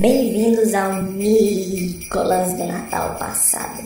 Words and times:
Bem-vindos 0.00 0.72
ao 0.72 1.02
Nicolas 1.02 2.56
de 2.56 2.64
Natal 2.64 3.18
passado. 3.18 3.82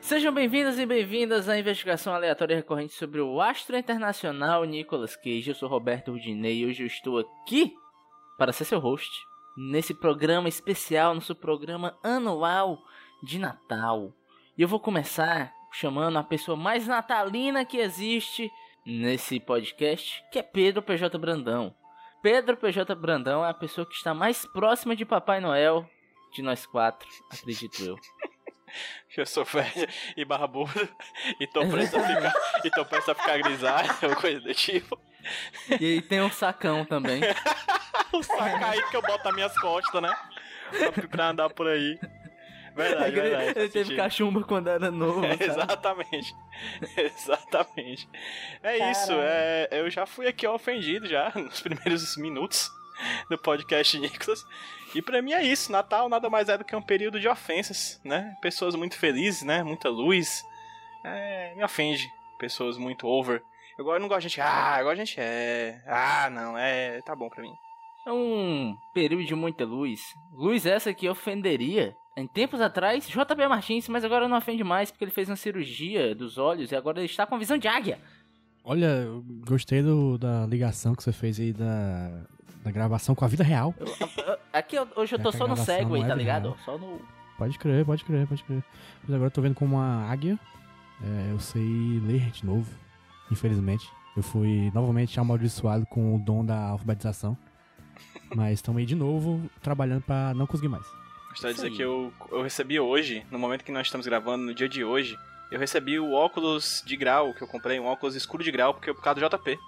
Sejam 0.00 0.34
bem-vindos 0.34 0.76
e 0.76 0.84
bem-vindas 0.84 1.48
à 1.48 1.56
investigação 1.56 2.12
aleatória 2.12 2.56
recorrente 2.56 2.94
sobre 2.94 3.20
o 3.20 3.40
astro 3.40 3.76
internacional 3.76 4.64
Nicolas 4.64 5.14
Cage. 5.14 5.50
Eu 5.50 5.54
sou 5.54 5.68
Roberto 5.68 6.10
Rudinei 6.10 6.62
e 6.62 6.66
hoje 6.66 6.82
eu 6.82 6.88
estou 6.88 7.20
aqui 7.20 7.72
para 8.36 8.52
ser 8.52 8.64
seu 8.64 8.80
host 8.80 9.27
nesse 9.58 9.92
programa 9.92 10.48
especial, 10.48 11.14
nosso 11.14 11.34
programa 11.34 11.98
anual 12.00 12.78
de 13.20 13.40
Natal. 13.40 14.14
E 14.56 14.62
eu 14.62 14.68
vou 14.68 14.78
começar 14.78 15.52
chamando 15.72 16.16
a 16.16 16.22
pessoa 16.22 16.56
mais 16.56 16.86
natalina 16.86 17.64
que 17.64 17.78
existe 17.78 18.52
nesse 18.86 19.40
podcast, 19.40 20.22
que 20.30 20.38
é 20.38 20.42
Pedro 20.42 20.80
PJ 20.80 21.18
Brandão. 21.18 21.74
Pedro 22.22 22.56
PJ 22.56 22.94
Brandão 22.94 23.44
é 23.44 23.50
a 23.50 23.54
pessoa 23.54 23.84
que 23.84 23.94
está 23.94 24.14
mais 24.14 24.46
próxima 24.46 24.94
de 24.94 25.04
Papai 25.04 25.40
Noel 25.40 25.84
de 26.32 26.40
nós 26.40 26.64
quatro, 26.64 27.08
acredito 27.30 27.82
eu. 27.82 27.96
Eu 29.16 29.24
sou 29.24 29.46
velho 29.46 29.88
e 30.14 30.26
barbudo 30.26 30.88
e 31.40 31.46
tô 31.46 31.66
prestes 31.66 31.94
a 31.94 32.06
ficar, 32.06 32.34
e 32.62 32.70
tô 32.70 32.84
prestes 32.84 33.08
a 33.08 33.14
ficar 33.14 33.38
grisalho 33.38 33.90
ou 34.02 34.14
coisa 34.20 34.40
do 34.40 34.54
tipo. 34.54 35.00
E 35.80 35.84
aí 35.84 36.02
tem 36.02 36.20
um 36.20 36.30
sacão 36.30 36.84
também. 36.84 37.22
o 38.18 38.22
saco 38.22 38.64
aí 38.64 38.82
que 38.90 38.96
eu 38.96 39.02
boto 39.02 39.24
nas 39.24 39.34
minhas 39.34 39.58
costas, 39.58 40.02
né? 40.02 40.16
Pra, 40.70 41.08
pra 41.08 41.28
andar 41.28 41.50
por 41.50 41.66
aí. 41.66 41.98
Verdade, 42.78 43.18
ele, 43.18 43.20
verdade. 43.20 43.58
ele 43.58 43.68
teve 43.70 43.96
cachumba 43.96 44.44
quando 44.44 44.68
era 44.68 44.90
novo. 44.90 45.22
É, 45.26 45.44
exatamente. 45.44 46.34
Exatamente. 46.96 48.08
É 48.62 48.90
isso, 48.90 49.12
é, 49.12 49.68
eu 49.72 49.90
já 49.90 50.06
fui 50.06 50.28
aqui 50.28 50.46
ofendido 50.46 51.08
já 51.08 51.32
nos 51.34 51.60
primeiros 51.60 52.16
minutos 52.16 52.70
do 53.28 53.36
podcast 53.36 53.98
Nicolas. 53.98 54.44
E 54.94 55.02
pra 55.02 55.20
mim 55.20 55.32
é 55.32 55.42
isso, 55.42 55.72
Natal 55.72 56.08
nada 56.08 56.30
mais 56.30 56.48
é 56.48 56.56
do 56.56 56.64
que 56.64 56.74
um 56.74 56.82
período 56.82 57.18
de 57.18 57.28
ofensas, 57.28 58.00
né? 58.04 58.36
Pessoas 58.40 58.76
muito 58.76 58.96
felizes, 58.96 59.42
né? 59.42 59.62
Muita 59.64 59.88
luz. 59.88 60.44
É, 61.04 61.54
me 61.56 61.64
ofende. 61.64 62.08
Pessoas 62.38 62.78
muito 62.78 63.06
over. 63.08 63.42
Eu 63.76 64.00
não 64.00 64.08
gosto 64.08 64.22
de 64.22 64.28
gente, 64.28 64.40
ah, 64.40 64.74
agora 64.74 64.94
a 64.94 65.04
gente 65.04 65.16
é. 65.18 65.80
Ah, 65.86 66.30
não, 66.30 66.56
é. 66.56 67.00
Tá 67.02 67.14
bom 67.14 67.28
pra 67.28 67.42
mim. 67.42 67.54
É 68.08 68.12
um 68.12 68.74
período 68.94 69.24
de 69.26 69.34
muita 69.34 69.64
luz. 69.66 70.00
Luz 70.32 70.64
essa 70.64 70.94
que 70.94 71.06
ofenderia. 71.08 71.94
Em 72.16 72.26
tempos 72.26 72.60
atrás, 72.60 73.06
JP 73.06 73.46
Martins, 73.48 73.86
mas 73.88 74.02
agora 74.04 74.26
não 74.26 74.36
ofende 74.38 74.64
mais 74.64 74.90
porque 74.90 75.04
ele 75.04 75.10
fez 75.10 75.28
uma 75.28 75.36
cirurgia 75.36 76.14
dos 76.14 76.38
olhos 76.38 76.72
e 76.72 76.76
agora 76.76 76.98
ele 76.98 77.06
está 77.06 77.26
com 77.26 77.38
visão 77.38 77.58
de 77.58 77.68
águia. 77.68 77.98
Olha, 78.64 78.86
eu 78.86 79.22
gostei 79.46 79.82
do- 79.82 80.16
da 80.18 80.46
ligação 80.46 80.94
que 80.94 81.02
você 81.02 81.12
fez 81.12 81.38
aí 81.38 81.52
da, 81.52 82.22
da 82.64 82.70
gravação 82.70 83.14
com 83.14 83.24
a 83.24 83.28
vida 83.28 83.44
real. 83.44 83.74
Eu- 83.78 83.86
eu- 83.86 84.38
Aqui 84.52 84.76
eu- 84.76 84.88
hoje 84.96 85.14
eu 85.14 85.18
tô 85.18 85.28
É 85.28 85.32
a 85.34 85.36
só 85.36 85.46
no 85.46 85.56
Segway, 85.56 86.00
não 86.00 86.06
é 86.06 86.08
tá 86.08 86.14
ligado? 86.14 86.42
real. 86.44 86.56
Só 86.64 86.76
no. 86.78 87.00
Pode 87.36 87.58
crer, 87.58 87.84
pode 87.84 88.04
crer, 88.04 88.26
pode 88.26 88.42
crer. 88.42 88.64
Mas 89.02 89.14
agora 89.14 89.26
eu 89.28 89.30
tô 89.30 89.40
vendo 89.42 89.54
como 89.54 89.76
uma 89.76 90.10
águia. 90.10 90.38
É, 91.04 91.30
eu 91.32 91.38
sei 91.38 92.00
ler 92.04 92.30
de 92.30 92.44
novo, 92.44 92.68
infelizmente. 93.30 93.88
Eu 94.16 94.22
fui 94.22 94.72
novamente 94.74 95.20
amaldiçoado 95.20 95.86
com 95.86 96.16
o 96.16 96.18
dom 96.18 96.44
da 96.44 96.70
alfabetização. 96.70 97.36
Mas 98.34 98.54
estamos 98.54 98.78
aí 98.78 98.86
de 98.86 98.94
novo 98.94 99.48
trabalhando 99.62 100.02
pra 100.02 100.34
não 100.34 100.46
conseguir 100.46 100.68
mais. 100.68 100.86
Gostaria 101.30 101.54
de 101.54 101.60
dizer 101.60 101.68
aí. 101.68 101.76
que 101.76 101.82
eu, 101.82 102.12
eu 102.30 102.42
recebi 102.42 102.80
hoje, 102.80 103.24
no 103.30 103.38
momento 103.38 103.64
que 103.64 103.72
nós 103.72 103.86
estamos 103.86 104.06
gravando, 104.06 104.44
no 104.44 104.54
dia 104.54 104.68
de 104.68 104.84
hoje, 104.84 105.18
eu 105.50 105.58
recebi 105.58 105.98
o 105.98 106.12
óculos 106.12 106.82
de 106.84 106.96
grau 106.96 107.32
que 107.32 107.42
eu 107.42 107.48
comprei, 107.48 107.78
um 107.80 107.86
óculos 107.86 108.14
escuro 108.14 108.44
de 108.44 108.50
grau, 108.50 108.74
porque 108.74 108.92
por 108.92 109.02
causa 109.02 109.20
do 109.20 109.28
JP. 109.28 109.58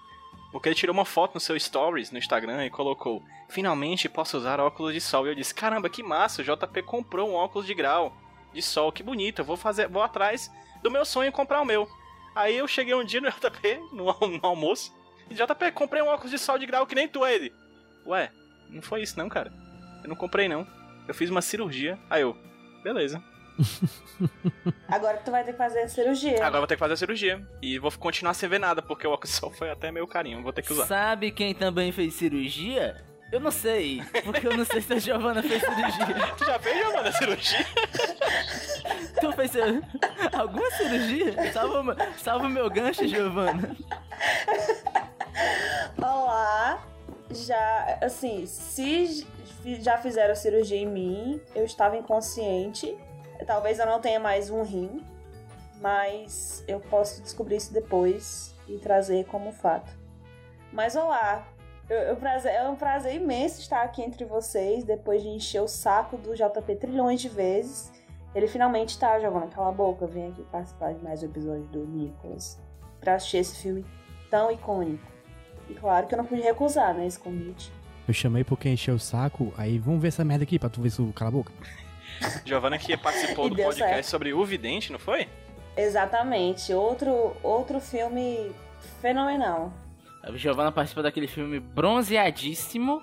Porque 0.53 0.69
ele 0.69 0.75
tirou 0.75 0.93
uma 0.93 1.05
foto 1.05 1.35
no 1.35 1.41
seu 1.41 1.59
stories 1.59 2.11
no 2.11 2.19
Instagram 2.19 2.67
e 2.67 2.71
colocou: 2.71 3.23
Finalmente 3.49 4.09
posso 4.09 4.37
usar 4.37 4.59
óculos 4.59 4.93
de 4.93 5.01
sol. 5.01 5.27
E 5.27 5.31
eu 5.31 5.35
disse: 5.35 5.55
Caramba, 5.55 5.89
que 5.89 6.03
massa, 6.03 6.43
o 6.43 6.45
JP 6.45 6.83
comprou 6.83 7.31
um 7.31 7.35
óculos 7.35 7.67
de 7.67 7.75
grau 7.75 8.13
de 8.53 8.61
sol, 8.61 8.91
que 8.91 9.03
bonito, 9.03 9.41
eu 9.41 9.45
vou 9.45 9.57
fazer, 9.57 9.89
vou 9.89 10.03
atrás 10.03 10.51
do 10.83 10.91
meu 10.91 11.05
sonho 11.05 11.29
e 11.29 11.33
comprar 11.33 11.61
o 11.61 11.65
meu. 11.65 11.89
Aí 12.35 12.57
eu 12.57 12.67
cheguei 12.67 12.95
um 12.95 13.05
dia 13.05 13.21
no 13.21 13.31
JP, 13.31 13.81
no, 13.93 14.05
no 14.29 14.47
almoço, 14.47 14.93
e 15.29 15.35
JP, 15.35 15.73
comprei 15.73 16.03
um 16.03 16.09
óculos 16.09 16.31
de 16.31 16.39
sol 16.39 16.59
de 16.59 16.67
grau 16.67 16.87
que 16.87 16.95
nem 16.95 17.09
tu, 17.09 17.25
ele. 17.25 17.53
Ué, 18.07 18.31
não 18.73 18.83
foi 18.83 19.03
isso 19.03 19.19
não, 19.19 19.29
cara. 19.29 19.53
Eu 20.03 20.09
não 20.09 20.17
comprei 20.17 20.49
não. 20.49 20.67
Eu 21.07 21.15
fiz 21.15 21.29
uma 21.31 21.43
cirurgia. 21.43 21.99
Aí 22.09 22.23
eu, 22.23 22.37
beleza. 22.83 23.23
Agora 24.89 25.19
tu 25.19 25.31
vai 25.31 25.45
ter 25.45 25.53
que 25.53 25.59
fazer 25.59 25.81
a 25.81 25.89
cirurgia. 25.89 26.37
Agora 26.37 26.57
eu 26.57 26.61
vou 26.61 26.67
ter 26.67 26.77
que 26.77 26.81
fazer 26.81 26.95
a 26.95 26.97
cirurgia. 26.97 27.47
E 27.61 27.79
vou 27.79 27.91
continuar 27.93 28.35
sem 28.35 28.49
ver 28.49 28.59
nada, 28.59 28.81
porque 28.81 29.07
o 29.07 29.19
sol 29.27 29.51
foi 29.51 29.71
até 29.71 29.91
meu 29.91 30.07
carinho. 30.07 30.43
Vou 30.43 30.53
ter 30.53 30.63
que 30.63 30.73
usar. 30.73 30.87
Sabe 30.87 31.31
quem 31.31 31.55
também 31.55 31.93
fez 31.93 32.15
cirurgia? 32.15 33.05
Eu 33.33 33.39
não 33.39 33.53
sei, 33.53 34.03
porque 34.25 34.45
eu 34.49 34.57
não 34.57 34.65
sei 34.65 34.81
se 34.81 34.93
a 34.93 34.99
Giovana 34.99 35.41
fez 35.41 35.63
cirurgia. 35.63 36.27
Tu 36.37 36.45
já 36.45 36.59
fez, 36.59 36.79
Giovana, 36.79 37.13
cirurgia? 37.13 37.67
Tu 39.21 39.33
fez 39.33 39.53
alguma 40.33 40.71
cirurgia? 40.73 41.53
Salva, 41.53 41.81
o 41.81 41.85
meu- 41.85 41.97
salva 42.19 42.47
o 42.47 42.51
meu 42.51 42.69
gancho, 42.69 43.07
Giovana. 43.07 43.77
Olá. 45.99 46.83
Já, 47.31 47.99
assim, 48.01 48.45
se 48.47 49.27
já 49.81 49.99
fizeram 49.99 50.35
cirurgia 50.35 50.79
em 50.79 50.87
mim, 50.87 51.41
eu 51.55 51.65
estava 51.65 51.97
inconsciente. 51.97 52.97
Talvez 53.47 53.79
eu 53.79 53.87
não 53.87 54.01
tenha 54.01 54.19
mais 54.19 54.51
um 54.51 54.63
rim, 54.63 55.05
mas 55.81 56.65
eu 56.67 56.81
posso 56.81 57.23
descobrir 57.23 57.57
isso 57.57 57.73
depois 57.73 58.55
e 58.69 58.79
trazer 58.79 59.25
como 59.27 59.53
fato. 59.53 59.91
Mas 60.73 60.97
olá. 60.97 61.47
Eu, 61.89 61.99
eu 61.99 62.17
prazer, 62.17 62.53
é 62.53 62.69
um 62.69 62.77
prazer 62.77 63.17
imenso 63.17 63.61
estar 63.61 63.83
aqui 63.83 64.01
entre 64.01 64.25
vocês 64.25 64.85
depois 64.85 65.23
de 65.23 65.29
encher 65.29 65.61
o 65.61 65.67
saco 65.67 66.17
do 66.17 66.37
JP 66.37 66.77
trilhões 66.77 67.21
de 67.21 67.29
vezes. 67.29 67.93
Ele 68.33 68.47
finalmente 68.47 68.97
tá, 68.97 69.19
Giovana, 69.19 69.49
cala 69.49 69.71
a 69.71 69.73
boca, 69.73 70.07
vem 70.07 70.29
aqui 70.29 70.43
participar 70.45 70.95
de 70.95 71.03
mais 71.03 71.21
um 71.21 71.27
episódio 71.27 71.65
do 71.65 71.85
Nicholas 71.85 72.61
pra 73.01 73.15
assistir 73.15 73.39
esse 73.39 73.57
filme 73.57 73.85
tão 74.31 74.53
icônico. 74.53 75.10
E 75.71 75.75
claro 75.75 76.07
que 76.07 76.15
eu 76.15 76.19
não 76.19 76.25
pude 76.25 76.43
recusar, 76.43 76.95
né, 76.95 77.07
esse 77.07 77.19
convite. 77.19 77.71
Eu 78.09 78.15
chamei 78.15 78.43
porque 78.43 78.69
encheu 78.69 78.97
o 78.97 78.99
saco, 78.99 79.55
aí 79.57 79.79
vamos 79.79 80.03
ver 80.03 80.09
essa 80.09 80.25
merda 80.25 80.43
aqui 80.43 80.59
pra 80.59 80.69
tu 80.69 80.83
ver 80.83 80.91
se 80.91 81.01
o 81.01 81.13
cala 81.13 81.29
a 81.29 81.33
boca. 81.33 81.53
Giovana 82.45 82.77
que 82.77 82.97
participou 82.97 83.49
do 83.49 83.57
podcast 83.57 83.79
certo. 83.79 84.07
sobre 84.07 84.33
o 84.33 84.45
Vidente, 84.45 84.91
não 84.91 84.99
foi? 84.99 85.29
Exatamente, 85.77 86.75
outro, 86.75 87.37
outro 87.43 87.81
filme 87.81 88.51
fenomenal. 89.01 89.73
A 90.23 90.33
Giovana 90.33 90.73
participa 90.73 91.03
daquele 91.03 91.29
filme 91.29 91.61
bronzeadíssimo, 91.61 93.03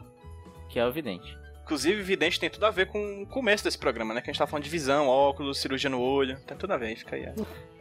que 0.70 0.78
é 0.78 0.86
o 0.86 0.92
Vidente. 0.92 1.38
Inclusive, 1.68 2.02
Vidente 2.02 2.40
tem 2.40 2.50
tudo 2.50 2.66
a 2.66 2.72
ver 2.72 2.88
com 2.88 3.24
o 3.24 3.28
começo 3.28 3.62
desse 3.62 3.78
programa, 3.78 4.14
né? 4.14 4.22
Que 4.22 4.30
a 4.30 4.34
gente 4.34 4.40
tá 4.40 4.48
falando 4.48 4.64
de 4.64 4.70
visão, 4.70 5.10
óculos, 5.10 5.58
cirurgia 5.58 5.90
no 5.90 6.00
olho. 6.00 6.40
Tem 6.48 6.56
tudo 6.56 6.72
a 6.72 6.78
ver, 6.78 6.96
fica 6.96 7.18
aí. 7.18 7.28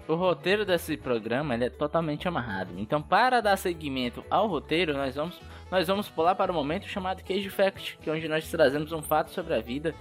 O 0.09 0.17
roteiro 0.17 0.67
desse 0.67 0.97
programa 0.97 1.55
ele 1.55 1.67
é 1.67 1.71
totalmente 1.71 2.27
amarrado. 2.27 2.75
Então, 2.79 3.01
para 3.01 3.41
dar 3.41 3.57
seguimento 3.57 4.25
ao 4.29 4.49
roteiro, 4.49 4.93
nós 4.93 5.15
vamos, 5.15 5.41
nós 5.71 5.87
vamos 5.87 6.09
pular 6.09 6.35
para 6.35 6.51
o 6.51 6.55
momento 6.55 6.89
chamado 6.89 7.23
Cage 7.23 7.49
Fact, 7.49 7.97
que 8.03 8.11
é 8.11 8.13
onde 8.13 8.27
nós 8.27 8.51
trazemos 8.51 8.91
um 8.91 9.01
fato 9.01 9.31
sobre 9.31 9.55
a 9.55 9.61
vida 9.61 9.95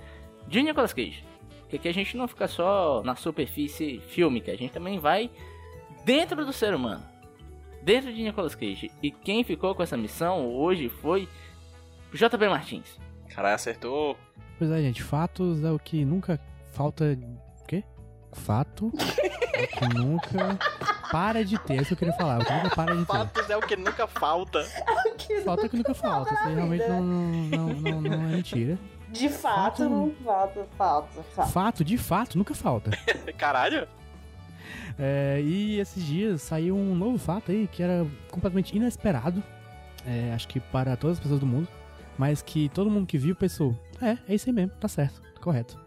de 0.47 0.63
Nicolas 0.63 0.91
Cage. 0.91 1.23
Porque 1.59 1.75
aqui 1.75 1.87
a 1.87 1.93
gente 1.93 2.17
não 2.17 2.27
fica 2.27 2.47
só 2.47 3.03
na 3.05 3.15
superfície 3.15 3.99
fílmica, 3.99 4.51
a 4.51 4.57
gente 4.57 4.73
também 4.73 4.97
vai 4.97 5.29
dentro 6.03 6.43
do 6.43 6.51
ser 6.51 6.73
humano. 6.73 7.03
Dentro 7.83 8.11
de 8.11 8.23
Nicolas 8.23 8.55
Cage. 8.55 8.89
E 9.03 9.11
quem 9.11 9.43
ficou 9.43 9.75
com 9.75 9.83
essa 9.83 9.95
missão 9.95 10.51
hoje 10.55 10.89
foi 10.89 11.29
JB 12.11 12.49
Martins. 12.49 13.04
Caralho, 13.29 13.55
acertou. 13.55 14.17
Pois 14.57 14.71
é, 14.71 14.81
gente, 14.81 15.03
fatos 15.03 15.63
é 15.63 15.71
o 15.71 15.79
que 15.79 16.05
nunca 16.05 16.39
falta. 16.73 17.17
O 17.61 17.65
quê? 17.67 17.83
Fato 18.33 18.91
é 19.53 19.63
o 19.63 19.67
que 19.67 19.97
nunca 19.97 20.57
para 21.11 21.43
de 21.43 21.57
ter. 21.59 21.73
É 21.73 21.77
isso 21.77 21.87
que 21.87 21.93
eu 21.93 21.97
queria 21.97 22.13
falar. 22.13 22.41
O 22.41 22.45
que 22.45 22.51
nunca 22.53 22.69
para 22.75 22.93
de 22.95 23.05
ter. 23.05 23.13
Fatos 23.13 23.49
é 23.49 23.57
o 23.57 23.61
que 23.61 23.75
nunca 23.75 24.07
falta. 24.07 24.63
Falta 25.43 25.63
é 25.63 25.65
o 25.65 25.69
que 25.69 25.77
nunca 25.77 25.93
falta. 25.93 26.33
Isso 26.33 26.43
aí 26.43 26.55
realmente 26.55 26.87
não, 26.87 27.03
não, 27.03 27.33
não, 27.33 27.67
não, 27.73 28.01
não 28.01 28.13
é 28.13 28.27
mentira. 28.35 28.77
De 29.09 29.29
fato, 29.29 29.55
Fato- 29.83 29.89
não 29.89 30.11
falta, 30.23 30.65
falta, 30.77 31.23
falta. 31.35 31.51
Fato, 31.51 31.83
de 31.83 31.97
fato, 31.97 32.37
nunca 32.37 32.53
falta. 32.55 32.91
Caralho. 33.37 33.87
É, 34.97 35.41
e 35.43 35.79
esses 35.79 36.03
dias 36.03 36.41
saiu 36.41 36.75
um 36.75 36.95
novo 36.95 37.17
fato 37.17 37.51
aí 37.51 37.67
que 37.67 37.83
era 37.83 38.05
completamente 38.31 38.75
inesperado. 38.75 39.43
é, 40.05 40.31
acho 40.33 40.47
que 40.47 40.59
para 40.59 40.95
todas 40.95 41.17
as 41.17 41.21
pessoas 41.21 41.39
do 41.39 41.45
mundo. 41.45 41.67
Mas 42.17 42.41
que 42.41 42.69
todo 42.69 42.89
mundo 42.89 43.05
que 43.05 43.17
viu 43.17 43.35
pensou: 43.35 43.77
é, 44.01 44.17
é 44.27 44.35
isso 44.35 44.49
aí 44.49 44.53
mesmo, 44.53 44.71
tá 44.79 44.87
certo, 44.87 45.21
correto. 45.41 45.77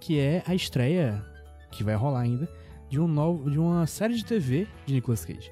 Que 0.00 0.18
é 0.18 0.42
a 0.46 0.54
estreia, 0.54 1.24
que 1.70 1.82
vai 1.82 1.94
rolar 1.94 2.20
ainda, 2.20 2.48
de, 2.88 3.00
um 3.00 3.08
novo, 3.08 3.50
de 3.50 3.58
uma 3.58 3.86
série 3.86 4.14
de 4.14 4.24
TV 4.24 4.66
de 4.86 4.94
Nicolas 4.94 5.24
Cage. 5.24 5.50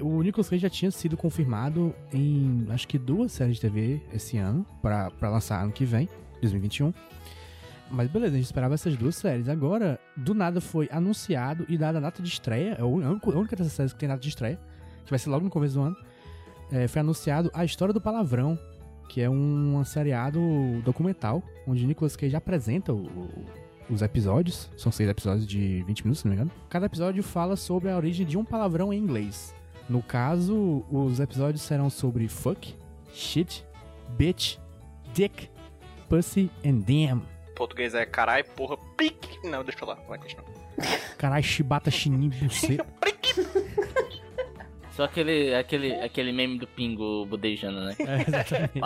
O 0.00 0.22
Nicolas 0.22 0.48
Cage 0.48 0.60
já 0.60 0.68
tinha 0.68 0.90
sido 0.90 1.16
confirmado 1.16 1.94
em 2.12 2.66
acho 2.68 2.86
que 2.86 2.98
duas 2.98 3.32
séries 3.32 3.56
de 3.56 3.62
TV 3.62 4.02
esse 4.12 4.36
ano, 4.36 4.66
pra 4.82 5.10
lançar 5.22 5.62
ano 5.62 5.72
que 5.72 5.84
vem, 5.84 6.08
2021. 6.42 6.92
Mas 7.90 8.10
beleza, 8.10 8.34
a 8.34 8.36
gente 8.36 8.46
esperava 8.46 8.74
essas 8.74 8.96
duas 8.96 9.14
séries. 9.14 9.48
Agora, 9.48 9.98
do 10.16 10.34
nada 10.34 10.60
foi 10.60 10.88
anunciado 10.90 11.64
e 11.68 11.78
dada 11.78 11.98
a 11.98 12.00
data 12.00 12.22
de 12.22 12.28
estreia, 12.28 12.76
é 12.78 12.80
a 12.80 12.84
única, 12.84 13.30
a 13.30 13.38
única 13.38 13.56
dessas 13.56 13.72
séries 13.72 13.92
que 13.92 13.98
tem 13.98 14.08
data 14.08 14.20
de 14.20 14.28
estreia, 14.28 14.58
que 15.04 15.10
vai 15.10 15.18
ser 15.18 15.30
logo 15.30 15.44
no 15.44 15.50
começo 15.50 15.74
do 15.74 15.82
ano. 15.82 15.96
é, 16.72 16.88
foi 16.88 17.00
anunciado 17.00 17.50
A 17.54 17.64
História 17.64 17.94
do 17.94 18.00
Palavrão, 18.00 18.58
que 19.08 19.20
é 19.20 19.30
um 19.30 19.82
seriado 19.84 20.40
documental, 20.84 21.42
onde 21.66 21.86
Nicolas 21.86 22.16
Cage 22.16 22.34
apresenta 22.36 22.92
o- 22.92 23.06
o- 23.06 23.44
os 23.88 24.02
episódios. 24.02 24.68
São 24.76 24.90
seis 24.90 25.08
episódios 25.08 25.46
de 25.46 25.82
20 25.84 26.02
minutos, 26.04 26.20
se 26.20 26.26
não 26.26 26.30
me 26.30 26.36
engano. 26.36 26.50
Cada 26.68 26.86
episódio 26.86 27.22
fala 27.22 27.56
sobre 27.56 27.90
a 27.90 27.96
origem 27.96 28.26
de 28.26 28.36
um 28.36 28.44
palavrão 28.44 28.92
em 28.92 28.98
inglês. 28.98 29.54
No 29.88 30.02
caso, 30.02 30.84
os 30.90 31.20
episódios 31.20 31.62
serão 31.62 31.88
sobre 31.88 32.26
fuck, 32.28 32.74
shit, 33.14 33.64
bitch, 34.16 34.56
dick, 35.14 35.48
pussy 36.08 36.50
and 36.64 36.78
damn. 36.80 37.22
Português 37.54 37.94
é 37.94 38.04
carai, 38.04 38.42
porra, 38.42 38.76
pique. 38.96 39.38
Não, 39.46 39.62
deixa 39.62 39.78
pra 39.78 39.94
lá, 39.94 39.98
vai 40.08 40.18
continuar. 40.18 40.44
Caralho, 41.16 41.44
chibata, 41.44 41.90
chinim, 41.90 42.28
buceta. 42.28 42.84
Só 44.96 45.04
aquele, 45.04 45.54
aquele, 45.54 45.92
aquele 45.92 46.32
meme 46.32 46.58
do 46.58 46.66
pingo 46.66 47.26
budejando, 47.26 47.84
né? 47.84 47.94
É, 48.00 48.22
exatamente. 48.22 48.80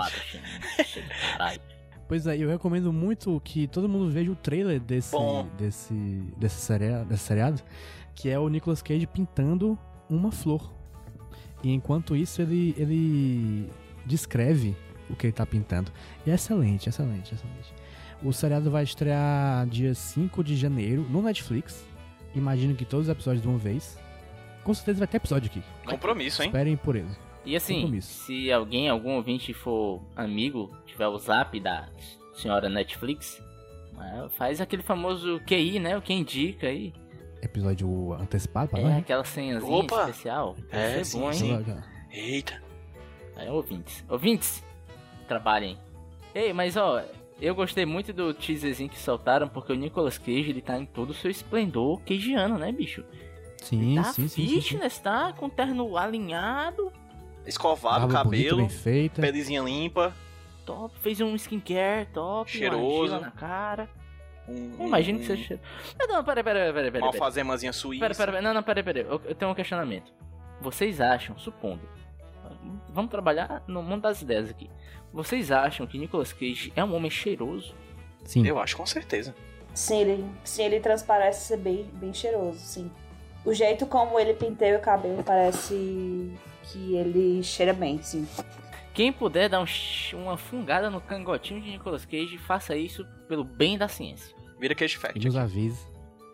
Caralho. 1.33 1.61
Pois 2.09 2.27
é, 2.27 2.37
eu 2.37 2.49
recomendo 2.49 2.93
muito 2.93 3.41
que 3.45 3.69
todo 3.69 3.89
mundo 3.89 4.11
veja 4.11 4.33
o 4.33 4.35
trailer 4.35 4.81
desse, 4.81 5.13
Bom. 5.13 5.49
desse, 5.57 5.95
desse, 6.37 6.57
seriado, 6.57 7.05
desse 7.05 7.23
seriado, 7.23 7.63
que 8.17 8.29
é 8.29 8.37
o 8.37 8.49
Nicolas 8.49 8.83
Cage 8.83 9.07
pintando 9.07 9.79
uma 10.09 10.33
flor. 10.33 10.73
E 11.63 11.73
enquanto 11.73 12.17
isso, 12.17 12.43
ele, 12.43 12.75
ele 12.77 13.71
descreve 14.05 14.75
o 15.09 15.15
que 15.15 15.29
ele 15.29 15.33
tá 15.33 15.47
pintando. 15.47 15.93
E 16.27 16.33
é 16.33 16.35
excelente, 16.35 16.89
excelente, 16.89 17.33
excelente. 17.33 17.73
O 18.21 18.33
seriado 18.33 18.69
vai 18.69 18.83
estrear 18.83 19.65
dia 19.69 19.95
5 19.95 20.43
de 20.43 20.57
janeiro 20.57 21.07
no 21.09 21.23
Netflix. 21.23 21.87
Imagino 22.35 22.75
que 22.75 22.85
todos 22.85 23.07
os 23.07 23.13
episódios 23.13 23.43
de 23.43 23.49
uma 23.49 23.59
vez. 23.59 23.97
Com 24.65 24.75
certeza 24.75 24.99
vai 24.99 25.09
ter 25.09 25.17
episódio 25.19 25.51
aqui. 25.51 25.63
Compromisso, 25.87 26.43
hein? 26.43 26.49
Esperem 26.49 26.77
por 26.77 26.97
ele. 26.97 27.09
E 27.45 27.57
assim, 27.57 27.77
Compromisso. 27.77 28.25
se 28.25 28.53
alguém, 28.53 28.89
algum 28.89 29.13
ouvinte 29.17 29.55
for 29.55 30.03
amigo, 30.15 30.71
tiver 30.87 31.07
o 31.09 31.17
zap 31.19 31.59
da 31.59 31.89
senhora 32.35 32.69
Netflix, 32.69 33.43
é, 33.99 34.29
faz 34.31 34.61
aquele 34.61 34.83
famoso 34.83 35.41
QI, 35.47 35.79
né? 35.79 35.97
O 35.97 36.03
que 36.03 36.13
indica 36.13 36.67
aí. 36.67 36.93
Episódio 37.43 38.13
antecipado 38.15 38.71
pra 38.71 38.81
É 38.81 38.85
né? 38.85 38.99
aquela 38.99 39.25
senhazinha 39.25 39.73
Opa! 39.79 40.01
especial. 40.03 40.55
É, 40.71 41.03
sim, 41.03 41.19
bom, 41.21 41.29
hein? 41.29 41.33
sim. 41.39 41.65
Eita. 42.13 42.63
É, 43.37 43.51
ouvintes. 43.51 44.05
Ouvintes, 44.09 44.63
trabalhem. 45.27 45.79
Ei, 46.35 46.53
mas 46.53 46.77
ó, 46.77 47.03
eu 47.41 47.55
gostei 47.55 47.87
muito 47.87 48.13
do 48.13 48.35
teaserzinho 48.35 48.91
que 48.91 48.99
soltaram, 48.99 49.49
porque 49.49 49.73
o 49.73 49.77
Nicolas 49.77 50.19
Cage, 50.19 50.51
ele 50.51 50.61
tá 50.61 50.79
em 50.79 50.85
todo 50.85 51.11
o 51.11 51.15
seu 51.15 51.31
esplendor 51.31 51.99
cageano, 52.03 52.59
né, 52.59 52.71
bicho? 52.71 53.03
Sim, 53.63 53.95
tá 53.97 54.05
sim, 54.05 54.29
sim, 54.29 54.47
sim, 54.47 54.49
sim. 54.49 54.61
fitness, 54.61 54.99
tá 54.99 55.33
com 55.33 55.49
terno 55.49 55.97
alinhado, 55.97 56.93
Escovado, 57.47 58.07
bonita, 58.07 58.23
cabelo, 58.25 58.69
feita. 58.69 59.21
pelizinha 59.23 59.63
limpa. 59.63 60.15
top, 60.65 60.95
fez 61.01 61.21
um 61.21 61.35
skincare 61.37 62.07
top, 62.13 62.51
Cheiroso. 62.51 63.13
uma 63.15 63.21
na 63.21 63.31
cara. 63.31 63.89
Um, 64.49 64.77
Eu 64.81 64.87
imagino 64.87 65.19
que 65.19 65.25
um- 65.25 65.29
seja 65.29 65.43
cheiro. 65.45 65.63
Não, 65.99 66.07
não, 66.09 66.25
peraí, 66.25 66.43
peraí, 66.45 66.63
peraí, 66.63 66.71
Uma 66.71 66.75
peraí. 66.75 66.93
peraí. 66.93 67.07
alfazemazinha 67.09 67.73
suíça. 67.73 68.01
Pera, 68.05 68.15
pera, 68.15 68.33
pera, 68.33 68.43
não, 68.43 68.55
não, 68.55 68.63
peraí, 68.63 68.83
peraí. 68.83 69.03
Eu, 69.03 69.21
eu 69.25 69.35
tenho 69.35 69.51
um 69.51 69.55
questionamento. 69.55 70.13
Vocês 70.61 71.01
acham, 71.01 71.39
supondo, 71.39 71.81
vamos 72.89 73.11
trabalhar 73.11 73.63
no 73.67 73.83
mundo 73.83 74.03
das 74.03 74.23
ideias 74.23 74.51
aqui. 74.51 74.71
Vocês 75.13 75.51
acham 75.51 75.87
que 75.87 75.99
Nicolas 75.99 76.33
Cage 76.33 76.73
é 76.77 76.85
um 76.85 76.95
homem 76.95 77.11
cheiroso? 77.11 77.75
Sim. 78.25 78.47
Eu 78.47 78.59
acho 78.59 78.77
com 78.77 78.87
certeza. 78.87 79.35
Sim, 79.75 80.01
ele, 80.01 80.25
sim, 80.45 80.63
ele 80.65 80.81
transparece 80.81 81.47
ser 81.47 81.57
bem, 81.57 81.85
bem 81.95 82.13
cheiroso, 82.13 82.59
sim. 82.59 82.91
O 83.45 83.55
jeito 83.55 83.87
como 83.87 84.19
ele 84.19 84.35
penteia 84.35 84.77
o 84.77 84.81
cabelo 84.81 85.23
parece 85.25 86.33
que 86.65 86.95
ele 86.95 87.43
cheira 87.43 87.73
bem, 87.73 88.01
sim. 88.03 88.27
Quem 88.93 89.13
puder 89.13 89.49
dar 89.49 89.61
um 89.61 89.67
uma 90.15 90.37
fungada 90.37 90.91
no 90.91 91.01
cangotinho 91.01 91.61
de 91.61 91.71
Nicolas 91.71 92.05
Cage, 92.05 92.37
faça 92.39 92.77
isso 92.77 93.07
pelo 93.29 93.45
bem 93.45 93.79
da 93.79 93.89
ciência. 93.89 94.35
Vira 94.59 94.75
queijo 94.75 94.99
fact. 94.99 95.19
E 95.19 95.25
nos 95.25 95.37
avise, 95.37 95.87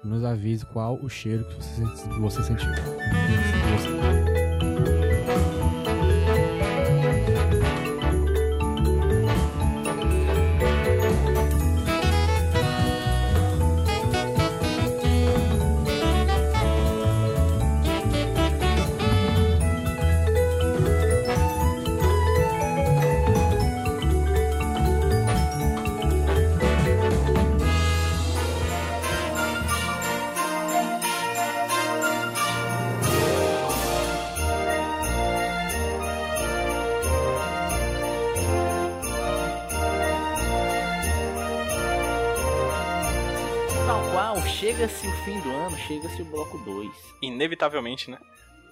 nos 0.03 0.25
avise 0.25 0.67
qual 0.67 0.99
o 1.01 1.09
cheiro 1.09 1.45
que 1.45 1.55
você, 1.55 1.85
você 2.19 2.43
sentiu. 2.43 2.69
Você- 2.71 4.26
chega-se 44.77 45.07
o 45.07 45.13
fim 45.25 45.41
do 45.41 45.51
ano, 45.51 45.77
chega-se 45.79 46.23
o 46.23 46.25
bloco 46.27 46.59
2. 46.59 46.91
Inevitavelmente, 47.23 48.11
né? 48.11 48.19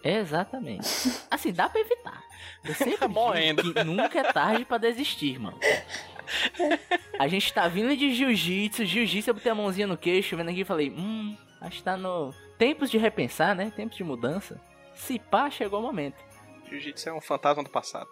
Exatamente. 0.03 0.87
Assim, 1.31 1.53
dá 1.53 1.69
pra 1.69 1.81
evitar. 1.81 2.23
Eu 2.65 2.75
sempre 2.75 2.99
Tá 2.99 3.07
digo 3.07 3.21
morrendo. 3.21 3.73
que 3.75 3.85
nunca 3.85 4.19
é 4.21 4.33
tarde 4.33 4.65
pra 4.65 4.77
desistir, 4.79 5.39
mano. 5.39 5.59
A 7.19 7.27
gente 7.29 7.53
tá 7.53 7.69
vindo 7.69 7.97
de 7.97 8.13
jiu-jitsu, 8.15 8.85
jiu-jitsu, 8.85 9.31
eu 9.31 9.35
botei 9.35 9.53
a 9.53 9.55
mãozinha 9.55 9.87
no 9.87 9.97
queixo, 9.97 10.37
vendo 10.37 10.51
aqui 10.51 10.61
e 10.61 10.65
falei, 10.65 10.91
hum, 10.91 11.37
acho 11.61 11.79
que 11.79 11.83
tá 11.83 11.97
no... 11.97 12.35
Tempos 12.59 12.91
de 12.91 12.99
repensar, 12.99 13.55
né? 13.55 13.73
Tempos 13.75 13.97
de 13.97 14.05
mudança. 14.05 14.61
Se 14.95 15.19
pá, 15.19 15.51
chegou 15.51 15.81
o 15.81 15.83
momento. 15.83 16.17
Jiu-jitsu 16.69 17.09
é 17.09 17.13
um 17.13 17.21
fantasma 17.21 17.63
do 17.65 17.71
passado. 17.71 18.09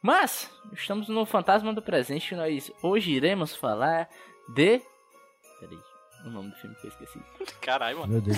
Mas, 0.00 0.48
estamos 0.72 1.08
no 1.08 1.26
Fantasma 1.26 1.72
do 1.74 1.82
Presente, 1.82 2.34
nós 2.36 2.70
hoje 2.82 3.10
iremos 3.10 3.54
falar 3.56 4.08
de... 4.48 4.80
O 6.24 6.30
nome 6.30 6.50
do 6.50 6.56
filme 6.56 6.74
que 6.76 6.86
eu 6.86 6.90
esqueci. 6.90 7.20
Caralho, 7.60 7.98
mano. 8.00 8.12
Meu 8.12 8.20
Deus. 8.20 8.36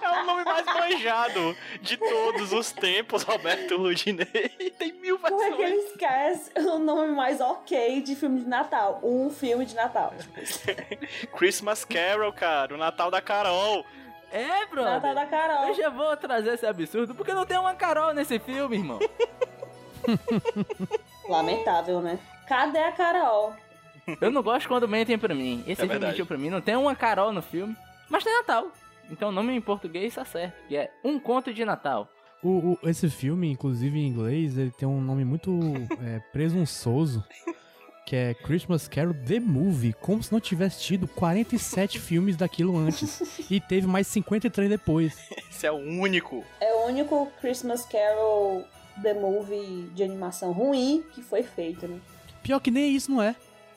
É 0.00 0.22
o 0.22 0.24
nome 0.24 0.44
mais 0.44 0.64
manjado 0.66 1.56
de 1.82 1.96
todos 1.96 2.52
os 2.52 2.70
tempos, 2.72 3.22
Roberto 3.24 3.76
Rudinei. 3.76 4.24
Tem 4.78 4.92
mil 4.92 5.18
Como 5.18 5.42
é 5.42 5.50
que 5.52 5.62
ele 5.62 5.70
versões. 5.72 5.90
esquece 5.90 6.52
o 6.60 6.78
nome 6.78 7.12
mais 7.12 7.40
ok 7.40 8.00
de 8.00 8.14
filme 8.16 8.40
de 8.40 8.48
Natal? 8.48 9.00
Um 9.02 9.28
filme 9.30 9.66
de 9.66 9.74
Natal. 9.74 10.14
Christmas 11.36 11.84
Carol, 11.84 12.32
cara. 12.32 12.74
O 12.74 12.78
Natal 12.78 13.10
da 13.10 13.20
Carol. 13.20 13.84
É, 14.30 14.64
brother. 14.66 14.92
Natal 14.94 15.14
da 15.14 15.26
Carol. 15.26 15.68
Eu 15.68 15.74
já 15.74 15.90
vou 15.90 16.16
trazer 16.16 16.54
esse 16.54 16.66
absurdo, 16.66 17.14
porque 17.14 17.34
não 17.34 17.44
tem 17.44 17.58
uma 17.58 17.74
Carol 17.74 18.14
nesse 18.14 18.38
filme, 18.38 18.76
irmão. 18.76 18.98
Lamentável, 21.28 22.00
né? 22.00 22.18
Cadê 22.46 22.78
a 22.78 22.92
Carol? 22.92 23.54
Eu 24.20 24.30
não 24.30 24.42
gosto 24.42 24.68
quando 24.68 24.86
mentem 24.88 25.18
pra 25.18 25.34
mim. 25.34 25.60
Esse 25.62 25.72
É 25.72 25.76
filme 25.76 25.88
verdade. 25.92 26.12
mentiu 26.12 26.26
pra 26.26 26.38
mim. 26.38 26.50
Não 26.50 26.60
tem 26.60 26.76
uma 26.76 26.94
Carol 26.94 27.32
no 27.32 27.42
filme, 27.42 27.74
mas 28.08 28.22
tem 28.24 28.32
Natal. 28.38 28.68
Então 29.10 29.28
o 29.28 29.32
nome 29.32 29.52
em 29.54 29.60
português 29.60 30.14
tá 30.14 30.24
certo, 30.24 30.54
que 30.68 30.76
é 30.76 30.90
Um 31.04 31.18
Conto 31.18 31.52
de 31.52 31.64
Natal. 31.64 32.08
O, 32.42 32.72
o- 32.72 32.78
esse 32.88 33.08
filme, 33.08 33.50
inclusive 33.50 33.98
em 33.98 34.06
inglês, 34.06 34.56
ele 34.58 34.70
tem 34.70 34.86
um 34.88 35.00
nome 35.00 35.24
muito 35.24 35.50
é, 36.04 36.20
presunçoso, 36.32 37.24
que 38.06 38.14
é 38.14 38.34
Christmas 38.34 38.86
Carol 38.86 39.14
The 39.14 39.40
Movie, 39.40 39.94
como 39.94 40.22
se 40.22 40.30
não 40.30 40.40
tivesse 40.40 40.82
tido 40.82 41.08
47 41.08 41.98
filmes 41.98 42.36
daquilo 42.36 42.76
antes. 42.76 43.50
E 43.50 43.60
teve 43.60 43.86
mais 43.86 44.06
53 44.08 44.68
depois. 44.68 45.18
Esse 45.50 45.66
é 45.66 45.72
o 45.72 45.76
único. 45.76 46.44
É 46.60 46.74
o 46.74 46.86
único 46.86 47.30
Christmas 47.40 47.86
Carol 47.86 48.64
The 49.02 49.14
Movie 49.14 49.88
de 49.94 50.02
animação 50.04 50.52
ruim 50.52 51.02
que 51.14 51.22
foi 51.22 51.42
feito, 51.42 51.88
né? 51.88 51.98
Pior 52.42 52.60
que 52.60 52.70
nem 52.70 52.94
isso 52.94 53.10
não 53.10 53.22
é. 53.22 53.34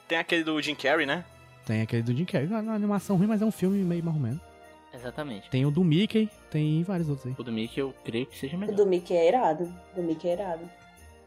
Tem 0.08 0.18
aquele 0.18 0.44
do 0.44 0.62
Jim 0.62 0.76
Carrey, 0.76 1.06
né? 1.06 1.24
Tem 1.66 1.82
aquele 1.82 2.02
do 2.04 2.14
Jim 2.16 2.26
Carrey. 2.26 2.48
Não 2.48 2.58
é 2.58 2.62
uma 2.62 2.74
animação 2.76 3.18
ruim, 3.18 3.28
mas 3.28 3.42
é 3.42 3.46
um 3.46 3.52
filme 3.52 3.78
meio 3.84 4.04
mais 4.04 4.16
ou 4.16 4.22
menos. 4.24 4.40
Exatamente. 4.94 5.50
Tem 5.50 5.66
o 5.66 5.70
do 5.72 5.84
Mickey, 5.84 6.30
tem 6.50 6.82
vários 6.84 7.10
outros 7.10 7.28
aí. 7.28 7.36
O 7.38 7.44
do 7.44 7.52
Mickey 7.52 7.80
eu 7.82 7.94
creio 8.04 8.26
que 8.26 8.38
seja 8.38 8.56
O 8.56 8.60
melhor. 8.60 8.76
do 8.76 8.86
Mickey 8.86 9.14
é 9.16 9.28
irado. 9.28 9.72
O 9.94 9.96
do 9.98 10.04
Mickey 10.04 10.30
é 10.30 10.34
irado. 10.34 10.70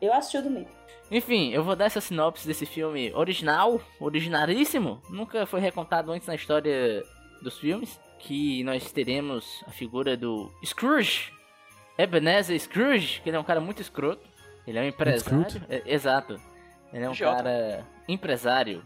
Eu 0.01 0.13
assisti 0.13 0.39
o 0.39 0.43
do 0.43 0.51
Mickey. 0.51 0.73
Enfim, 1.11 1.51
eu 1.53 1.63
vou 1.63 1.77
dar 1.77 1.85
essa 1.87 2.01
sinopse 2.01 2.47
desse 2.47 2.65
filme 2.65 3.13
original, 3.15 3.81
originaríssimo. 4.01 5.01
Nunca 5.11 5.45
foi 5.47 5.61
recontado 5.61 6.11
antes 6.11 6.27
na 6.27 6.35
história 6.35 7.03
dos 7.43 7.59
filmes. 7.59 8.01
Que 8.19 8.63
nós 8.65 8.91
teremos 8.93 9.63
a 9.67 9.71
figura 9.71 10.17
do 10.17 10.51
Scrooge. 10.65 11.33
Ebenezer 11.97 12.59
Scrooge, 12.61 13.21
que 13.23 13.31
ele 13.31 13.37
é 13.37 13.41
um 13.41 13.45
cara 13.45 13.61
muito 13.61 13.81
escroto. 13.81 14.23
Ele 14.67 14.79
é 14.79 14.83
um 14.83 14.87
empresário. 14.87 15.47
escroto? 15.47 15.67
É, 15.73 15.83
exato. 15.87 16.41
Ele 16.93 17.05
é 17.05 17.09
um 17.09 17.13
PJ. 17.13 17.37
cara 17.37 17.87
empresário. 18.09 18.85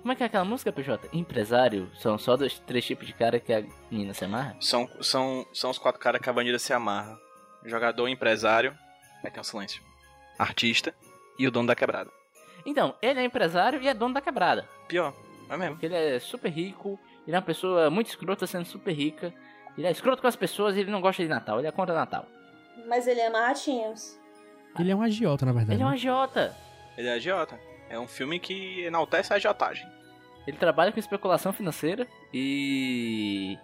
Como 0.00 0.12
é 0.12 0.16
que 0.16 0.22
é 0.22 0.26
aquela 0.26 0.44
música, 0.44 0.72
PJ? 0.72 1.08
Empresário. 1.12 1.90
São 1.94 2.16
só 2.16 2.36
dois, 2.36 2.58
três 2.60 2.84
tipos 2.84 3.06
de 3.06 3.12
cara 3.12 3.40
que 3.40 3.52
a 3.52 3.64
menina 3.90 4.14
se 4.14 4.24
amarra? 4.24 4.56
São, 4.60 4.88
são, 5.00 5.44
são 5.52 5.70
os 5.70 5.78
quatro 5.78 6.00
caras 6.00 6.20
que 6.20 6.30
a 6.30 6.32
Vanilla 6.32 6.58
se 6.58 6.72
amarra. 6.72 7.18
Jogador, 7.64 8.06
empresário. 8.06 8.76
Aí 9.24 9.30
tem 9.30 9.40
um 9.40 9.44
silêncio. 9.44 9.82
Artista 10.38 10.94
e 11.38 11.46
o 11.46 11.50
dono 11.50 11.66
da 11.66 11.74
quebrada. 11.74 12.10
Então, 12.64 12.94
ele 13.02 13.20
é 13.20 13.24
empresário 13.24 13.82
e 13.82 13.88
é 13.88 13.94
dono 13.94 14.14
da 14.14 14.20
quebrada. 14.20 14.68
Pior, 14.86 15.14
é 15.48 15.56
mesmo. 15.56 15.74
Porque 15.74 15.86
ele 15.86 15.96
é 15.96 16.18
super 16.20 16.50
rico, 16.50 16.98
ele 17.26 17.34
é 17.34 17.38
uma 17.38 17.44
pessoa 17.44 17.90
muito 17.90 18.08
escrota 18.08 18.46
sendo 18.46 18.64
super 18.64 18.92
rica. 18.92 19.32
Ele 19.76 19.86
é 19.86 19.90
escroto 19.90 20.22
com 20.22 20.28
as 20.28 20.36
pessoas 20.36 20.76
e 20.76 20.80
ele 20.80 20.90
não 20.90 21.00
gosta 21.00 21.22
de 21.22 21.28
Natal, 21.28 21.58
ele 21.58 21.68
é 21.68 21.72
contra 21.72 21.94
Natal. 21.94 22.26
Mas 22.86 23.06
ele 23.06 23.20
ama 23.22 23.40
ratinhos. 23.48 24.18
Ele 24.78 24.90
é 24.90 24.96
um 24.96 25.02
agiota, 25.02 25.44
na 25.46 25.52
verdade. 25.52 25.74
Ele 25.74 25.82
é 25.82 25.86
um 25.86 25.90
né? 25.90 25.94
agiota. 25.94 26.54
Ele 26.96 27.08
é 27.08 27.12
agiota. 27.12 27.58
É 27.88 27.98
um 27.98 28.08
filme 28.08 28.38
que 28.38 28.80
enaltece 28.82 29.32
a 29.32 29.36
agiotagem. 29.36 29.86
Ele 30.46 30.56
trabalha 30.56 30.92
com 30.92 30.98
especulação 30.98 31.52
financeira 31.52 32.06
e 32.32 33.58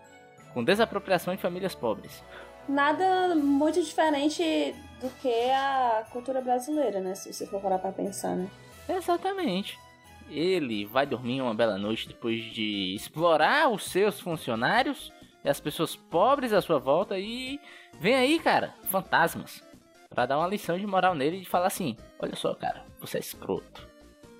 com 0.52 0.64
desapropriação 0.64 1.34
de 1.34 1.40
famílias 1.40 1.74
pobres. 1.74 2.22
Nada 2.68 3.34
muito 3.34 3.82
diferente 3.82 4.74
do 5.00 5.08
que 5.20 5.50
a 5.50 6.04
cultura 6.12 6.40
brasileira, 6.40 7.00
né? 7.00 7.14
Se 7.14 7.32
você 7.32 7.46
for 7.46 7.60
parar 7.60 7.78
pra 7.78 7.92
pensar, 7.92 8.36
né? 8.36 8.48
Exatamente. 8.88 9.78
Ele 10.30 10.84
vai 10.84 11.04
dormir 11.04 11.40
uma 11.40 11.54
bela 11.54 11.76
noite 11.76 12.08
depois 12.08 12.42
de 12.52 12.94
explorar 12.94 13.68
os 13.68 13.84
seus 13.84 14.20
funcionários 14.20 15.12
e 15.44 15.48
as 15.48 15.60
pessoas 15.60 15.96
pobres 15.96 16.52
à 16.52 16.62
sua 16.62 16.78
volta 16.78 17.18
e 17.18 17.60
vem 17.98 18.14
aí, 18.14 18.38
cara, 18.38 18.74
fantasmas. 18.84 19.62
Pra 20.14 20.26
dar 20.26 20.38
uma 20.38 20.46
lição 20.48 20.78
de 20.78 20.86
moral 20.86 21.14
nele 21.14 21.38
e 21.38 21.44
falar 21.44 21.66
assim: 21.68 21.96
Olha 22.18 22.36
só, 22.36 22.54
cara, 22.54 22.84
você 23.00 23.16
é 23.18 23.20
escroto. 23.20 23.88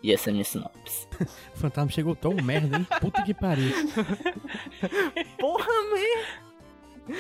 E 0.03 0.13
essa 0.13 0.29
é 0.29 0.31
a 0.31 0.33
minha 0.33 0.45
sinopse. 0.45 1.07
O 1.55 1.59
fantasma 1.59 1.91
chegou 1.91 2.17
tão 2.17 2.35
merda, 2.35 2.77
hein? 2.79 2.87
Puta 3.01 3.23
que 3.23 3.33
pariu. 3.33 3.71
Porra, 5.39 5.67
man! 5.91 7.15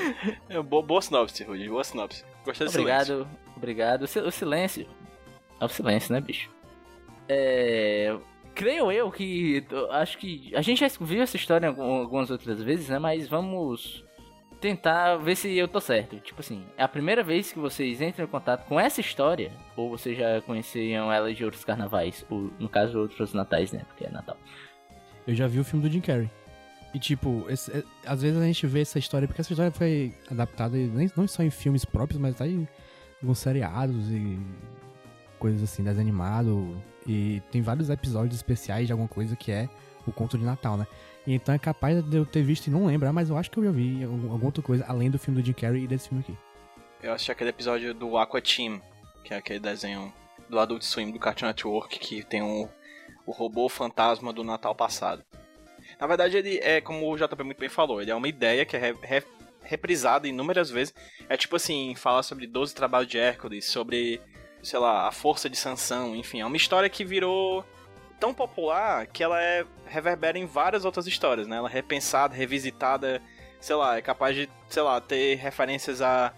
É, 0.48 0.60
boa, 0.62 0.82
boa 0.82 1.00
sinopse, 1.02 1.44
Rudy. 1.44 1.68
Boa 1.68 1.84
sinopse. 1.84 2.24
Gostei 2.44 2.66
do 2.66 2.70
silêncio. 2.72 3.14
Obrigado, 3.22 3.28
obrigado. 3.56 4.02
O 4.02 4.06
sil- 4.10 4.26
O 4.26 4.30
silêncio. 4.32 4.86
É 5.60 5.64
o 5.64 5.68
silêncio, 5.68 6.12
né, 6.12 6.20
bicho? 6.20 6.50
É. 7.28 8.16
Creio 8.54 8.90
eu 8.92 9.10
que. 9.10 9.64
Acho 9.92 10.18
que. 10.18 10.52
A 10.54 10.60
gente 10.60 10.80
já 10.80 10.88
viu 11.00 11.22
essa 11.22 11.36
história 11.36 11.68
algum- 11.68 12.00
algumas 12.00 12.30
outras 12.30 12.60
vezes, 12.62 12.88
né? 12.88 12.98
Mas 12.98 13.28
vamos 13.28 14.04
tentar 14.62 15.16
ver 15.16 15.36
se 15.36 15.54
eu 15.58 15.66
tô 15.68 15.80
certo. 15.80 16.18
Tipo 16.20 16.40
assim, 16.40 16.64
é 16.78 16.82
a 16.82 16.88
primeira 16.88 17.22
vez 17.22 17.52
que 17.52 17.58
vocês 17.58 18.00
entram 18.00 18.24
em 18.24 18.28
contato 18.28 18.64
com 18.66 18.78
essa 18.80 19.00
história? 19.00 19.52
Ou 19.76 19.90
vocês 19.90 20.16
já 20.16 20.40
conheciam 20.42 21.12
ela 21.12 21.34
de 21.34 21.44
outros 21.44 21.64
carnavais? 21.64 22.24
Ou, 22.30 22.50
no 22.58 22.68
caso, 22.68 22.98
outros 22.98 23.34
natais, 23.34 23.72
né? 23.72 23.82
Porque 23.88 24.06
é 24.06 24.10
Natal. 24.10 24.36
Eu 25.26 25.34
já 25.34 25.46
vi 25.46 25.58
o 25.58 25.64
filme 25.64 25.86
do 25.86 25.92
Jim 25.92 26.00
Carrey. 26.00 26.30
E 26.94 26.98
tipo, 26.98 27.44
esse- 27.48 27.70
é- 27.72 27.82
às 28.06 28.22
vezes 28.22 28.40
a 28.40 28.44
gente 28.44 28.66
vê 28.66 28.80
essa 28.82 28.98
história, 28.98 29.26
porque 29.26 29.40
essa 29.40 29.52
história 29.52 29.72
foi 29.72 30.14
adaptada 30.30 30.76
nem, 30.76 31.10
não 31.16 31.26
só 31.26 31.42
em 31.42 31.50
filmes 31.50 31.84
próprios, 31.84 32.20
mas 32.20 32.34
tá 32.36 32.46
em 32.46 32.68
alguns 33.20 33.38
seriados 33.38 34.10
e 34.10 34.38
coisas 35.38 35.62
assim, 35.62 35.82
desenho. 35.82 36.82
E 37.06 37.42
tem 37.50 37.62
vários 37.62 37.90
episódios 37.90 38.36
especiais 38.36 38.86
de 38.86 38.92
alguma 38.92 39.08
coisa 39.08 39.34
que 39.34 39.50
é 39.50 39.68
o 40.06 40.12
conto 40.12 40.38
de 40.38 40.44
Natal, 40.44 40.76
né? 40.76 40.86
Então 41.26 41.54
é 41.54 41.58
capaz 41.58 42.02
de 42.02 42.16
eu 42.16 42.26
ter 42.26 42.42
visto 42.42 42.66
e 42.66 42.70
não 42.70 42.86
lembrar, 42.86 43.12
mas 43.12 43.30
eu 43.30 43.36
acho 43.36 43.50
que 43.50 43.58
eu 43.58 43.64
já 43.64 43.70
vi 43.70 44.02
algum- 44.02 44.30
alguma 44.32 44.46
outra 44.46 44.62
coisa 44.62 44.84
além 44.88 45.10
do 45.10 45.18
filme 45.18 45.40
do 45.40 45.46
Jim 45.46 45.52
Carrey 45.52 45.84
e 45.84 45.86
desse 45.86 46.08
filme 46.08 46.24
aqui. 46.26 46.36
Eu 47.02 47.12
assisti 47.12 47.30
aquele 47.32 47.50
episódio 47.50 47.94
do 47.94 48.16
Aqua 48.16 48.40
Team, 48.40 48.80
que 49.24 49.32
é 49.34 49.36
aquele 49.36 49.60
desenho 49.60 50.12
do 50.48 50.58
Adult 50.58 50.82
Swim 50.82 51.10
do 51.12 51.18
Cartoon 51.18 51.46
Network, 51.46 51.98
que 51.98 52.22
tem 52.24 52.42
um, 52.42 52.68
o 53.24 53.30
robô 53.32 53.68
fantasma 53.68 54.32
do 54.32 54.42
Natal 54.44 54.74
passado. 54.74 55.22
Na 56.00 56.06
verdade, 56.06 56.36
ele 56.36 56.58
é, 56.58 56.80
como 56.80 57.08
o 57.10 57.16
JP 57.16 57.42
muito 57.44 57.58
bem 57.58 57.68
falou, 57.68 58.00
ele 58.02 58.10
é 58.10 58.14
uma 58.14 58.28
ideia 58.28 58.64
que 58.64 58.76
é 58.76 58.78
re- 58.80 58.96
re- 59.02 59.24
reprisada 59.62 60.26
inúmeras 60.26 60.70
vezes. 60.70 60.92
É 61.28 61.36
tipo 61.36 61.54
assim, 61.56 61.94
falar 61.94 62.22
sobre 62.24 62.46
12 62.46 62.74
trabalhos 62.74 63.08
de 63.08 63.18
Hércules, 63.18 63.64
sobre, 63.66 64.20
sei 64.62 64.78
lá, 64.78 65.06
a 65.06 65.12
força 65.12 65.48
de 65.48 65.56
Sansão, 65.56 66.16
enfim, 66.16 66.40
é 66.40 66.46
uma 66.46 66.56
história 66.56 66.88
que 66.88 67.04
virou 67.04 67.64
tão 68.22 68.32
popular 68.32 69.04
que 69.08 69.20
ela 69.20 69.42
é 69.42 69.66
reverbera 69.84 70.38
em 70.38 70.46
várias 70.46 70.84
outras 70.84 71.08
histórias, 71.08 71.48
né? 71.48 71.56
Ela 71.56 71.68
é 71.68 71.72
repensada, 71.72 72.32
revisitada, 72.36 73.20
sei 73.60 73.74
lá, 73.74 73.98
é 73.98 74.00
capaz 74.00 74.36
de, 74.36 74.48
sei 74.68 74.80
lá, 74.80 75.00
ter 75.00 75.34
referências 75.34 76.00
a 76.00 76.32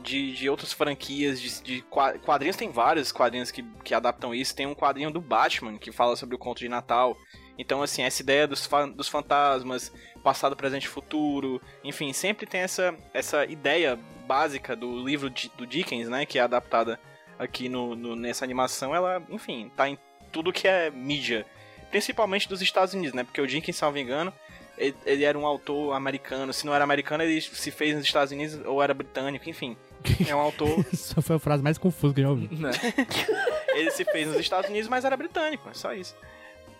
de, 0.00 0.32
de 0.32 0.48
outras 0.48 0.72
franquias, 0.72 1.38
de, 1.38 1.62
de 1.62 1.82
qua- 1.82 2.18
quadrinhos, 2.18 2.56
tem 2.56 2.70
vários 2.70 3.12
quadrinhos 3.12 3.50
que, 3.50 3.62
que 3.84 3.92
adaptam 3.92 4.34
isso. 4.34 4.56
Tem 4.56 4.64
um 4.66 4.74
quadrinho 4.74 5.10
do 5.10 5.20
Batman 5.20 5.76
que 5.76 5.92
fala 5.92 6.16
sobre 6.16 6.34
o 6.34 6.38
conto 6.38 6.60
de 6.60 6.70
Natal. 6.70 7.14
Então, 7.58 7.82
assim, 7.82 8.00
essa 8.02 8.22
ideia 8.22 8.46
dos, 8.46 8.64
fa- 8.64 8.86
dos 8.86 9.08
fantasmas, 9.08 9.92
passado, 10.24 10.56
presente 10.56 10.84
e 10.84 10.88
futuro, 10.88 11.60
enfim, 11.84 12.14
sempre 12.14 12.46
tem 12.46 12.62
essa, 12.62 12.94
essa 13.12 13.44
ideia 13.44 13.98
básica 14.26 14.74
do 14.74 15.04
livro 15.04 15.28
de- 15.28 15.50
do 15.50 15.66
Dickens, 15.66 16.08
né, 16.08 16.24
que 16.24 16.38
é 16.38 16.42
adaptada 16.42 16.98
aqui 17.38 17.68
no, 17.68 17.94
no- 17.94 18.16
nessa 18.16 18.42
animação. 18.42 18.94
Ela, 18.94 19.22
enfim, 19.28 19.70
tá 19.76 19.86
em 19.86 19.98
tudo 20.36 20.52
que 20.52 20.68
é 20.68 20.90
mídia, 20.90 21.46
principalmente 21.90 22.46
dos 22.46 22.60
Estados 22.60 22.92
Unidos, 22.92 23.14
né, 23.14 23.24
porque 23.24 23.40
o 23.40 23.46
Dickens, 23.46 23.74
salvo 23.74 23.96
engano, 23.96 24.30
ele, 24.76 24.94
ele 25.06 25.24
era 25.24 25.38
um 25.38 25.46
autor 25.46 25.94
americano. 25.94 26.52
Se 26.52 26.66
não 26.66 26.74
era 26.74 26.84
americano, 26.84 27.22
ele 27.22 27.40
se 27.40 27.70
fez 27.70 27.96
nos 27.96 28.04
Estados 28.04 28.30
Unidos 28.32 28.60
ou 28.66 28.82
era 28.82 28.92
britânico, 28.92 29.48
enfim. 29.48 29.74
É 30.28 30.36
um 30.36 30.40
autor. 30.40 30.84
Essa 30.92 31.22
foi 31.22 31.36
a 31.36 31.38
frase 31.38 31.62
mais 31.62 31.78
confusa 31.78 32.12
que 32.12 32.20
eu 32.20 32.24
já 32.24 32.30
ouvi. 32.30 32.54
Né? 32.54 32.70
ele 33.74 33.90
se 33.90 34.04
fez 34.04 34.28
nos 34.28 34.36
Estados 34.36 34.68
Unidos, 34.68 34.90
mas 34.90 35.06
era 35.06 35.16
britânico, 35.16 35.70
é 35.70 35.72
só 35.72 35.94
isso. 35.94 36.14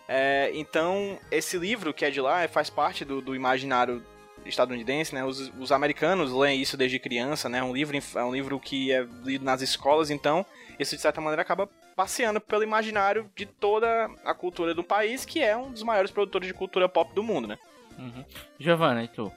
É, 0.07 0.51
então, 0.53 1.19
esse 1.31 1.57
livro 1.57 1.95
que 1.95 2.05
é 2.05 2.11
de 2.11 2.21
lá 2.21 2.47
faz 2.49 2.69
parte 2.69 3.03
do, 3.03 3.23
do 3.23 3.35
imaginário 3.35 4.05
estadunidense, 4.45 5.15
né? 5.15 5.25
Os, 5.25 5.51
os 5.59 5.73
americanos 5.73 6.31
leem 6.31 6.61
isso 6.61 6.77
desde 6.77 6.99
criança, 6.99 7.49
né? 7.49 7.59
É 7.61 7.65
um 7.65 7.73
livro, 7.73 7.97
é 7.97 8.23
um 8.23 8.35
livro 8.35 8.61
que 8.61 8.93
é 8.93 9.07
lido 9.25 9.47
nas 9.47 9.63
escolas, 9.63 10.11
então 10.11 10.45
isso 10.79 10.95
de 10.95 11.01
certa 11.01 11.23
maneira 11.23 11.41
acaba 11.41 11.69
passeando 11.97 12.41
pelo 12.41 12.63
imaginário 12.63 13.31
de 13.35 13.47
toda 13.47 14.11
a 14.23 14.35
cultura 14.35 14.75
do 14.75 14.85
país, 14.85 15.25
que 15.25 15.43
é 15.43 15.57
um 15.57 15.73
dos 15.73 15.83
maiores 15.83 16.11
produtores 16.11 16.47
de 16.47 16.55
cultura 16.55 16.89
pop 16.89 17.13
do 17.15 17.23
mundo, 17.23 17.49
né? 17.49 17.59
Uhum. 17.99 18.25
Giovanna, 18.61 19.03
e 19.03 19.09
tu? 19.09 19.33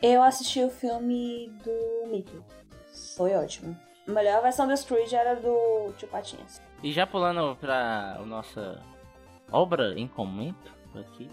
Eu 0.00 0.22
assisti 0.22 0.62
o 0.62 0.70
filme 0.70 1.52
do 1.64 2.06
Mickey. 2.08 2.40
Foi 3.16 3.34
ótimo. 3.34 3.76
A 4.06 4.10
melhor 4.10 4.40
versão 4.42 4.66
do 4.66 4.76
Scrooge 4.76 5.14
era 5.14 5.34
do 5.34 5.92
Tio 5.98 6.08
Patinhas. 6.08 6.62
E 6.82 6.92
já 6.92 7.06
pulando 7.06 7.56
pra 7.56 8.20
nossa 8.24 8.80
obra 9.50 9.98
em 9.98 10.06
comento 10.06 10.72
aqui. 10.94 11.28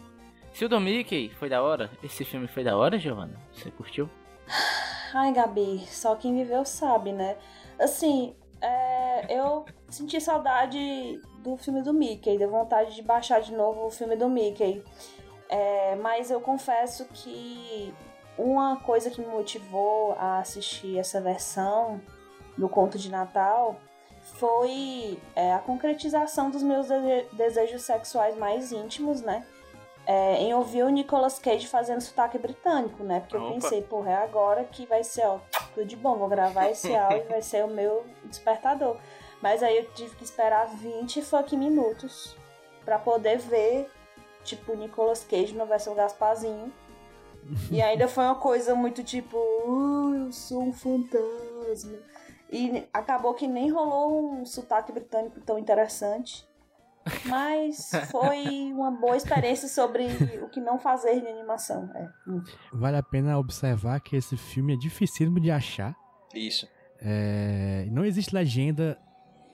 Se 0.53 0.65
o 0.65 0.69
do 0.69 0.79
Mickey 0.79 1.29
foi 1.39 1.47
da 1.47 1.61
hora, 1.61 1.91
esse 2.03 2.25
filme 2.25 2.47
foi 2.47 2.63
da 2.63 2.75
hora, 2.75 2.97
Giovanna? 2.97 3.39
Você 3.53 3.69
curtiu? 3.71 4.09
Ai, 5.13 5.31
Gabi, 5.31 5.85
só 5.87 6.15
quem 6.15 6.35
viveu 6.35 6.65
sabe, 6.65 7.11
né? 7.11 7.37
Assim, 7.79 8.35
é, 8.61 8.98
eu 9.27 9.65
senti 9.89 10.19
saudade 10.21 11.19
do 11.39 11.57
filme 11.57 11.81
do 11.81 11.93
Mickey, 11.93 12.37
deu 12.37 12.49
vontade 12.49 12.95
de 12.95 13.01
baixar 13.01 13.41
de 13.41 13.53
novo 13.53 13.85
o 13.87 13.91
filme 13.91 14.15
do 14.15 14.29
Mickey. 14.29 14.83
É, 15.49 15.95
mas 15.95 16.29
eu 16.29 16.39
confesso 16.39 17.05
que 17.11 17.93
uma 18.37 18.77
coisa 18.81 19.09
que 19.09 19.19
me 19.19 19.27
motivou 19.27 20.13
a 20.13 20.39
assistir 20.39 20.97
essa 20.97 21.19
versão 21.19 21.99
do 22.57 22.69
Conto 22.69 22.97
de 22.97 23.09
Natal 23.09 23.75
foi 24.21 25.19
é, 25.35 25.53
a 25.53 25.59
concretização 25.59 26.49
dos 26.49 26.61
meus 26.61 26.87
dese- 26.87 27.27
desejos 27.33 27.81
sexuais 27.81 28.37
mais 28.37 28.71
íntimos, 28.71 29.21
né? 29.21 29.45
É, 30.05 30.41
em 30.41 30.53
ouvir 30.55 30.83
o 30.83 30.89
Nicolas 30.89 31.37
Cage 31.37 31.67
fazendo 31.67 32.01
sotaque 32.01 32.37
britânico, 32.39 33.03
né? 33.03 33.19
Porque 33.19 33.35
eu 33.37 33.41
Opa. 33.41 33.53
pensei, 33.53 33.81
porra, 33.83 34.11
é 34.11 34.15
agora 34.15 34.63
que 34.63 34.85
vai 34.87 35.03
ser, 35.03 35.25
ó, 35.25 35.39
tudo 35.73 35.85
de 35.85 35.95
bom, 35.95 36.17
vou 36.17 36.27
gravar 36.27 36.67
esse 36.69 36.93
áudio, 36.97 37.27
vai 37.29 37.41
ser 37.43 37.63
o 37.63 37.67
meu 37.67 38.03
despertador. 38.25 38.97
Mas 39.41 39.61
aí 39.61 39.77
eu 39.77 39.85
tive 39.93 40.15
que 40.15 40.23
esperar 40.23 40.67
20 40.67 41.21
fucking 41.21 41.57
minutos 41.57 42.35
pra 42.83 42.97
poder 42.97 43.37
ver, 43.37 43.89
tipo, 44.43 44.73
Nicolas 44.75 45.23
Cage 45.23 45.53
no 45.53 45.65
versão 45.67 45.93
Gasparzinho. 45.93 46.73
E 47.71 47.81
ainda 47.81 48.07
foi 48.07 48.23
uma 48.23 48.35
coisa 48.35 48.75
muito 48.75 49.03
tipo, 49.03 49.37
"Oh, 49.37 50.13
eu 50.25 50.31
sou 50.31 50.63
um 50.63 50.73
fantasma. 50.73 51.97
E 52.51 52.87
acabou 52.91 53.33
que 53.35 53.47
nem 53.47 53.69
rolou 53.69 54.31
um 54.33 54.45
sotaque 54.45 54.91
britânico 54.91 55.39
tão 55.41 55.57
interessante. 55.57 56.48
Mas 57.25 57.91
foi 58.11 58.71
uma 58.73 58.91
boa 58.91 59.15
experiência 59.15 59.67
sobre 59.67 60.05
o 60.41 60.49
que 60.49 60.59
não 60.59 60.79
fazer 60.79 61.21
de 61.21 61.27
animação. 61.27 61.89
É. 61.95 62.09
Vale 62.73 62.97
a 62.97 63.03
pena 63.03 63.37
observar 63.37 63.99
que 63.99 64.15
esse 64.15 64.37
filme 64.37 64.73
é 64.73 64.77
dificílimo 64.77 65.39
de 65.39 65.51
achar. 65.51 65.95
Isso. 66.33 66.67
É, 67.01 67.87
não 67.91 68.03
existe 68.05 68.33
legenda 68.33 68.97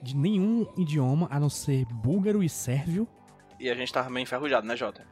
de 0.02 0.16
nenhum 0.16 0.68
idioma 0.78 1.28
a 1.32 1.40
não 1.40 1.50
ser 1.50 1.86
búlgaro 1.86 2.44
e 2.44 2.50
sérvio. 2.50 3.08
E 3.60 3.70
a 3.70 3.76
gente 3.76 3.92
tava 3.92 4.10
meio 4.10 4.24
enferrujado, 4.24 4.68
né, 4.68 4.76
Jota? 4.76 5.04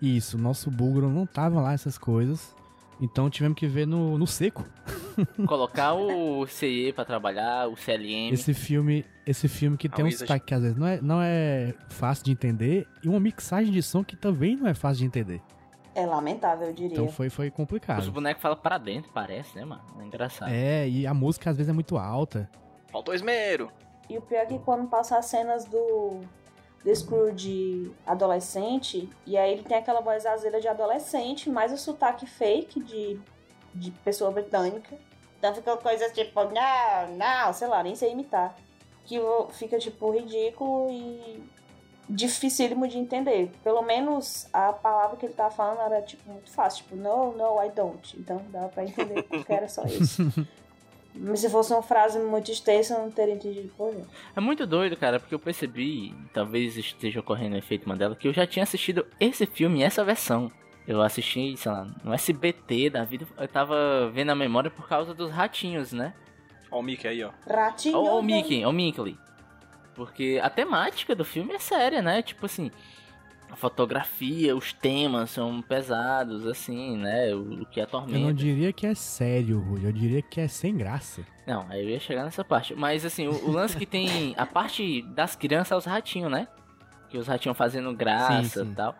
Isso, 0.00 0.38
nosso 0.38 0.70
búlgaro 0.70 1.10
não 1.10 1.26
tava 1.26 1.60
lá 1.60 1.72
essas 1.72 1.98
coisas. 1.98 2.54
Então 3.00 3.30
tivemos 3.30 3.56
que 3.58 3.66
ver 3.66 3.86
no, 3.86 4.18
no 4.18 4.26
seco. 4.26 4.64
Colocar 5.46 5.94
o 5.94 6.46
CE 6.46 6.92
pra 6.94 7.04
trabalhar, 7.04 7.68
o 7.68 7.76
CLM. 7.76 8.32
Esse 8.32 8.54
filme, 8.54 9.04
esse 9.26 9.48
filme 9.48 9.76
que 9.76 9.88
A 9.88 9.90
tem 9.90 10.04
um 10.04 10.10
sotaque 10.10 10.46
que 10.46 10.54
às 10.54 10.62
vezes 10.62 10.76
não 10.76 10.86
é, 10.86 11.00
não 11.00 11.20
é 11.22 11.74
fácil 11.88 12.24
de 12.24 12.32
entender 12.32 12.86
e 13.02 13.08
uma 13.08 13.20
mixagem 13.20 13.72
de 13.72 13.82
som 13.82 14.02
que 14.04 14.16
também 14.16 14.56
não 14.56 14.66
é 14.66 14.74
fácil 14.74 15.00
de 15.00 15.06
entender. 15.06 15.40
É 15.94 16.06
lamentável, 16.06 16.68
eu 16.68 16.72
diria. 16.72 16.92
Então 16.92 17.08
foi, 17.08 17.28
foi 17.28 17.48
Os 17.48 17.54
complicado. 17.54 18.10
bonecos 18.12 18.40
falam 18.42 18.56
pra 18.56 18.78
dentro, 18.78 19.10
parece, 19.12 19.56
né, 19.56 19.64
mano? 19.64 19.82
É 20.00 20.04
engraçado. 20.04 20.50
É, 20.50 20.88
e 20.88 21.06
a 21.06 21.12
música 21.12 21.50
às 21.50 21.56
vezes 21.56 21.68
é 21.68 21.72
muito 21.72 21.98
alta. 21.98 22.48
Faltou 22.90 23.14
esmero. 23.14 23.70
E 24.08 24.16
o 24.16 24.22
pior 24.22 24.40
é 24.40 24.46
que 24.46 24.58
quando 24.60 24.88
passa 24.88 25.18
as 25.18 25.26
cenas 25.26 25.64
do, 25.64 26.20
do 26.84 26.94
Scrooge 26.94 27.92
adolescente, 28.06 29.08
e 29.26 29.36
aí 29.36 29.52
ele 29.52 29.62
tem 29.62 29.76
aquela 29.76 30.00
voz 30.00 30.24
azeda 30.26 30.60
de 30.60 30.68
adolescente, 30.68 31.50
mais 31.50 31.72
o 31.72 31.76
sotaque 31.76 32.26
fake 32.26 32.82
de, 32.82 33.20
de 33.74 33.90
pessoa 33.90 34.30
britânica. 34.30 34.96
Então 35.40 35.54
fica 35.54 35.74
coisas 35.78 36.12
tipo, 36.12 36.44
não, 36.44 37.16
não, 37.16 37.52
sei 37.54 37.66
lá, 37.66 37.82
nem 37.82 37.96
sei 37.96 38.12
imitar. 38.12 38.54
Que 39.06 39.18
fica, 39.52 39.78
tipo, 39.78 40.10
ridículo 40.10 40.90
e 40.90 41.42
dificílimo 42.08 42.86
de 42.86 42.98
entender. 42.98 43.50
Pelo 43.64 43.80
menos 43.80 44.46
a 44.52 44.70
palavra 44.70 45.16
que 45.16 45.24
ele 45.24 45.32
tava 45.32 45.50
falando 45.50 45.80
era, 45.80 46.02
tipo, 46.02 46.30
muito 46.30 46.50
fácil. 46.50 46.84
Tipo, 46.84 46.96
no, 46.96 47.32
no, 47.32 47.64
I 47.64 47.70
don't. 47.70 48.20
Então 48.20 48.42
dava 48.50 48.68
pra 48.68 48.84
entender 48.84 49.22
que 49.22 49.44
era 49.50 49.66
só 49.66 49.82
isso. 49.86 50.30
Mas 51.14 51.40
se 51.40 51.48
fosse 51.48 51.72
uma 51.72 51.82
frase 51.82 52.18
muito 52.18 52.52
extensa, 52.52 52.94
eu 52.94 53.00
não 53.00 53.10
teria 53.10 53.34
entendido 53.34 53.72
por. 53.76 53.94
É 54.36 54.40
muito 54.40 54.66
doido, 54.66 54.96
cara, 54.96 55.18
porque 55.18 55.34
eu 55.34 55.38
percebi, 55.38 56.14
talvez 56.34 56.76
esteja 56.76 57.20
ocorrendo 57.20 57.56
o 57.56 57.58
efeito 57.58 57.88
Mandela, 57.88 58.14
que 58.14 58.28
eu 58.28 58.32
já 58.32 58.46
tinha 58.46 58.62
assistido 58.62 59.06
esse 59.18 59.46
filme, 59.46 59.82
essa 59.82 60.04
versão. 60.04 60.52
Eu 60.86 61.02
assisti, 61.02 61.56
sei 61.56 61.70
lá, 61.70 61.86
no 62.02 62.12
SBT 62.12 62.90
da 62.90 63.04
vida, 63.04 63.26
eu 63.38 63.48
tava 63.48 64.10
vendo 64.12 64.30
a 64.30 64.34
memória 64.34 64.70
por 64.70 64.88
causa 64.88 65.14
dos 65.14 65.30
ratinhos, 65.30 65.92
né? 65.92 66.14
Ó 66.70 66.80
o 66.80 66.82
Mickey 66.82 67.06
aí, 67.08 67.22
ó. 67.22 67.30
Ratinho. 67.48 67.96
Ou 67.96 68.18
o 68.18 68.22
né? 68.22 68.26
Mickey, 68.34 68.64
ou 68.64 68.72
Minkley. 68.72 69.18
Porque 69.94 70.40
a 70.42 70.48
temática 70.48 71.14
do 71.14 71.24
filme 71.24 71.52
é 71.52 71.58
séria, 71.58 72.00
né? 72.00 72.22
Tipo 72.22 72.46
assim, 72.46 72.70
a 73.50 73.56
fotografia, 73.56 74.56
os 74.56 74.72
temas 74.72 75.30
são 75.30 75.60
pesados, 75.60 76.46
assim, 76.46 76.96
né? 76.96 77.34
O, 77.34 77.62
o 77.62 77.66
que 77.66 77.80
Eu 77.80 77.88
não 77.92 78.00
atormenta. 78.00 78.34
diria 78.34 78.72
que 78.72 78.86
é 78.86 78.94
sério, 78.94 79.60
Rui. 79.60 79.84
Eu 79.84 79.92
diria 79.92 80.22
que 80.22 80.40
é 80.40 80.48
sem 80.48 80.76
graça. 80.76 81.22
Não, 81.46 81.66
aí 81.68 81.82
eu 81.82 81.90
ia 81.90 82.00
chegar 82.00 82.24
nessa 82.24 82.44
parte. 82.44 82.74
Mas 82.74 83.04
assim, 83.04 83.26
o, 83.26 83.32
o 83.48 83.50
lance 83.50 83.76
que 83.76 83.86
tem 83.86 84.34
a 84.38 84.46
parte 84.46 85.02
das 85.02 85.34
crianças 85.34 85.72
é 85.72 85.76
os 85.76 85.84
ratinhos, 85.84 86.30
né? 86.30 86.46
Que 87.08 87.18
os 87.18 87.26
ratinhos 87.26 87.58
fazendo 87.58 87.92
graça 87.92 88.42
Sim, 88.42 88.64
sim. 88.64 88.72
e 88.72 88.74
tal. 88.74 88.96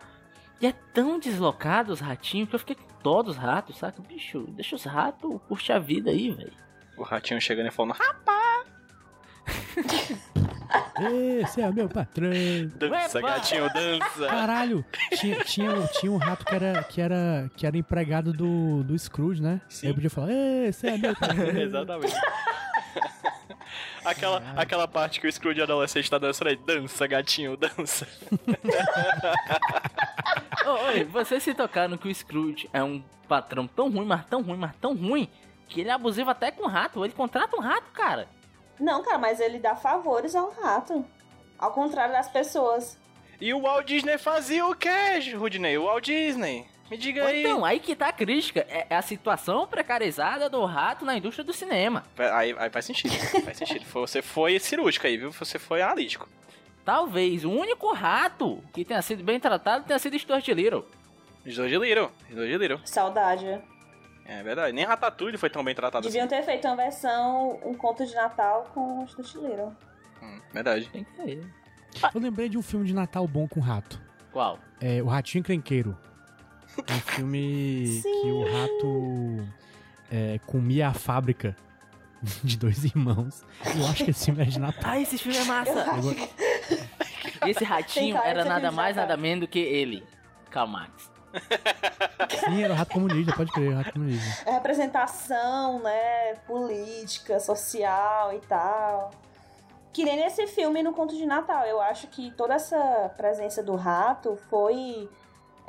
E 0.61 0.67
é 0.67 0.73
tão 0.93 1.19
deslocado 1.19 1.91
os 1.91 1.99
ratinhos 1.99 2.47
que 2.49 2.55
eu 2.55 2.59
fiquei 2.59 2.75
com 2.75 2.83
dó 3.01 3.23
dos 3.23 3.35
ratos, 3.35 3.77
saca? 3.77 4.01
Bicho, 4.01 4.45
deixa 4.49 4.75
os 4.75 4.83
ratos 4.83 5.39
curtir 5.47 5.71
a 5.73 5.79
vida 5.79 6.11
aí, 6.11 6.29
velho. 6.31 6.53
O 6.97 7.03
ratinho 7.03 7.41
chegando 7.41 7.67
e 7.67 7.71
falando, 7.71 7.93
rapaz, 7.93 8.67
Esse 11.41 11.61
é 11.61 11.71
meu 11.71 11.89
patrão. 11.89 12.29
dança, 12.75 13.17
Uepa! 13.17 13.21
gatinho, 13.21 13.67
dança. 13.73 14.27
Caralho, 14.27 14.85
tinha, 15.19 15.39
tinha, 15.43 15.87
tinha 15.99 16.11
um 16.11 16.17
rato 16.17 16.45
que 16.45 16.53
era, 16.53 16.83
que 16.83 17.01
era, 17.01 17.51
que 17.55 17.65
era 17.65 17.77
empregado 17.77 18.31
do, 18.31 18.83
do 18.83 18.97
Scrooge, 18.97 19.41
né? 19.41 19.61
Sim. 19.67 19.87
Aí 19.87 19.91
eu 19.91 19.95
podia 19.95 20.09
falar, 20.09 20.31
esse 20.31 20.87
é 20.87 20.97
meu 20.97 21.15
patrão. 21.15 21.49
Exatamente. 21.57 22.13
Aquela, 24.03 24.43
aquela 24.55 24.87
parte 24.87 25.19
que 25.19 25.27
o 25.27 25.31
Scrooge 25.31 25.61
adolescente 25.61 26.09
tá 26.09 26.17
dançando 26.17 26.49
aí, 26.49 26.55
dança, 26.55 27.07
gatinho, 27.07 27.57
dança. 27.57 28.07
Oi, 30.87 31.03
vocês 31.05 31.43
se 31.43 31.53
tocaram 31.53 31.97
que 31.97 32.07
o 32.07 32.15
Scrooge 32.15 32.69
é 32.73 32.83
um 32.83 33.03
patrão 33.27 33.67
tão 33.67 33.89
ruim, 33.89 34.05
mas 34.05 34.25
tão 34.25 34.41
ruim, 34.41 34.57
mas 34.57 34.75
tão 34.75 34.95
ruim, 34.95 35.29
que 35.67 35.81
ele 35.81 35.89
é 35.89 35.93
abusivo 35.93 36.29
até 36.29 36.51
com 36.51 36.67
rato. 36.67 37.03
Ele 37.03 37.13
contrata 37.13 37.55
um 37.55 37.61
rato, 37.61 37.91
cara. 37.93 38.27
Não, 38.79 39.03
cara, 39.03 39.17
mas 39.17 39.39
ele 39.39 39.59
dá 39.59 39.75
favores 39.75 40.35
ao 40.35 40.51
rato. 40.51 41.05
Ao 41.57 41.71
contrário 41.71 42.13
das 42.13 42.29
pessoas. 42.29 42.97
E 43.39 43.53
o 43.53 43.61
Walt 43.61 43.87
Disney 43.87 44.17
fazia 44.17 44.65
o 44.65 44.75
que, 44.75 44.89
Rudney? 45.35 45.77
O 45.77 45.85
Walt 45.85 46.05
Disney. 46.05 46.67
Me 46.91 46.97
diga 46.97 47.21
Ou 47.21 47.27
aí. 47.27 47.39
então, 47.39 47.63
aí 47.63 47.79
que 47.79 47.95
tá 47.95 48.09
a 48.09 48.11
crítica. 48.11 48.67
É 48.69 48.85
é 48.89 48.95
a 48.97 49.01
situação 49.01 49.65
precarizada 49.65 50.49
do 50.49 50.65
rato 50.65 51.05
na 51.05 51.15
indústria 51.15 51.45
do 51.45 51.53
cinema. 51.53 52.03
Aí, 52.17 52.53
aí 52.57 52.69
faz 52.69 52.83
sentido. 52.83 53.13
faz 53.45 53.57
sentido. 53.57 53.85
Você 53.85 54.21
foi 54.21 54.59
cirúrgico 54.59 55.07
aí, 55.07 55.15
viu? 55.15 55.31
Você 55.31 55.57
foi 55.57 55.81
analítico. 55.81 56.27
Talvez 56.83 57.45
o 57.45 57.49
único 57.49 57.93
rato 57.93 58.61
que 58.73 58.83
tenha 58.83 59.01
sido 59.01 59.23
bem 59.23 59.39
tratado 59.39 59.85
tenha 59.85 59.97
sido 59.99 60.19
Stuart 60.19 60.45
Little. 60.49 60.85
De 61.45 61.61
Little. 61.61 62.11
De 62.29 62.57
Little. 62.57 62.81
Saudade. 62.83 63.45
né? 63.45 63.61
É 64.25 64.43
verdade. 64.43 64.73
Nem 64.73 64.83
Ratatouille 64.83 65.37
foi 65.37 65.49
tão 65.49 65.63
bem 65.63 65.73
tratado 65.73 66.05
Deviam 66.05 66.25
assim. 66.25 66.35
ter 66.35 66.43
feito 66.43 66.67
uma 66.67 66.75
versão, 66.75 67.57
um 67.63 67.73
conto 67.73 68.05
de 68.05 68.13
Natal 68.13 68.69
com 68.73 69.03
o 69.03 69.07
Stuart 69.07 69.33
Little. 69.35 69.73
Hum, 70.21 70.41
verdade. 70.51 70.89
Tem 70.89 71.05
que 71.05 71.15
ser. 71.15 71.53
Eu 72.13 72.19
lembrei 72.19 72.49
de 72.49 72.57
um 72.57 72.61
filme 72.61 72.85
de 72.85 72.93
Natal 72.93 73.25
bom 73.27 73.47
com 73.47 73.61
rato. 73.61 73.97
Qual? 74.33 74.59
É 74.81 75.01
O 75.01 75.05
Ratinho 75.07 75.39
Encrenqueiro. 75.39 75.97
Um 76.77 76.99
filme 77.01 77.87
Sim. 78.01 78.21
que 78.21 78.27
o 78.31 78.43
rato 78.43 79.47
é, 80.11 80.39
comia 80.45 80.89
a 80.89 80.93
fábrica 80.93 81.55
de 82.43 82.57
dois 82.57 82.83
irmãos. 82.85 83.43
Eu 83.77 83.85
acho 83.87 84.03
que 84.05 84.11
esse 84.11 84.25
filme 84.25 84.41
é 84.41 84.45
de 84.45 84.59
Natal. 84.59 84.81
Ah, 84.91 84.99
esse 84.99 85.17
filme 85.17 85.37
é 85.37 85.43
massa. 85.43 85.81
Agora- 85.91 86.15
Esse 87.47 87.63
ratinho 87.63 88.19
Tem 88.19 88.29
era 88.29 88.45
nada 88.45 88.71
mais, 88.71 88.95
nada 88.95 89.17
menos 89.17 89.41
do 89.41 89.47
que 89.47 89.59
ele. 89.59 90.03
Karl 90.49 90.67
Marx. 90.67 91.09
Sim, 92.45 92.61
era 92.63 92.73
o 92.73 92.75
rato 92.75 92.91
comunista, 92.93 93.33
pode 93.35 93.51
crer, 93.51 93.71
o 93.71 93.75
rato 93.75 93.93
comunista. 93.93 94.49
É 94.49 94.51
representação, 94.53 95.79
né? 95.79 96.35
Política, 96.45 97.39
social 97.39 98.33
e 98.33 98.39
tal. 98.41 99.11
Que 99.93 100.03
nem 100.03 100.17
nesse 100.17 100.45
filme 100.47 100.83
no 100.83 100.93
Conto 100.93 101.15
de 101.15 101.25
Natal. 101.25 101.63
Eu 101.65 101.81
acho 101.81 102.07
que 102.07 102.31
toda 102.31 102.53
essa 102.53 103.11
presença 103.17 103.63
do 103.63 103.75
rato 103.75 104.37
foi, 104.49 105.09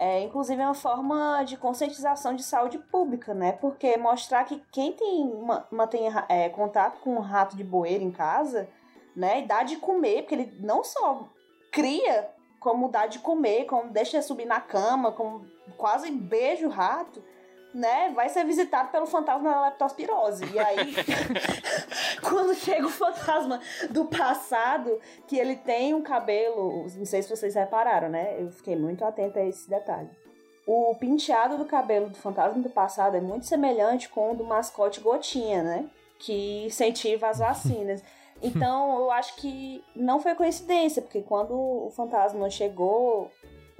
é, 0.03 0.21
inclusive, 0.21 0.61
uma 0.61 0.75
forma 0.75 1.45
de 1.45 1.57
conscientização 1.57 2.35
de 2.35 2.43
saúde 2.43 2.77
pública, 2.77 3.33
né? 3.33 3.53
Porque 3.53 3.97
mostrar 3.97 4.43
que 4.43 4.61
quem 4.73 4.93
tem 4.93 5.33
ma- 5.33 5.65
mantém 5.71 6.09
é, 6.29 6.49
contato 6.49 6.99
com 6.99 7.15
um 7.15 7.21
rato 7.21 7.57
de 7.57 7.63
bueiro 7.63 8.03
em 8.03 8.11
casa, 8.11 8.69
né? 9.15 9.39
E 9.39 9.47
dá 9.47 9.63
de 9.63 9.77
comer, 9.77 10.23
porque 10.23 10.35
ele 10.35 10.57
não 10.59 10.83
só 10.83 11.29
cria, 11.71 12.29
como 12.59 12.89
dá 12.89 13.07
de 13.07 13.21
comer, 13.21 13.67
como 13.67 13.93
deixa 13.93 14.21
subir 14.23 14.45
na 14.45 14.61
cama, 14.61 15.13
como 15.13 15.47
quase 15.77 16.11
beija 16.11 16.67
o 16.67 16.71
rato 16.71 17.23
né, 17.75 18.11
vai 18.15 18.29
ser 18.29 18.45
visitado 18.45 18.91
pelo 18.91 19.07
fantasma 19.07 19.51
da 19.51 19.63
leptospirose. 19.67 20.45
E 20.53 20.59
aí, 20.59 20.95
quando 22.23 22.55
chega 22.55 22.87
o 22.87 22.91
fantasma 22.91 23.61
do 23.91 24.05
passado, 24.05 25.01
que 25.27 25.37
ele 25.37 25.57
tem 25.57 25.95
um 25.95 26.03
cabelo, 26.03 26.87
não 26.97 27.07
sei 27.07 27.23
se 27.23 27.29
vocês 27.29 27.55
repararam, 27.55 28.09
né? 28.09 28.37
Eu 28.39 28.51
fiquei 28.51 28.77
muito 28.77 29.05
atenta 29.05 29.41
a 29.41 29.47
esse 29.47 29.69
detalhe. 29.69 30.11
O 30.67 30.95
penteado 30.95 31.59
do 31.59 31.65
cabelo 31.65 32.09
do 32.09 32.17
fantasma 32.17 32.63
do 32.63 32.71
passado 32.71 33.17
é 33.17 33.21
muito 33.21 33.47
semelhante 33.47 34.09
com 34.09 34.33
o 34.33 34.37
do 34.37 34.45
mascote 34.45 35.01
Gotinha, 35.01 35.63
né? 35.63 35.91
Que 36.19 36.67
incentiva 36.67 37.29
as 37.29 37.39
vacinas. 37.39 38.03
Então, 38.45 38.99
eu 38.99 39.11
acho 39.13 39.37
que 39.37 39.85
não 39.95 40.19
foi 40.19 40.35
coincidência, 40.35 41.01
porque 41.01 41.23
quando 41.23 41.53
o 41.55 41.93
fantasma 41.95 42.51
chegou, 42.51 43.31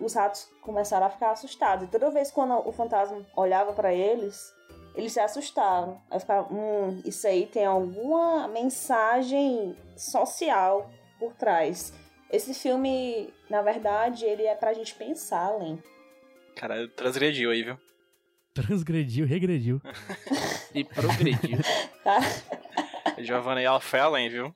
os 0.03 0.15
ratos 0.15 0.49
começaram 0.61 1.07
a 1.07 1.11
ficar 1.11 1.31
assustados. 1.33 1.87
E 1.87 1.91
toda 1.91 2.11
vez 2.11 2.31
quando 2.31 2.55
o 2.69 2.73
fantasma 2.73 3.25
olhava 3.37 3.73
pra 3.73 3.93
eles, 3.95 4.53
eles 4.95 5.13
se 5.13 5.21
assustavam. 5.21 6.01
Aí 6.11 6.19
ficava, 6.21 6.53
hum, 6.53 7.01
isso 7.05 7.27
aí 7.27 7.47
tem 7.47 7.65
alguma 7.65 8.49
mensagem 8.49 9.77
social 9.97 10.91
por 11.19 11.35
trás. 11.35 11.93
Esse 12.31 12.55
filme, 12.55 13.33
na 13.51 13.61
verdade, 13.63 14.25
ele 14.25 14.45
é 14.47 14.55
pra 14.55 14.73
gente 14.73 14.95
pensar 14.95 15.47
além. 15.47 15.83
Cara, 16.57 16.89
transgrediu 16.89 17.51
aí, 17.51 17.63
viu? 17.63 17.79
Transgrediu, 18.55 19.27
regrediu. 19.27 19.81
E 20.75 20.85
progrediu. 20.85 21.59
Tá? 22.03 22.19
Giovanna 23.19 23.61
aí, 23.61 23.67
ela 23.67 23.79
foi 23.79 24.01
além, 24.01 24.31
viu? 24.31 24.55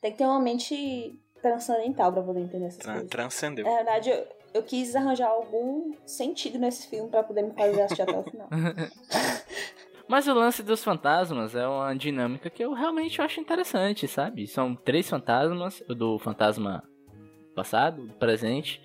Tem 0.00 0.12
que 0.12 0.18
ter 0.18 0.24
uma 0.24 0.38
mente 0.38 1.18
transcendental 1.42 2.12
pra 2.12 2.22
poder 2.22 2.38
entender 2.40 2.66
essas 2.66 2.78
Tran- 2.78 2.92
coisas. 2.92 3.10
transcendeu. 3.10 3.64
Na 3.64 3.74
verdade, 3.74 4.08
eu, 4.10 4.24
eu 4.54 4.62
quis 4.62 4.94
arranjar 4.96 5.28
algum 5.28 5.92
sentido 6.06 6.58
nesse 6.58 6.88
filme 6.88 7.08
pra 7.10 7.22
poder 7.22 7.42
me 7.42 7.52
fazer 7.52 7.82
assistir 7.82 8.02
até 8.02 8.16
o 8.18 8.22
final. 8.22 8.48
Mas 10.08 10.26
o 10.26 10.32
lance 10.32 10.62
dos 10.62 10.82
fantasmas 10.82 11.54
é 11.54 11.66
uma 11.68 11.94
dinâmica 11.94 12.48
que 12.48 12.64
eu 12.64 12.72
realmente 12.72 13.20
acho 13.20 13.40
interessante, 13.40 14.08
sabe? 14.08 14.46
São 14.46 14.74
três 14.74 15.08
fantasmas, 15.08 15.82
o 15.88 15.94
do 15.94 16.18
fantasma 16.18 16.82
passado, 17.54 18.06
do 18.06 18.14
presente 18.14 18.80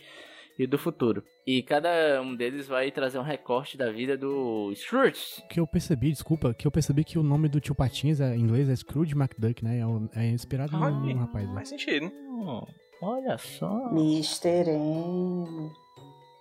e 0.59 0.67
do 0.67 0.77
futuro. 0.77 1.23
E 1.47 1.63
cada 1.63 2.21
um 2.21 2.35
deles 2.35 2.67
vai 2.67 2.91
trazer 2.91 3.19
um 3.19 3.23
recorte 3.23 3.77
da 3.77 3.89
vida 3.89 4.17
do 4.17 4.73
Scrooge. 4.75 5.41
Que 5.49 5.59
eu 5.61 5.65
percebi, 5.67 6.11
desculpa, 6.11 6.53
que 6.53 6.67
eu 6.67 6.71
percebi 6.71 7.03
que 7.05 7.17
o 7.17 7.23
nome 7.23 7.47
do 7.47 7.59
tio 7.61 7.73
Patinhas 7.73 8.19
é, 8.19 8.35
em 8.35 8.41
inglês 8.41 8.67
é 8.67 8.75
Scrooge 8.75 9.15
McDuck, 9.15 9.63
né? 9.63 9.79
É, 10.13 10.21
é 10.25 10.27
inspirado 10.29 10.75
Ah, 10.75 10.89
num 10.91 11.17
rapaz. 11.19 11.47
né? 11.47 11.55
Faz 11.55 11.69
sentido. 11.69 12.07
Hum, 12.07 12.65
olha 13.03 13.37
só. 13.37 13.89
Mr. 13.91 14.69
M. 14.69 15.71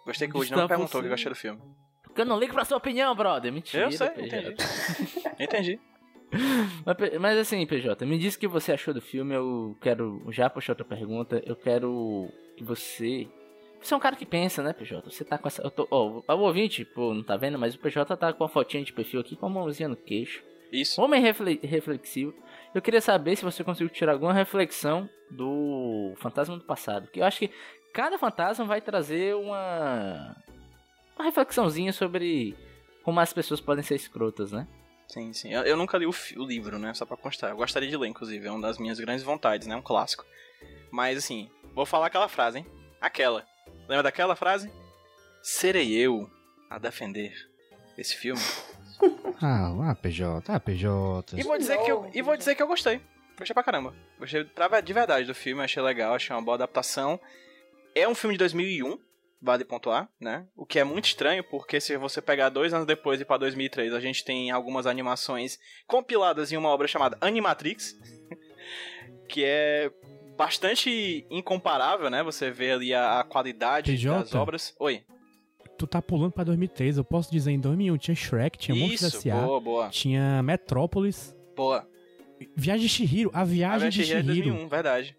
Gostei 0.06 0.28
que 0.28 0.34
o 0.34 0.38
Woody 0.38 0.52
não 0.52 0.66
perguntou 0.68 1.00
o 1.00 1.02
você- 1.02 1.02
que 1.02 1.08
gostou 1.10 1.32
do 1.32 1.36
filme. 1.36 1.60
Porque 2.04 2.20
eu 2.20 2.26
não 2.26 2.38
ligo 2.38 2.52
pra 2.52 2.64
sua 2.64 2.76
opinião, 2.76 3.14
brother. 3.14 3.52
Mentira. 3.52 3.84
Eu 3.84 3.92
sei, 3.92 4.08
PJ. 4.10 4.38
entendi. 4.38 4.56
Entendi. 5.40 5.80
Mas, 6.84 7.18
mas 7.20 7.38
assim, 7.38 7.64
PJ, 7.66 8.04
me 8.06 8.18
diz 8.18 8.34
o 8.34 8.38
que 8.38 8.48
você 8.48 8.72
achou 8.72 8.92
do 8.94 9.00
filme. 9.00 9.34
Eu 9.34 9.76
quero 9.80 10.22
já 10.30 10.48
puxar 10.50 10.72
outra 10.72 10.84
pergunta. 10.84 11.42
Eu 11.46 11.54
quero 11.56 12.28
que 12.56 12.64
você. 12.64 13.28
Você 13.80 13.92
é 13.94 13.96
um 13.96 14.00
cara 14.00 14.14
que 14.16 14.24
pensa, 14.26 14.62
né, 14.62 14.72
PJ? 14.72 15.10
Você 15.10 15.24
tá 15.24 15.36
com 15.38 15.48
essa. 15.48 15.62
Eu 15.62 15.70
tô... 15.70 15.86
Ó, 15.90 16.22
o 16.34 16.40
ouvinte, 16.40 16.84
pô, 16.84 17.12
não 17.14 17.22
tá 17.22 17.36
vendo, 17.36 17.58
mas 17.58 17.74
o 17.74 17.78
PJ 17.78 18.16
tá 18.16 18.32
com 18.32 18.44
a 18.44 18.48
fotinha 18.48 18.84
de 18.84 18.92
perfil 18.92 19.20
aqui 19.20 19.34
com 19.36 19.46
a 19.46 19.50
mãozinha 19.50 19.88
no 19.88 19.96
queixo. 19.96 20.42
Isso. 20.72 21.00
Homem 21.02 21.20
refle- 21.20 21.60
reflexivo. 21.62 22.32
Eu 22.74 22.80
queria 22.80 23.00
saber 23.00 23.36
se 23.36 23.44
você 23.44 23.62
conseguiu 23.62 23.90
tirar 23.90 24.12
alguma 24.12 24.32
reflexão 24.32 25.08
do 25.30 26.14
Fantasma 26.16 26.56
do 26.56 26.64
Passado. 26.64 27.08
Que 27.08 27.20
eu 27.20 27.24
acho 27.24 27.38
que 27.38 27.50
cada 27.92 28.18
fantasma 28.18 28.64
vai 28.64 28.80
trazer 28.80 29.34
uma. 29.34 30.36
Uma 31.14 31.24
reflexãozinha 31.24 31.92
sobre 31.92 32.56
como 33.02 33.20
as 33.20 33.32
pessoas 33.32 33.60
podem 33.60 33.84
ser 33.84 33.96
escrotas, 33.96 34.52
né? 34.52 34.66
Sim, 35.06 35.32
sim. 35.34 35.52
Eu, 35.52 35.62
eu 35.62 35.76
nunca 35.76 35.98
li 35.98 36.06
o, 36.06 36.14
o 36.36 36.44
livro, 36.46 36.78
né? 36.78 36.94
Só 36.94 37.04
pra 37.04 37.16
constar. 37.16 37.50
Eu 37.50 37.56
gostaria 37.56 37.88
de 37.88 37.96
ler, 37.96 38.08
inclusive. 38.08 38.46
É 38.46 38.50
uma 38.50 38.62
das 38.62 38.78
minhas 38.78 38.98
grandes 38.98 39.22
vontades, 39.22 39.66
né? 39.66 39.76
Um 39.76 39.82
clássico. 39.82 40.24
Mas, 40.90 41.18
assim, 41.18 41.50
vou 41.74 41.84
falar 41.84 42.06
aquela 42.06 42.28
frase, 42.28 42.58
hein? 42.58 42.66
Aquela. 42.98 43.44
Lembra 43.86 44.04
daquela 44.04 44.34
frase? 44.34 44.72
Serei 45.42 45.92
eu 45.94 46.30
a 46.70 46.78
defender 46.78 47.34
esse 47.98 48.16
filme. 48.16 48.40
Ah, 49.44 49.94
PJ, 49.94 50.52
ah, 50.52 50.60
PJ. 50.60 51.38
E 51.38 51.42
vou 51.42 51.58
dizer 51.58 51.78
que 51.78 51.90
eu, 51.90 52.10
e 52.14 52.22
vou 52.22 52.36
dizer 52.36 52.54
que 52.54 52.62
eu 52.62 52.66
gostei. 52.66 53.00
Gostei 53.36 53.54
pra 53.54 53.62
caramba. 53.62 53.94
Gostei 54.18 54.46
de 54.84 54.92
verdade 54.92 55.26
do 55.26 55.34
filme, 55.34 55.62
achei 55.62 55.82
legal, 55.82 56.14
achei 56.14 56.34
uma 56.34 56.42
boa 56.42 56.54
adaptação. 56.54 57.20
É 57.94 58.06
um 58.08 58.14
filme 58.14 58.34
de 58.34 58.38
2001, 58.38 58.98
vale 59.40 59.64
pontuar, 59.64 60.08
né? 60.20 60.46
O 60.56 60.64
que 60.64 60.78
é 60.78 60.84
muito 60.84 61.06
estranho, 61.06 61.42
porque 61.42 61.80
se 61.80 61.96
você 61.96 62.22
pegar 62.22 62.48
dois 62.48 62.72
anos 62.72 62.86
depois 62.86 63.20
e 63.20 63.24
pra 63.24 63.36
2003, 63.36 63.92
a 63.92 64.00
gente 64.00 64.24
tem 64.24 64.50
algumas 64.50 64.86
animações 64.86 65.58
compiladas 65.86 66.52
em 66.52 66.56
uma 66.56 66.68
obra 66.68 66.86
chamada 66.86 67.18
Animatrix, 67.20 67.96
que 69.28 69.44
é 69.44 69.90
bastante 70.36 71.26
incomparável, 71.30 72.08
né? 72.08 72.22
Você 72.22 72.50
vê 72.50 72.72
ali 72.72 72.94
a, 72.94 73.20
a 73.20 73.24
qualidade 73.24 73.92
PJ? 73.92 74.18
das 74.20 74.34
obras. 74.34 74.74
Oi. 74.78 75.04
Tu 75.82 75.86
tá 75.88 76.00
pulando 76.00 76.30
pra 76.30 76.44
2003, 76.44 76.96
eu 76.96 77.02
posso 77.02 77.28
dizer, 77.28 77.50
em 77.50 77.58
2001 77.58 77.96
tinha 77.98 78.14
Shrek, 78.14 78.56
tinha 78.56 78.76
Monstros 78.76 79.14
Isso, 79.14 79.28
S.A., 79.28 79.40
boa, 79.40 79.60
boa. 79.60 79.88
tinha 79.88 80.40
Metrópolis, 80.40 81.36
Boa. 81.56 81.84
Viagem 82.54 82.86
de 82.86 82.88
Shihiro, 82.88 83.32
a 83.34 83.40
A 83.40 83.44
Viagem 83.44 83.90
de 83.90 84.04
Viagem 84.04 84.22
de 84.22 84.28
Shihiro. 84.32 84.50
2001, 84.50 84.68
verdade. 84.68 85.16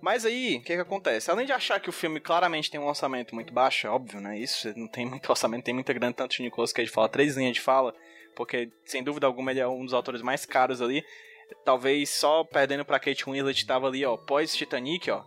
Mas 0.00 0.24
aí, 0.24 0.56
o 0.56 0.62
que 0.62 0.74
que 0.74 0.80
acontece? 0.80 1.30
Além 1.30 1.44
de 1.44 1.52
achar 1.52 1.78
que 1.78 1.90
o 1.90 1.92
filme 1.92 2.20
claramente 2.20 2.70
tem 2.70 2.80
um 2.80 2.86
orçamento 2.86 3.34
muito 3.34 3.52
baixo, 3.52 3.86
é 3.86 3.90
óbvio, 3.90 4.18
né? 4.18 4.38
Isso, 4.38 4.72
não 4.78 4.88
tem 4.88 5.04
muito 5.04 5.28
orçamento, 5.28 5.62
tem 5.62 5.74
muita 5.74 5.92
grana, 5.92 6.14
tanto 6.14 6.40
o 6.40 6.42
Nicolas 6.42 6.72
Cage 6.72 6.90
fala 6.90 7.06
três 7.06 7.36
linhas 7.36 7.52
de 7.52 7.60
fala, 7.60 7.94
porque, 8.34 8.70
sem 8.86 9.04
dúvida 9.04 9.26
alguma, 9.26 9.50
ele 9.50 9.60
é 9.60 9.68
um 9.68 9.84
dos 9.84 9.92
autores 9.92 10.22
mais 10.22 10.46
caros 10.46 10.80
ali. 10.80 11.04
Talvez 11.66 12.08
só 12.08 12.44
perdendo 12.44 12.82
pra 12.82 12.98
Kate 12.98 13.26
Winslet 13.26 13.66
tava 13.66 13.88
ali, 13.88 14.06
ó, 14.06 14.16
pós-Titanic, 14.16 15.10
ó. 15.10 15.22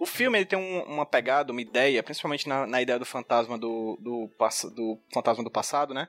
O 0.00 0.06
filme 0.06 0.38
ele 0.38 0.46
tem 0.46 0.58
um- 0.58 0.82
uma 0.84 1.04
pegada, 1.06 1.52
uma 1.52 1.60
ideia, 1.60 2.02
principalmente 2.02 2.48
na, 2.48 2.66
na 2.66 2.80
ideia 2.82 2.98
do 2.98 3.04
fantasma 3.04 3.56
do, 3.58 3.96
do, 4.00 4.28
pass- 4.38 4.72
do 4.74 4.98
fantasma 5.12 5.44
do 5.44 5.50
passado, 5.50 5.92
né? 5.94 6.08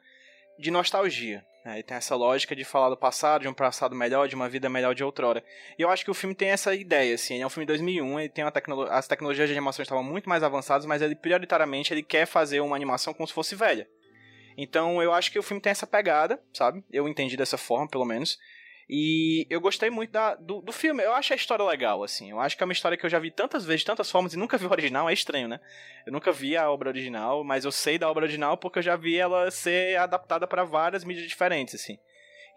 De 0.57 0.71
nostalgia. 0.71 1.45
né? 1.65 1.83
Tem 1.83 1.97
essa 1.97 2.15
lógica 2.15 2.55
de 2.55 2.63
falar 2.63 2.89
do 2.89 2.97
passado, 2.97 3.41
de 3.41 3.47
um 3.49 3.53
passado 3.53 3.93
melhor, 3.93 4.27
de 4.27 4.35
uma 4.35 4.47
vida 4.49 4.69
melhor 4.69 4.95
de 4.95 5.03
outrora. 5.03 5.43
E 5.77 5.81
eu 5.81 5.89
acho 5.89 6.03
que 6.05 6.09
o 6.09 6.13
filme 6.13 6.33
tem 6.33 6.49
essa 6.49 6.73
ideia, 6.73 7.13
assim. 7.13 7.33
Ele 7.35 7.43
é 7.43 7.45
um 7.45 7.49
filme 7.49 7.65
de 7.65 7.73
2001, 7.73 8.19
ele 8.19 8.29
tem 8.29 8.43
uma 8.45 8.51
tecnolo... 8.51 8.83
as 8.89 9.07
tecnologias 9.07 9.47
de 9.49 9.53
animação 9.53 9.83
estavam 9.83 10.03
muito 10.03 10.27
mais 10.29 10.41
avançadas, 10.41 10.85
mas 10.85 11.01
ele 11.01 11.13
prioritariamente 11.15 11.93
ele 11.93 12.01
quer 12.01 12.25
fazer 12.25 12.61
uma 12.61 12.75
animação 12.75 13.13
como 13.13 13.27
se 13.27 13.33
fosse 13.33 13.53
velha. 13.55 13.87
Então 14.57 15.01
eu 15.03 15.13
acho 15.13 15.31
que 15.31 15.37
o 15.39 15.43
filme 15.43 15.61
tem 15.61 15.71
essa 15.71 15.85
pegada, 15.87 16.41
sabe? 16.53 16.83
Eu 16.91 17.07
entendi 17.07 17.35
dessa 17.37 17.57
forma, 17.57 17.87
pelo 17.89 18.05
menos. 18.05 18.39
E 18.93 19.47
eu 19.49 19.61
gostei 19.61 19.89
muito 19.89 20.11
da, 20.11 20.35
do, 20.35 20.61
do 20.61 20.73
filme. 20.73 21.01
Eu 21.01 21.13
acho 21.13 21.31
a 21.31 21.35
história 21.37 21.63
legal, 21.63 22.03
assim. 22.03 22.29
Eu 22.29 22.41
acho 22.41 22.57
que 22.57 22.61
é 22.63 22.65
uma 22.65 22.73
história 22.73 22.97
que 22.97 23.05
eu 23.05 23.09
já 23.09 23.19
vi 23.19 23.31
tantas 23.31 23.63
vezes, 23.63 23.85
tantas 23.85 24.11
formas, 24.11 24.33
e 24.33 24.37
nunca 24.37 24.57
vi 24.57 24.65
o 24.65 24.69
original. 24.69 25.09
É 25.09 25.13
estranho, 25.13 25.47
né? 25.47 25.61
Eu 26.05 26.11
nunca 26.11 26.29
vi 26.29 26.57
a 26.57 26.69
obra 26.69 26.89
original, 26.89 27.41
mas 27.41 27.63
eu 27.63 27.71
sei 27.71 27.97
da 27.97 28.11
obra 28.11 28.25
original 28.25 28.57
porque 28.57 28.79
eu 28.79 28.83
já 28.83 28.97
vi 28.97 29.17
ela 29.17 29.49
ser 29.49 29.97
adaptada 29.97 30.45
para 30.45 30.65
várias 30.65 31.05
mídias 31.05 31.25
diferentes, 31.25 31.73
assim. 31.75 31.97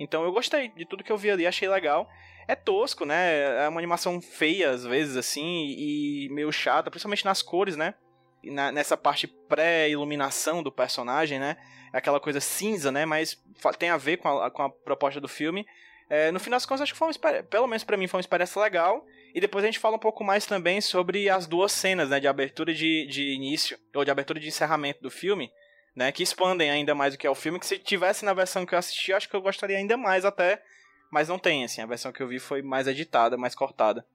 Então 0.00 0.24
eu 0.24 0.32
gostei 0.32 0.70
de 0.70 0.84
tudo 0.84 1.04
que 1.04 1.12
eu 1.12 1.16
vi 1.16 1.30
ali, 1.30 1.46
achei 1.46 1.68
legal. 1.68 2.08
É 2.48 2.56
tosco, 2.56 3.04
né? 3.06 3.64
É 3.64 3.68
uma 3.68 3.78
animação 3.78 4.20
feia 4.20 4.70
às 4.70 4.84
vezes, 4.84 5.16
assim, 5.16 5.66
e 5.78 6.28
meio 6.32 6.50
chata, 6.50 6.90
principalmente 6.90 7.24
nas 7.24 7.42
cores, 7.42 7.76
né? 7.76 7.94
Na- 8.42 8.72
nessa 8.72 8.96
parte 8.96 9.28
pré-iluminação 9.28 10.64
do 10.64 10.72
personagem, 10.72 11.38
né? 11.38 11.56
É 11.92 11.98
Aquela 11.98 12.18
coisa 12.18 12.40
cinza, 12.40 12.90
né? 12.90 13.06
Mas 13.06 13.40
tem 13.78 13.90
a 13.90 13.96
ver 13.96 14.16
com 14.16 14.28
a, 14.28 14.50
com 14.50 14.62
a 14.62 14.68
proposta 14.68 15.20
do 15.20 15.28
filme. 15.28 15.64
É, 16.08 16.30
no 16.30 16.38
final 16.38 16.56
das 16.56 16.66
contas, 16.66 16.82
acho 16.82 16.92
que 16.92 16.98
foi 16.98 17.08
uma 17.08 17.42
pelo 17.44 17.66
menos 17.66 17.84
pra 17.84 17.96
mim, 17.96 18.06
foi 18.06 18.18
uma 18.18 18.22
experiência 18.22 18.60
legal. 18.60 19.04
E 19.34 19.40
depois 19.40 19.64
a 19.64 19.66
gente 19.66 19.78
fala 19.78 19.96
um 19.96 20.00
pouco 20.00 20.22
mais 20.22 20.46
também 20.46 20.80
sobre 20.80 21.28
as 21.28 21.46
duas 21.46 21.72
cenas, 21.72 22.10
né? 22.10 22.20
De 22.20 22.28
abertura 22.28 22.72
de, 22.72 23.06
de 23.06 23.32
início, 23.32 23.78
ou 23.94 24.04
de 24.04 24.10
abertura 24.10 24.38
de 24.38 24.46
encerramento 24.46 25.02
do 25.02 25.10
filme, 25.10 25.50
né? 25.94 26.12
Que 26.12 26.22
expandem 26.22 26.70
ainda 26.70 26.94
mais 26.94 27.14
o 27.14 27.18
que 27.18 27.26
é 27.26 27.30
o 27.30 27.34
filme. 27.34 27.58
Que 27.58 27.66
se 27.66 27.78
tivesse 27.78 28.24
na 28.24 28.32
versão 28.32 28.64
que 28.64 28.74
eu 28.74 28.78
assisti, 28.78 29.12
acho 29.12 29.28
que 29.28 29.34
eu 29.34 29.42
gostaria 29.42 29.76
ainda 29.76 29.96
mais 29.96 30.24
até. 30.24 30.62
Mas 31.10 31.28
não 31.28 31.38
tem, 31.38 31.64
assim. 31.64 31.80
A 31.80 31.86
versão 31.86 32.12
que 32.12 32.22
eu 32.22 32.28
vi 32.28 32.38
foi 32.38 32.62
mais 32.62 32.86
editada, 32.86 33.36
mais 33.36 33.54
cortada. 33.54 34.06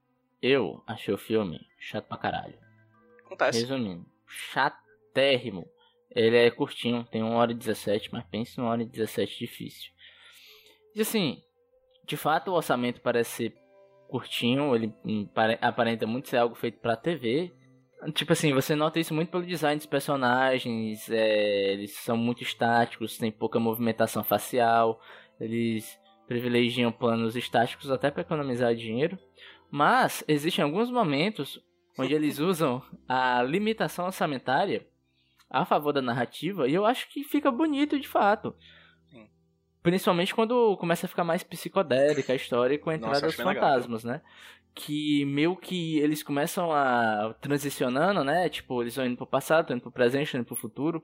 Eu 0.42 0.82
achei 0.88 1.14
o 1.14 1.18
filme 1.18 1.60
chato 1.80 2.08
pra 2.08 2.18
caralho. 2.18 2.58
Acontece. 3.26 3.60
Resumindo, 3.60 4.06
chatérrimo. 4.28 5.68
Ele 6.16 6.38
é 6.38 6.50
curtinho, 6.50 7.04
tem 7.04 7.22
1 7.22 7.34
hora 7.36 7.52
e 7.52 7.56
17, 7.56 8.10
mas 8.12 8.26
pense 8.26 8.60
1 8.60 8.64
hora 8.64 8.82
e 8.82 8.86
17 8.86 9.38
difícil. 9.38 9.92
E 10.96 11.02
assim, 11.02 11.44
de 12.10 12.18
fato 12.18 12.50
o 12.50 12.56
orçamento 12.56 13.00
parece 13.02 13.30
ser 13.32 13.56
curtinho, 14.10 14.76
ele 14.76 14.92
hum, 15.06 15.28
pare- 15.28 15.60
aparenta 15.62 16.08
muito 16.08 16.28
ser 16.28 16.38
algo 16.38 16.56
feito 16.56 16.80
pra 16.80 16.96
TV. 16.96 17.54
Tipo 18.14 18.34
assim, 18.34 18.52
você 18.54 18.76
nota 18.76 19.00
isso 19.00 19.14
muito 19.14 19.30
pelo 19.30 19.46
design 19.46 19.78
dos 19.78 19.86
personagens, 19.86 21.08
é, 21.10 21.74
eles 21.74 21.92
são 21.98 22.18
muito 22.18 22.42
estáticos, 22.42 23.18
tem 23.18 23.32
pouca 23.32 23.60
movimentação 23.60 24.24
facial, 24.24 25.00
eles 25.40 26.00
privilegiam 26.28 26.92
planos 26.92 27.36
estáticos 27.36 27.92
até 27.92 28.10
para 28.10 28.22
economizar 28.22 28.74
dinheiro. 28.74 29.18
Mas 29.70 30.24
existem 30.28 30.64
alguns 30.64 30.90
momentos 30.90 31.60
onde 31.98 32.14
eles 32.14 32.40
usam 32.42 32.82
a 33.08 33.44
limitação 33.44 34.06
orçamentária 34.06 34.88
a 35.50 35.66
favor 35.66 35.92
da 35.94 36.02
narrativa 36.02 36.68
e 36.68 36.74
eu 36.74 36.86
acho 36.86 37.08
que 37.12 37.24
fica 37.24 37.52
bonito 37.52 38.00
de 38.00 38.08
fato. 38.08 38.56
Principalmente 39.90 40.36
quando 40.36 40.78
começa 40.78 41.08
a 41.08 41.10
ficar 41.10 41.24
mais 41.24 41.42
psicodélica 41.42 42.32
a 42.32 42.36
história 42.36 42.78
com 42.78 42.92
a 42.92 42.94
Nossa, 42.94 43.08
entrada 43.08 43.26
acho 43.26 43.38
dos 43.38 43.44
bem 43.44 43.56
legal. 43.56 43.70
fantasmas, 43.70 44.04
né? 44.04 44.22
Que 44.76 45.26
meio 45.26 45.56
que 45.56 45.98
eles 45.98 46.22
começam 46.22 46.72
a 46.72 47.34
transicionando, 47.42 48.24
né? 48.24 48.48
Tipo, 48.50 48.84
eles 48.84 48.96
vão 48.96 49.08
indo 49.08 49.18
pro 49.18 49.26
passado, 49.26 49.62
estão 49.62 49.76
indo 49.76 49.82
pro 49.82 49.92
presente, 49.92 50.26
estão 50.26 50.42
indo 50.42 50.46
pro 50.46 50.56
futuro. 50.56 51.04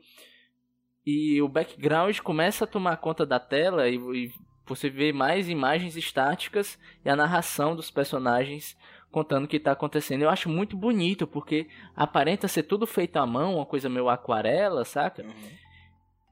E 1.03 1.41
o 1.41 1.49
background 1.49 2.19
começa 2.19 2.65
a 2.65 2.67
tomar 2.67 2.97
conta 2.97 3.25
da 3.25 3.39
tela 3.39 3.89
e, 3.89 3.95
e 3.95 4.31
você 4.67 4.87
vê 4.87 5.11
mais 5.11 5.49
imagens 5.49 5.97
estáticas 5.97 6.77
e 7.03 7.09
a 7.09 7.15
narração 7.15 7.75
dos 7.75 7.89
personagens 7.89 8.77
contando 9.09 9.45
o 9.45 9.47
que 9.47 9.59
tá 9.59 9.71
acontecendo. 9.71 10.21
Eu 10.21 10.29
acho 10.29 10.47
muito 10.47 10.77
bonito, 10.77 11.25
porque 11.25 11.67
aparenta 11.95 12.47
ser 12.47 12.63
tudo 12.63 12.85
feito 12.85 13.17
à 13.17 13.25
mão, 13.25 13.55
uma 13.55 13.65
coisa 13.65 13.89
meio 13.89 14.09
aquarela, 14.09 14.85
saca? 14.85 15.23
Uhum. 15.23 15.64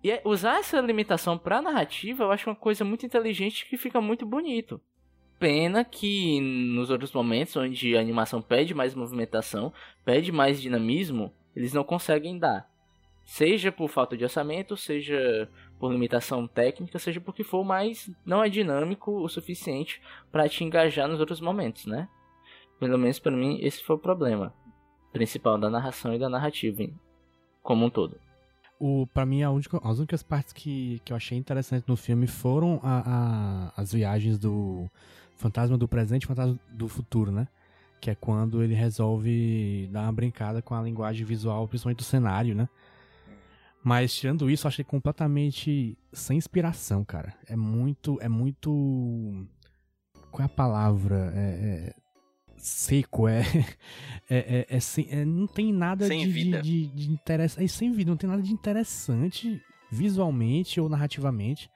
E 0.04 0.12
é- 0.12 0.22
usar 0.26 0.60
essa 0.60 0.82
limitação 0.82 1.38
pra 1.38 1.62
narrativa, 1.62 2.24
eu 2.26 2.32
acho 2.32 2.50
uma 2.50 2.56
coisa 2.56 2.84
muito 2.84 3.06
inteligente 3.06 3.66
que 3.66 3.78
fica 3.78 4.02
muito 4.02 4.26
bonito. 4.26 4.82
Pena 5.40 5.84
que 5.84 6.40
nos 6.42 6.90
outros 6.90 7.14
momentos, 7.14 7.56
onde 7.56 7.96
a 7.96 8.02
animação 8.02 8.42
pede 8.42 8.74
mais 8.74 8.94
movimentação, 8.94 9.74
pede 10.04 10.32
mais 10.32 10.62
dinamismo, 10.62 11.34
eles 11.56 11.74
não 11.74 11.84
conseguem 11.84 12.38
dar. 12.38 12.70
Seja 13.26 13.72
por 13.72 13.90
falta 13.90 14.18
de 14.18 14.24
orçamento, 14.26 14.76
seja 14.76 15.50
por 15.80 15.92
limitação 15.92 16.46
técnica, 16.48 17.00
seja 17.00 17.22
porque 17.22 17.44
for, 17.44 17.64
mas 17.64 18.12
não 18.26 18.44
é 18.44 18.50
dinâmico 18.50 19.12
o 19.12 19.30
suficiente 19.30 20.02
pra 20.32 20.50
te 20.50 20.64
engajar 20.64 21.08
nos 21.08 21.22
outros 21.22 21.40
momentos, 21.40 21.86
né? 21.86 22.10
Pelo 22.80 22.98
menos 22.98 23.20
pra 23.20 23.32
mim, 23.32 23.60
esse 23.62 23.82
foi 23.84 23.96
o 23.96 24.00
problema 24.00 24.54
principal 25.14 25.58
da 25.58 25.70
narração 25.70 26.14
e 26.14 26.20
da 26.20 26.28
narrativa, 26.28 26.84
como 27.62 27.86
um 27.86 27.90
todo. 27.90 28.20
O, 28.86 29.08
pra 29.08 29.26
mim, 29.26 29.44
única- 29.46 29.80
as 29.82 29.98
únicas 30.00 30.22
partes 30.22 30.52
que, 30.52 31.00
que 31.06 31.14
eu 31.14 31.18
achei 31.18 31.38
interessante 31.38 31.86
no 31.88 31.96
filme 31.96 32.28
foram 32.28 32.80
a- 32.84 33.04
a- 33.78 33.82
as 33.82 33.94
viagens 33.94 34.38
do 34.38 34.90
fantasma 35.38 35.78
do 35.78 35.88
presente 35.88 36.24
e 36.24 36.28
fantasma 36.28 36.60
do 36.72 36.88
futuro, 36.90 37.32
né? 37.32 37.48
que 38.02 38.10
é 38.12 38.16
quando 38.16 38.62
ele 38.62 38.74
resolve 38.74 39.88
dar 39.90 40.02
uma 40.02 40.12
brincada 40.12 40.62
com 40.62 40.76
a 40.76 40.82
linguagem 40.82 41.26
visual, 41.26 41.66
principalmente 41.70 42.00
do 42.00 42.04
cenário, 42.04 42.54
né? 42.54 42.68
Mas 43.82 44.14
tirando 44.14 44.50
isso, 44.50 44.66
eu 44.66 44.70
achei 44.70 44.84
completamente 44.84 45.98
sem 46.12 46.38
inspiração, 46.38 47.06
cara. 47.06 47.34
É 47.48 47.56
muito, 47.56 48.18
é 48.22 48.28
muito 48.28 49.48
qual 50.32 50.42
é 50.42 50.46
a 50.46 50.50
palavra? 50.50 51.32
É, 51.34 51.40
é 51.90 51.96
seco, 52.66 53.28
é, 53.28 53.42
é, 54.30 54.38
é, 54.38 54.66
é, 54.70 54.80
sem, 54.80 55.08
é, 55.10 55.26
não 55.26 55.46
tem 55.48 55.74
nada 55.74 56.08
Sem 56.08 56.22
de, 56.26 56.32
vida. 56.32 56.62
de, 56.62 56.88
de, 56.88 56.96
de 57.08 57.12
interessante. 57.12 57.64
É 57.66 57.68
sem 57.68 57.92
vida, 57.92 58.10
não 58.10 58.18
tem 58.18 58.30
nada 58.30 58.42
de 58.42 58.52
interessante 58.54 59.62
visualmente 59.92 60.80
ou 60.80 60.88
narrativamente. 60.90 61.70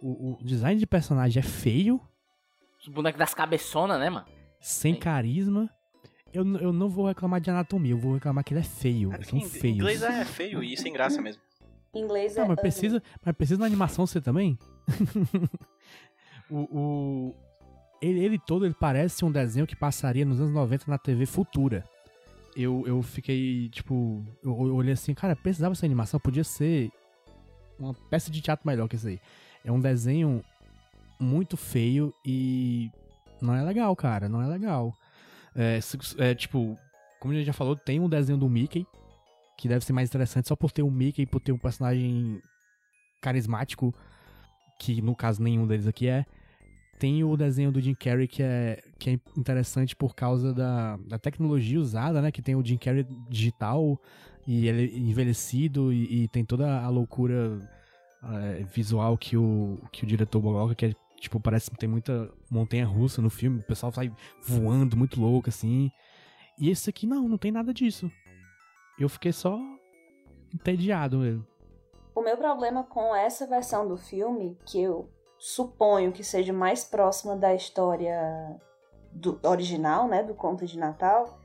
O, 0.00 0.32
o 0.40 0.44
design 0.44 0.78
de 0.78 0.86
personagem 0.86 1.40
é 1.40 1.42
feio, 1.42 2.00
Os 2.80 2.88
bonecos 2.88 3.18
das 3.18 3.32
cabeçonas, 3.34 3.98
né, 4.00 4.10
mano? 4.10 4.26
sem 4.60 4.94
Sim. 4.94 5.00
carisma. 5.00 5.70
Eu, 6.32 6.44
eu 6.58 6.72
não 6.72 6.88
vou 6.88 7.06
reclamar 7.06 7.40
de 7.40 7.50
anatomia, 7.50 7.92
eu 7.92 7.98
vou 7.98 8.14
reclamar 8.14 8.42
que 8.42 8.52
ele 8.52 8.60
é 8.60 8.64
feio. 8.64 9.12
É 9.12 9.16
porque 9.18 9.30
são 9.30 9.38
em 9.38 9.48
feios. 9.48 9.76
inglês 9.76 10.02
é 10.02 10.24
feio 10.24 10.62
e 10.62 10.76
sem 10.76 10.92
graça 10.92 11.20
mesmo. 11.22 11.42
Em 11.94 12.00
inglês 12.00 12.36
é. 12.36 12.40
Não, 12.40 12.48
mas 12.48 12.54
ugly. 12.58 12.62
precisa, 12.62 13.02
mas 13.24 13.36
precisa 13.36 13.60
na 13.60 13.66
animação 13.66 14.06
ser 14.06 14.22
também? 14.22 14.58
o, 16.50 16.56
o- 16.78 17.34
ele, 18.02 18.24
ele 18.24 18.38
todo 18.38 18.66
ele 18.66 18.74
parece 18.74 19.24
um 19.24 19.30
desenho 19.30 19.66
que 19.66 19.76
passaria 19.76 20.24
nos 20.24 20.40
anos 20.40 20.52
90 20.52 20.90
na 20.90 20.98
TV 20.98 21.24
futura. 21.24 21.88
Eu, 22.54 22.82
eu 22.86 23.00
fiquei, 23.00 23.68
tipo, 23.70 24.22
eu, 24.42 24.50
eu 24.50 24.74
olhei 24.74 24.92
assim, 24.92 25.14
cara, 25.14 25.36
precisava 25.36 25.72
essa 25.72 25.86
animação, 25.86 26.20
podia 26.20 26.44
ser 26.44 26.90
uma 27.78 27.94
peça 28.10 28.30
de 28.30 28.40
teatro 28.40 28.66
melhor 28.66 28.88
que 28.88 28.96
isso 28.96 29.06
aí. 29.06 29.20
É 29.64 29.70
um 29.70 29.80
desenho 29.80 30.44
muito 31.18 31.56
feio 31.56 32.12
e 32.26 32.90
não 33.40 33.54
é 33.54 33.62
legal, 33.62 33.94
cara, 33.94 34.28
não 34.28 34.42
é 34.42 34.46
legal. 34.46 34.92
É, 35.54 35.78
é, 36.18 36.34
tipo, 36.34 36.76
como 37.20 37.32
a 37.32 37.36
gente 37.36 37.46
já 37.46 37.52
falou, 37.52 37.76
tem 37.76 38.00
um 38.00 38.08
desenho 38.08 38.36
do 38.36 38.48
Mickey, 38.48 38.84
que 39.56 39.68
deve 39.68 39.84
ser 39.84 39.92
mais 39.92 40.08
interessante 40.08 40.48
só 40.48 40.56
por 40.56 40.72
ter 40.72 40.82
um 40.82 40.90
Mickey, 40.90 41.24
por 41.24 41.40
ter 41.40 41.52
um 41.52 41.58
personagem 41.58 42.42
carismático, 43.22 43.94
que 44.80 45.00
no 45.00 45.14
caso 45.14 45.40
nenhum 45.40 45.66
deles 45.66 45.86
aqui 45.86 46.08
é. 46.08 46.26
Tem 47.02 47.24
o 47.24 47.36
desenho 47.36 47.72
do 47.72 47.80
Jim 47.80 47.94
Carrey 47.94 48.28
que 48.28 48.44
é, 48.44 48.80
que 48.96 49.10
é 49.10 49.12
interessante 49.36 49.96
por 49.96 50.14
causa 50.14 50.54
da, 50.54 50.96
da 50.98 51.18
tecnologia 51.18 51.80
usada, 51.80 52.22
né? 52.22 52.30
Que 52.30 52.40
tem 52.40 52.54
o 52.54 52.64
Jim 52.64 52.78
Carrey 52.78 53.04
digital 53.28 54.00
e 54.46 54.68
ele 54.68 54.84
é 54.84 54.96
envelhecido 54.96 55.92
e, 55.92 56.22
e 56.22 56.28
tem 56.28 56.44
toda 56.44 56.80
a 56.80 56.88
loucura 56.88 57.58
é, 58.22 58.62
visual 58.62 59.18
que 59.18 59.36
o, 59.36 59.80
que 59.90 60.04
o 60.04 60.06
diretor 60.06 60.40
coloca, 60.40 60.76
que 60.76 60.86
é, 60.86 60.94
tipo, 61.18 61.40
parece 61.40 61.72
que 61.72 61.76
tem 61.76 61.88
muita 61.88 62.30
montanha 62.48 62.86
russa 62.86 63.20
no 63.20 63.30
filme, 63.30 63.58
o 63.58 63.64
pessoal 63.64 63.90
sai 63.90 64.12
voando 64.40 64.96
muito 64.96 65.20
louco, 65.20 65.48
assim. 65.48 65.90
E 66.56 66.70
esse 66.70 66.88
aqui 66.88 67.04
não, 67.04 67.28
não 67.28 67.36
tem 67.36 67.50
nada 67.50 67.74
disso. 67.74 68.08
Eu 68.96 69.08
fiquei 69.08 69.32
só 69.32 69.58
entediado 70.54 71.18
mesmo. 71.18 71.44
O 72.14 72.22
meu 72.22 72.36
problema 72.36 72.84
com 72.84 73.12
essa 73.12 73.44
versão 73.44 73.88
do 73.88 73.96
filme, 73.96 74.56
que 74.64 74.80
eu 74.80 75.10
suponho 75.42 76.12
que 76.12 76.22
seja 76.22 76.52
mais 76.52 76.84
próxima 76.84 77.34
da 77.34 77.52
história 77.52 78.16
do 79.10 79.40
original, 79.42 80.06
né, 80.06 80.22
do 80.22 80.36
conto 80.36 80.64
de 80.64 80.78
Natal, 80.78 81.36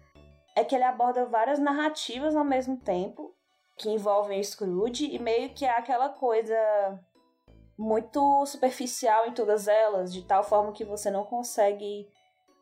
é 0.56 0.64
que 0.64 0.76
ele 0.76 0.84
aborda 0.84 1.26
várias 1.26 1.58
narrativas 1.58 2.36
ao 2.36 2.44
mesmo 2.44 2.78
tempo 2.78 3.34
que 3.76 3.90
envolvem 3.90 4.44
Scrooge 4.44 5.10
e 5.12 5.18
meio 5.18 5.50
que 5.50 5.66
é 5.66 5.72
aquela 5.72 6.10
coisa 6.10 6.56
muito 7.76 8.46
superficial 8.46 9.26
em 9.26 9.34
todas 9.34 9.68
elas, 9.68 10.14
de 10.14 10.22
tal 10.22 10.44
forma 10.44 10.74
que 10.74 10.86
você 10.86 11.10
não 11.10 11.24
consegue 11.24 12.08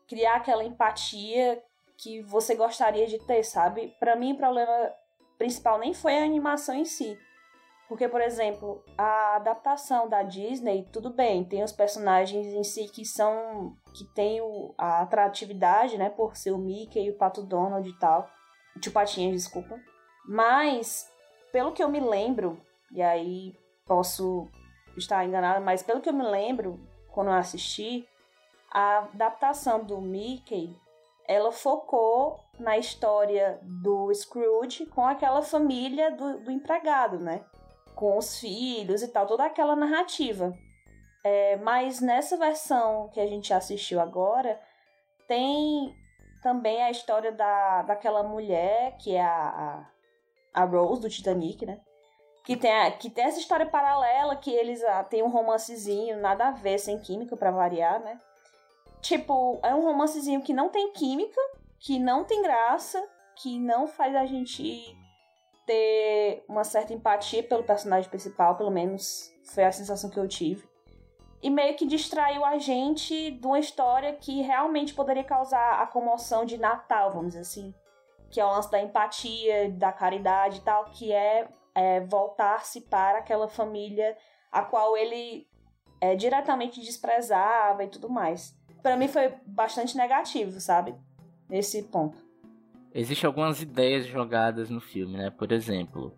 criar 0.08 0.36
aquela 0.36 0.64
empatia 0.64 1.62
que 1.98 2.22
você 2.22 2.54
gostaria 2.54 3.06
de 3.06 3.18
ter, 3.18 3.42
sabe? 3.44 3.94
Pra 4.00 4.16
mim, 4.16 4.32
o 4.32 4.38
problema 4.38 4.90
principal 5.36 5.78
nem 5.78 5.92
foi 5.92 6.18
a 6.18 6.24
animação 6.24 6.74
em 6.74 6.86
si. 6.86 7.18
Porque, 7.88 8.08
por 8.08 8.20
exemplo, 8.20 8.82
a 8.98 9.36
adaptação 9.36 10.08
da 10.08 10.22
Disney, 10.22 10.88
tudo 10.92 11.10
bem, 11.10 11.44
tem 11.44 11.62
os 11.62 11.72
personagens 11.72 12.46
em 12.46 12.64
si 12.64 12.88
que 12.88 13.04
são. 13.04 13.76
que 13.94 14.04
tem 14.12 14.40
o, 14.40 14.74
a 14.76 15.02
atratividade, 15.02 15.96
né? 15.96 16.10
Por 16.10 16.36
ser 16.36 16.50
o 16.50 16.58
Mickey 16.58 17.04
e 17.04 17.10
o 17.10 17.16
Pato 17.16 17.42
Donald 17.42 17.88
e 17.88 17.98
tal. 17.98 18.28
Tio 18.80 18.92
Patinhas, 18.92 19.42
desculpa. 19.42 19.78
Mas, 20.26 21.08
pelo 21.52 21.72
que 21.72 21.82
eu 21.82 21.88
me 21.88 22.00
lembro, 22.00 22.60
e 22.92 23.00
aí 23.00 23.54
posso 23.86 24.48
estar 24.96 25.24
enganada, 25.24 25.60
mas 25.60 25.82
pelo 25.82 26.00
que 26.00 26.08
eu 26.08 26.12
me 26.12 26.24
lembro, 26.24 26.80
quando 27.12 27.28
eu 27.28 27.34
assisti, 27.34 28.06
a 28.70 28.98
adaptação 28.98 29.84
do 29.84 30.00
Mickey 30.00 30.76
ela 31.28 31.50
focou 31.50 32.40
na 32.58 32.78
história 32.78 33.58
do 33.62 34.12
Scrooge 34.14 34.86
com 34.86 35.04
aquela 35.04 35.42
família 35.42 36.10
do, 36.10 36.38
do 36.40 36.50
empregado, 36.50 37.18
né? 37.18 37.44
Com 37.96 38.16
os 38.18 38.38
filhos 38.38 39.02
e 39.02 39.08
tal, 39.08 39.26
toda 39.26 39.44
aquela 39.44 39.74
narrativa. 39.74 40.52
É, 41.24 41.56
mas 41.56 42.00
nessa 42.00 42.36
versão 42.36 43.08
que 43.08 43.18
a 43.18 43.26
gente 43.26 43.52
assistiu 43.52 43.98
agora, 44.00 44.60
tem 45.26 45.92
também 46.40 46.80
a 46.82 46.90
história 46.90 47.32
da, 47.32 47.82
daquela 47.82 48.22
mulher 48.22 48.96
que 48.98 49.16
é 49.16 49.22
a, 49.22 49.84
a, 50.54 50.64
Rose 50.64 51.00
do 51.02 51.08
Titanic, 51.08 51.66
né? 51.66 51.80
Que 52.44 52.56
tem, 52.56 52.70
a- 52.72 52.92
que 52.92 53.10
tem 53.10 53.24
essa 53.24 53.40
história 53.40 53.66
paralela 53.66 54.36
que 54.36 54.52
eles 54.52 54.84
ah, 54.84 55.02
têm 55.02 55.24
um 55.24 55.28
romancezinho, 55.28 56.20
nada 56.20 56.46
a 56.46 56.52
ver, 56.52 56.78
sem 56.78 57.00
química 57.00 57.36
pra 57.36 57.50
variar, 57.50 57.98
né? 57.98 58.20
Tipo, 59.00 59.58
é 59.64 59.74
um 59.74 59.82
romancezinho 59.82 60.42
que 60.42 60.52
não 60.52 60.68
tem 60.68 60.92
química, 60.92 61.40
que 61.80 61.98
não 61.98 62.24
tem 62.24 62.42
graça, 62.42 63.04
que 63.34 63.58
não 63.58 63.88
faz 63.88 64.14
a 64.14 64.26
gente 64.26 64.96
ter 65.66 66.44
uma 66.48 66.64
certa 66.64 66.94
empatia 66.94 67.42
pelo 67.42 67.64
personagem 67.64 68.08
principal, 68.08 68.56
pelo 68.56 68.70
menos 68.70 69.34
foi 69.44 69.64
a 69.64 69.72
sensação 69.72 70.08
que 70.08 70.18
eu 70.18 70.28
tive. 70.28 70.66
E 71.42 71.50
meio 71.50 71.76
que 71.76 71.86
distraiu 71.86 72.44
a 72.44 72.58
gente 72.58 73.32
de 73.32 73.46
uma 73.46 73.58
história 73.58 74.14
que 74.14 74.40
realmente 74.42 74.94
poderia 74.94 75.24
causar 75.24 75.82
a 75.82 75.86
comoção 75.86 76.44
de 76.44 76.56
Natal, 76.56 77.12
vamos 77.12 77.28
dizer 77.28 77.40
assim. 77.40 77.74
Que 78.30 78.40
é 78.40 78.44
o 78.44 78.50
lance 78.50 78.70
da 78.70 78.80
empatia, 78.80 79.70
da 79.70 79.92
caridade 79.92 80.58
e 80.58 80.62
tal, 80.62 80.86
que 80.86 81.12
é, 81.12 81.48
é 81.74 82.00
voltar-se 82.00 82.80
para 82.82 83.18
aquela 83.18 83.48
família 83.48 84.16
a 84.50 84.62
qual 84.62 84.96
ele 84.96 85.46
é, 86.00 86.16
diretamente 86.16 86.80
desprezava 86.80 87.84
e 87.84 87.88
tudo 87.88 88.08
mais. 88.08 88.56
Pra 88.82 88.96
mim 88.96 89.08
foi 89.08 89.34
bastante 89.46 89.96
negativo, 89.96 90.58
sabe? 90.60 90.94
Nesse 91.48 91.82
ponto. 91.84 92.25
Existem 92.98 93.26
algumas 93.26 93.60
ideias 93.60 94.06
jogadas 94.06 94.70
no 94.70 94.80
filme, 94.80 95.18
né? 95.18 95.28
Por 95.28 95.52
exemplo, 95.52 96.16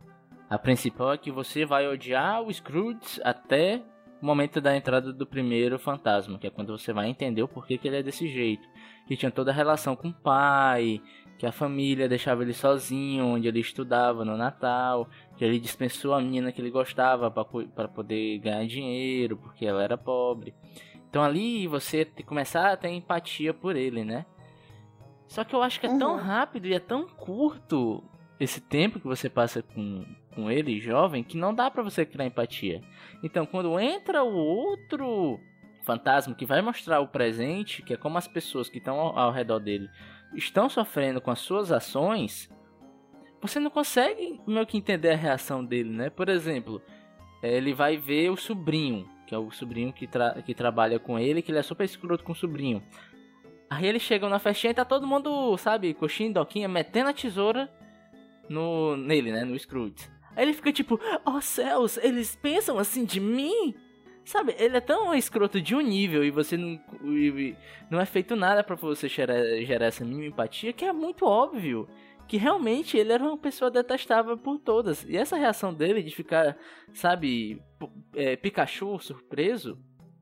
a 0.49 0.57
principal 0.57 1.13
é 1.13 1.19
que 1.19 1.29
você 1.29 1.67
vai 1.67 1.89
odiar 1.89 2.41
o 2.41 2.55
Scrooge 2.55 3.21
até 3.25 3.83
o 4.23 4.25
momento 4.25 4.61
da 4.61 4.77
entrada 4.77 5.13
do 5.13 5.27
primeiro 5.27 5.77
fantasma, 5.77 6.39
que 6.39 6.47
é 6.47 6.51
quando 6.51 6.79
você 6.79 6.93
vai 6.93 7.09
entender 7.09 7.43
o 7.43 7.49
porquê 7.49 7.77
que 7.77 7.89
ele 7.89 7.97
é 7.97 8.03
desse 8.03 8.29
jeito. 8.29 8.63
Que 9.09 9.17
tinha 9.17 9.29
toda 9.29 9.51
a 9.51 9.55
relação 9.55 9.97
com 9.97 10.11
o 10.11 10.15
pai, 10.15 11.03
que 11.37 11.47
a 11.47 11.51
família 11.51 12.09
deixava 12.09 12.45
ele 12.45 12.53
sozinho, 12.53 13.27
onde 13.27 13.49
ele 13.49 13.59
estudava 13.59 14.25
no 14.25 14.37
Natal, 14.37 15.09
que 15.37 15.45
ele 15.45 15.59
dispensou 15.59 16.15
a 16.15 16.21
menina 16.21 16.53
que 16.53 16.61
ele 16.61 16.71
gostava 16.71 17.29
para 17.29 17.89
poder 17.89 18.39
ganhar 18.39 18.65
dinheiro, 18.69 19.37
porque 19.37 19.67
ela 19.67 19.83
era 19.83 19.99
pobre. 19.99 20.55
Então 21.11 21.25
ali 21.25 21.67
você 21.67 22.05
começar 22.25 22.71
a 22.71 22.77
ter 22.77 22.91
empatia 22.91 23.53
por 23.53 23.75
ele, 23.75 24.05
né? 24.05 24.25
Só 25.29 25.45
que 25.45 25.55
eu 25.55 25.63
acho 25.63 25.79
que 25.79 25.87
é 25.87 25.97
tão 25.99 26.13
Uhum. 26.13 26.19
rápido 26.19 26.67
e 26.67 26.75
é 26.75 26.81
tão 26.81 27.07
curto 27.07 28.03
esse 28.41 28.61
tempo 28.61 28.99
que 28.99 29.07
você 29.07 29.29
passa 29.29 29.63
com, 29.63 30.05
com 30.35 30.51
ele, 30.51 30.81
jovem, 30.81 31.23
que 31.23 31.37
não 31.37 31.55
dá 31.55 31.71
pra 31.71 31.83
você 31.83 32.05
criar 32.07 32.27
empatia. 32.27 32.83
Então, 33.23 33.45
quando 33.45 33.79
entra 33.79 34.23
o 34.25 34.35
outro 34.35 35.39
fantasma 35.85 36.35
que 36.35 36.47
vai 36.47 36.63
mostrar 36.63 37.01
o 37.01 37.09
presente, 37.09 37.83
que 37.83 37.93
é 37.95 37.97
como 37.97 38.17
as 38.19 38.27
pessoas 38.29 38.69
que 38.69 38.79
estão 38.79 38.99
ao, 38.99 39.19
ao 39.19 39.33
redor 39.33 39.59
dele 39.59 39.89
estão 40.35 40.69
sofrendo 40.69 41.21
com 41.21 41.31
as 41.31 41.39
suas 41.41 41.73
ações, 41.73 42.51
você 43.41 43.59
não 43.61 43.71
consegue 43.71 44.41
meio 44.47 44.67
que 44.67 44.77
entender 44.77 45.11
a 45.11 45.17
reação 45.17 45.65
dele, 45.65 45.91
né? 45.91 46.11
Por 46.11 46.29
exemplo, 46.29 46.83
eh, 47.43 47.57
ele 47.57 47.73
vai 47.73 47.97
ver 47.97 48.31
o 48.31 48.37
sobrinho, 48.37 49.09
que 49.27 49.35
é 49.35 49.39
o 49.39 49.51
sobrinho 49.51 49.93
que, 49.93 50.07
tra 50.07 50.43
que 50.43 50.55
trabalha 50.55 50.99
com 50.99 51.19
ele, 51.19 51.41
que 51.43 51.51
ele 51.51 51.59
é 51.59 51.63
super 51.63 51.85
escroto 51.85 52.23
com 52.25 52.33
o 52.33 52.37
sobrinho. 52.37 52.83
Aí 53.71 53.87
eles 53.87 54.03
chegam 54.03 54.29
na 54.29 54.39
festinha 54.39 54.71
e 54.71 54.75
tá 54.75 54.85
todo 54.85 55.07
mundo, 55.07 55.57
sabe, 55.59 55.93
coxinha 55.95 56.33
doquinha, 56.33 56.69
metendo 56.69 57.11
a 57.11 57.13
tesoura 57.13 57.71
no 58.49 58.97
nele, 58.97 59.31
né, 59.31 59.45
no 59.45 59.59
Scrooge. 59.59 60.09
Aí 60.35 60.45
ele 60.45 60.53
fica 60.55 60.73
tipo, 60.73 60.99
oh 61.27 61.41
céus, 61.41 61.99
eles 61.99 62.35
pensam 62.37 62.79
assim 62.79 63.05
de 63.05 63.21
mim? 63.21 63.75
Sabe, 64.25 64.55
ele 64.59 64.77
é 64.77 64.81
tão 64.81 65.15
escroto 65.15 65.61
de 65.61 65.75
um 65.75 65.81
nível 65.81 66.23
e 66.23 66.31
você 66.31 66.57
não, 66.57 66.79
e- 67.03 67.57
não 67.91 67.99
é 67.99 68.05
feito 68.05 68.37
nada 68.37 68.63
pra 68.63 68.77
você 68.77 69.09
gerar, 69.09 69.43
gerar 69.63 69.87
essa 69.87 70.05
mínima 70.05 70.27
empatia 70.27 70.73
que 70.73 70.85
é 70.85 70.93
muito 70.93 71.25
óbvio 71.25 71.89
que 72.27 72.37
realmente 72.37 72.97
ele 72.99 73.11
era 73.11 73.25
uma 73.25 73.39
pessoa 73.39 73.71
detestável 73.71 74.37
por 74.37 74.59
todas. 74.59 75.03
E 75.09 75.17
essa 75.17 75.35
reação 75.35 75.73
dele 75.73 76.03
de 76.03 76.15
ficar, 76.15 76.59
sabe, 76.93 77.63
é, 78.15 78.37
Pikachu 78.37 78.99
surpreso, 79.01 79.79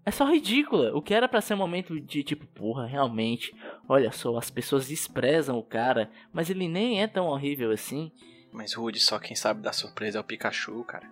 é 0.07 0.11
só 0.13 0.25
ridícula. 0.25 0.97
O 0.97 1.03
que 1.03 1.13
era 1.13 1.29
pra 1.29 1.41
ser 1.41 1.55
um 1.55 1.59
momento 1.59 2.01
de 2.01 2.23
tipo, 2.23 2.47
porra, 2.47 2.87
realmente, 2.87 3.53
olha 3.89 4.13
só, 4.13 4.39
as 4.39 4.49
pessoas 4.49 4.87
desprezam 4.87 5.59
o 5.59 5.65
cara, 5.65 6.09
mas 6.33 6.49
ele 6.49 6.69
nem 6.69 7.03
é 7.03 7.09
tão 7.09 7.27
horrível 7.27 7.73
assim. 7.73 8.13
Mas 8.53 8.73
Rude, 8.73 9.01
só 9.01 9.19
quem 9.19 9.35
sabe 9.35 9.61
da 9.61 9.73
surpresa 9.73 10.19
é 10.19 10.21
o 10.21 10.25
Pikachu, 10.25 10.85
cara. 10.85 11.11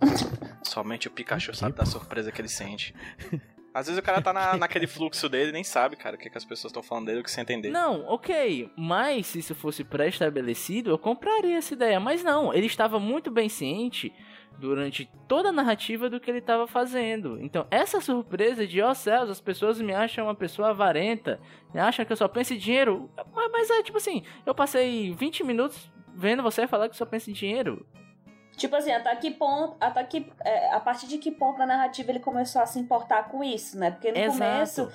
Somente 0.64 1.06
o 1.06 1.10
Pikachu 1.10 1.54
sabe 1.54 1.76
da 1.76 1.84
surpresa 1.84 2.32
que 2.32 2.40
ele 2.40 2.48
sente. 2.48 2.94
Às 3.74 3.86
vezes 3.86 3.98
o 3.98 4.02
cara 4.02 4.22
tá 4.22 4.32
na, 4.32 4.56
naquele 4.58 4.86
fluxo 4.86 5.28
dele 5.28 5.50
e 5.50 5.52
nem 5.52 5.62
sabe, 5.62 5.94
cara, 5.94 6.16
o 6.16 6.18
que, 6.18 6.30
que 6.30 6.38
as 6.38 6.46
pessoas 6.46 6.70
estão 6.70 6.82
falando 6.82 7.06
dele, 7.06 7.20
o 7.20 7.22
que 7.22 7.30
sentem 7.30 7.60
dele. 7.60 7.74
Não, 7.74 8.06
ok, 8.06 8.70
mas 8.74 9.26
se 9.26 9.38
isso 9.38 9.54
fosse 9.54 9.84
pré-estabelecido, 9.84 10.90
eu 10.90 10.98
compraria 10.98 11.58
essa 11.58 11.74
ideia. 11.74 12.00
Mas 12.00 12.24
não, 12.24 12.54
ele 12.54 12.66
estava 12.66 12.98
muito 12.98 13.30
bem 13.30 13.50
ciente 13.50 14.10
durante 14.62 15.10
toda 15.26 15.48
a 15.48 15.52
narrativa 15.52 16.08
do 16.08 16.20
que 16.20 16.30
ele 16.30 16.38
estava 16.38 16.68
fazendo. 16.68 17.36
Então, 17.42 17.66
essa 17.68 18.00
surpresa 18.00 18.64
de, 18.64 18.80
ó 18.80 18.92
oh, 18.92 18.94
céus, 18.94 19.28
as 19.28 19.40
pessoas 19.40 19.80
me 19.80 19.92
acham 19.92 20.26
uma 20.26 20.36
pessoa 20.36 20.70
avarenta, 20.70 21.40
me 21.74 21.80
acham 21.80 22.04
que 22.04 22.12
eu 22.12 22.16
só 22.16 22.28
penso 22.28 22.54
em 22.54 22.58
dinheiro. 22.58 23.10
Mas, 23.34 23.50
mas 23.50 23.70
é 23.70 23.82
tipo 23.82 23.98
assim, 23.98 24.22
eu 24.46 24.54
passei 24.54 25.12
20 25.14 25.42
minutos 25.42 25.90
vendo 26.14 26.44
você 26.44 26.68
falar 26.68 26.88
que 26.88 26.96
só 26.96 27.04
pensa 27.04 27.28
em 27.28 27.34
dinheiro. 27.34 27.84
Tipo 28.56 28.76
assim, 28.76 28.92
até 28.92 29.16
que 29.16 29.32
ponto. 29.32 29.76
Até 29.80 30.04
que, 30.04 30.30
é, 30.44 30.72
a 30.72 30.78
partir 30.78 31.08
de 31.08 31.18
que 31.18 31.32
ponto 31.32 31.58
na 31.58 31.66
narrativa 31.66 32.12
ele 32.12 32.20
começou 32.20 32.62
a 32.62 32.66
se 32.66 32.78
importar 32.78 33.30
com 33.30 33.42
isso, 33.42 33.76
né? 33.76 33.90
Porque 33.90 34.12
no 34.12 34.18
Exato. 34.18 34.38
começo, 34.38 34.92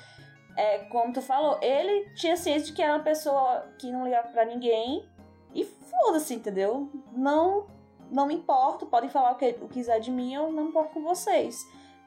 é, 0.56 0.78
como 0.86 1.12
tu 1.12 1.22
falou, 1.22 1.60
ele 1.62 2.10
tinha 2.16 2.38
ciência 2.38 2.68
de 2.68 2.72
que 2.72 2.82
era 2.82 2.94
uma 2.94 3.04
pessoa 3.04 3.68
que 3.78 3.92
não 3.92 4.06
ligava 4.06 4.30
pra 4.30 4.46
ninguém. 4.46 5.06
E 5.54 5.66
foda-se, 5.66 6.36
entendeu? 6.36 6.90
Não, 7.12 7.68
não 8.12 8.28
me 8.28 8.34
importo, 8.36 8.86
podem 8.86 9.10
falar 9.10 9.32
o 9.32 9.36
que, 9.36 9.56
o 9.62 9.68
quiser 9.68 10.00
de 10.00 10.12
mim, 10.12 10.34
eu 10.34 10.52
não 10.52 10.64
me 10.64 10.70
importo 10.70 10.94
com 10.94 11.02
vocês. 11.04 11.66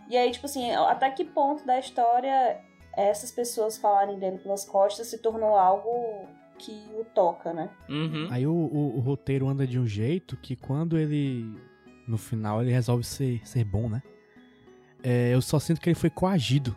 E 0.08 0.16
aí, 0.16 0.30
tipo 0.30 0.46
assim, 0.46 0.70
até 0.72 1.10
que 1.10 1.24
ponto 1.24 1.64
da 1.66 1.78
história 1.78 2.60
essas 2.96 3.30
pessoas 3.30 3.78
falarem 3.78 4.18
dele 4.18 4.38
pelas 4.38 4.64
costas 4.64 5.06
se 5.06 5.18
tornou 5.18 5.56
algo 5.56 6.26
que 6.58 6.72
o 6.98 7.04
toca, 7.04 7.52
né? 7.52 7.70
Uhum. 7.88 8.26
Aí 8.30 8.46
o, 8.46 8.52
o- 8.52 8.96
o 8.96 9.00
roteiro 9.00 9.48
anda 9.48 9.66
de 9.66 9.78
um 9.78 9.86
jeito 9.86 10.36
que 10.36 10.56
quando 10.56 10.98
ele. 10.98 11.44
No 12.08 12.18
final 12.18 12.60
ele 12.60 12.72
resolve 12.72 13.04
ser, 13.04 13.40
ser 13.46 13.64
bom, 13.64 13.88
né? 13.88 14.02
É, 15.02 15.32
eu 15.32 15.40
só 15.40 15.58
sinto 15.58 15.80
que 15.80 15.88
ele 15.88 15.94
foi 15.94 16.10
coagido. 16.10 16.76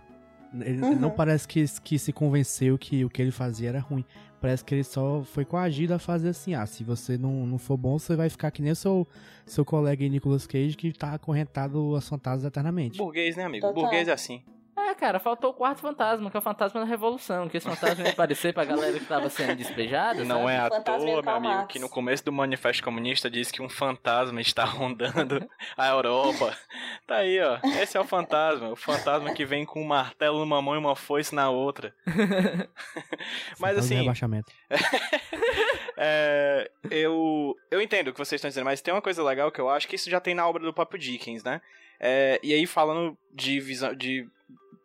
Ele 0.62 0.82
Uhum. 0.84 0.96
não 1.00 1.10
parece 1.10 1.48
que, 1.48 1.66
que 1.82 1.98
se 1.98 2.14
convenceu 2.14 2.78
que 2.78 3.04
o 3.04 3.10
que 3.10 3.22
ele 3.22 3.32
fazia 3.32 3.70
era 3.70 3.80
ruim. 3.80 4.06
Parece 4.44 4.62
que 4.66 4.76
ele 4.76 4.84
só 4.84 5.24
foi 5.24 5.46
coagido 5.46 5.94
a 5.94 6.00
fazer 6.00 6.28
assim: 6.28 6.54
ah, 6.54 6.66
se 6.66 6.84
você 6.84 7.18
não, 7.18 7.48
não 7.48 7.58
for 7.58 7.78
bom, 7.78 7.98
você 7.98 8.14
vai 8.14 8.30
ficar 8.30 8.52
que 8.52 8.62
nem 8.62 8.74
o 8.74 8.76
seu, 8.76 9.08
seu 9.46 9.64
colega 9.64 10.04
aí, 10.04 10.10
Nicolas 10.10 10.46
Cage, 10.46 10.76
que 10.76 10.92
tá 10.92 11.14
acorrentado 11.14 11.96
às 11.96 12.10
fantasmas 12.10 12.44
eternamente. 12.44 12.98
Burguês, 12.98 13.38
né, 13.38 13.46
amigo? 13.46 13.66
Total. 13.66 13.84
Burguês 13.84 14.10
é 14.10 14.12
assim. 14.12 14.44
É, 14.76 14.96
cara, 14.96 15.20
faltou 15.20 15.52
o 15.52 15.54
quarto 15.54 15.82
fantasma, 15.82 16.32
que 16.32 16.38
é 16.38 16.40
o 16.40 16.44
fantasma 16.44 16.80
da 16.80 16.86
revolução. 16.86 17.48
Que 17.48 17.58
esse 17.58 17.70
fantasma 17.70 18.04
ia 18.04 18.12
aparecer 18.12 18.54
pra 18.54 18.66
galera 18.66 18.98
que 19.00 19.06
tava 19.06 19.30
sendo 19.30 19.56
despejada. 19.56 20.24
Não 20.24 20.42
sabe? 20.42 20.52
é 20.52 20.58
à 20.58 20.70
Fantasma 20.70 21.12
toa, 21.12 21.22
meu 21.22 21.36
amigo, 21.36 21.68
que 21.68 21.80
no 21.80 21.88
começo 21.88 22.26
do 22.26 22.32
Manifesto 22.32 22.84
Comunista 22.84 23.30
diz 23.30 23.52
que 23.52 23.62
um 23.62 23.70
fantasma 23.70 24.42
está 24.42 24.66
rondando 24.66 25.48
a 25.78 25.88
Europa. 25.90 26.58
Tá 27.06 27.18
aí, 27.18 27.40
ó. 27.40 27.60
Esse 27.82 27.98
é 27.98 28.00
o 28.00 28.06
fantasma. 28.06 28.70
O 28.70 28.76
fantasma 28.76 29.34
que 29.34 29.46
vem 29.46 29.66
com 29.66 29.82
um 29.82 29.88
martelo 29.88 30.40
numa 30.40 30.62
mão 30.62 30.76
e 30.76 30.80
uma 30.80 30.96
foice 30.96 31.36
na 31.36 31.50
outra. 31.50 31.94
Mas 33.60 33.78
assim, 33.78 34.08
é, 35.98 36.72
eu, 36.90 37.56
eu 37.70 37.82
entendo 37.82 38.08
o 38.08 38.14
que 38.14 38.20
vocês 38.20 38.40
estão 38.40 38.50
dizendo, 38.50 38.66
mas 38.66 38.82
tem 38.82 38.94
uma 38.94 39.02
coisa 39.02 39.24
legal 39.24 39.52
que 39.52 39.62
eu 39.62 39.70
acho 39.70 39.88
que 39.88 39.96
isso 39.96 40.10
já 40.10 40.20
tem 40.20 40.34
na 40.34 40.48
obra 40.48 40.64
do 40.64 40.74
próprio 40.74 41.00
Dickens, 41.00 41.44
né? 41.44 41.62
É, 42.00 42.40
e 42.44 42.54
aí 42.54 42.66
falando 42.66 43.18
de 43.32 43.60
visão, 43.60 43.94
de 43.96 44.28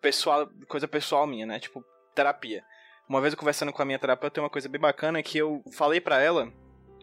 pessoal, 0.00 0.48
coisa 0.68 0.88
pessoal 0.88 1.26
minha, 1.26 1.46
né? 1.46 1.58
Tipo, 1.58 1.84
terapia. 2.14 2.64
Uma 3.08 3.20
vez 3.20 3.32
eu 3.32 3.38
conversando 3.38 3.72
com 3.72 3.80
a 3.80 3.84
minha 3.84 3.98
terapeuta, 3.98 4.34
tem 4.34 4.42
uma 4.42 4.50
coisa 4.50 4.68
bem 4.68 4.80
bacana 4.80 5.22
que 5.22 5.38
eu 5.38 5.62
falei 5.72 6.00
pra 6.00 6.20
ela 6.20 6.52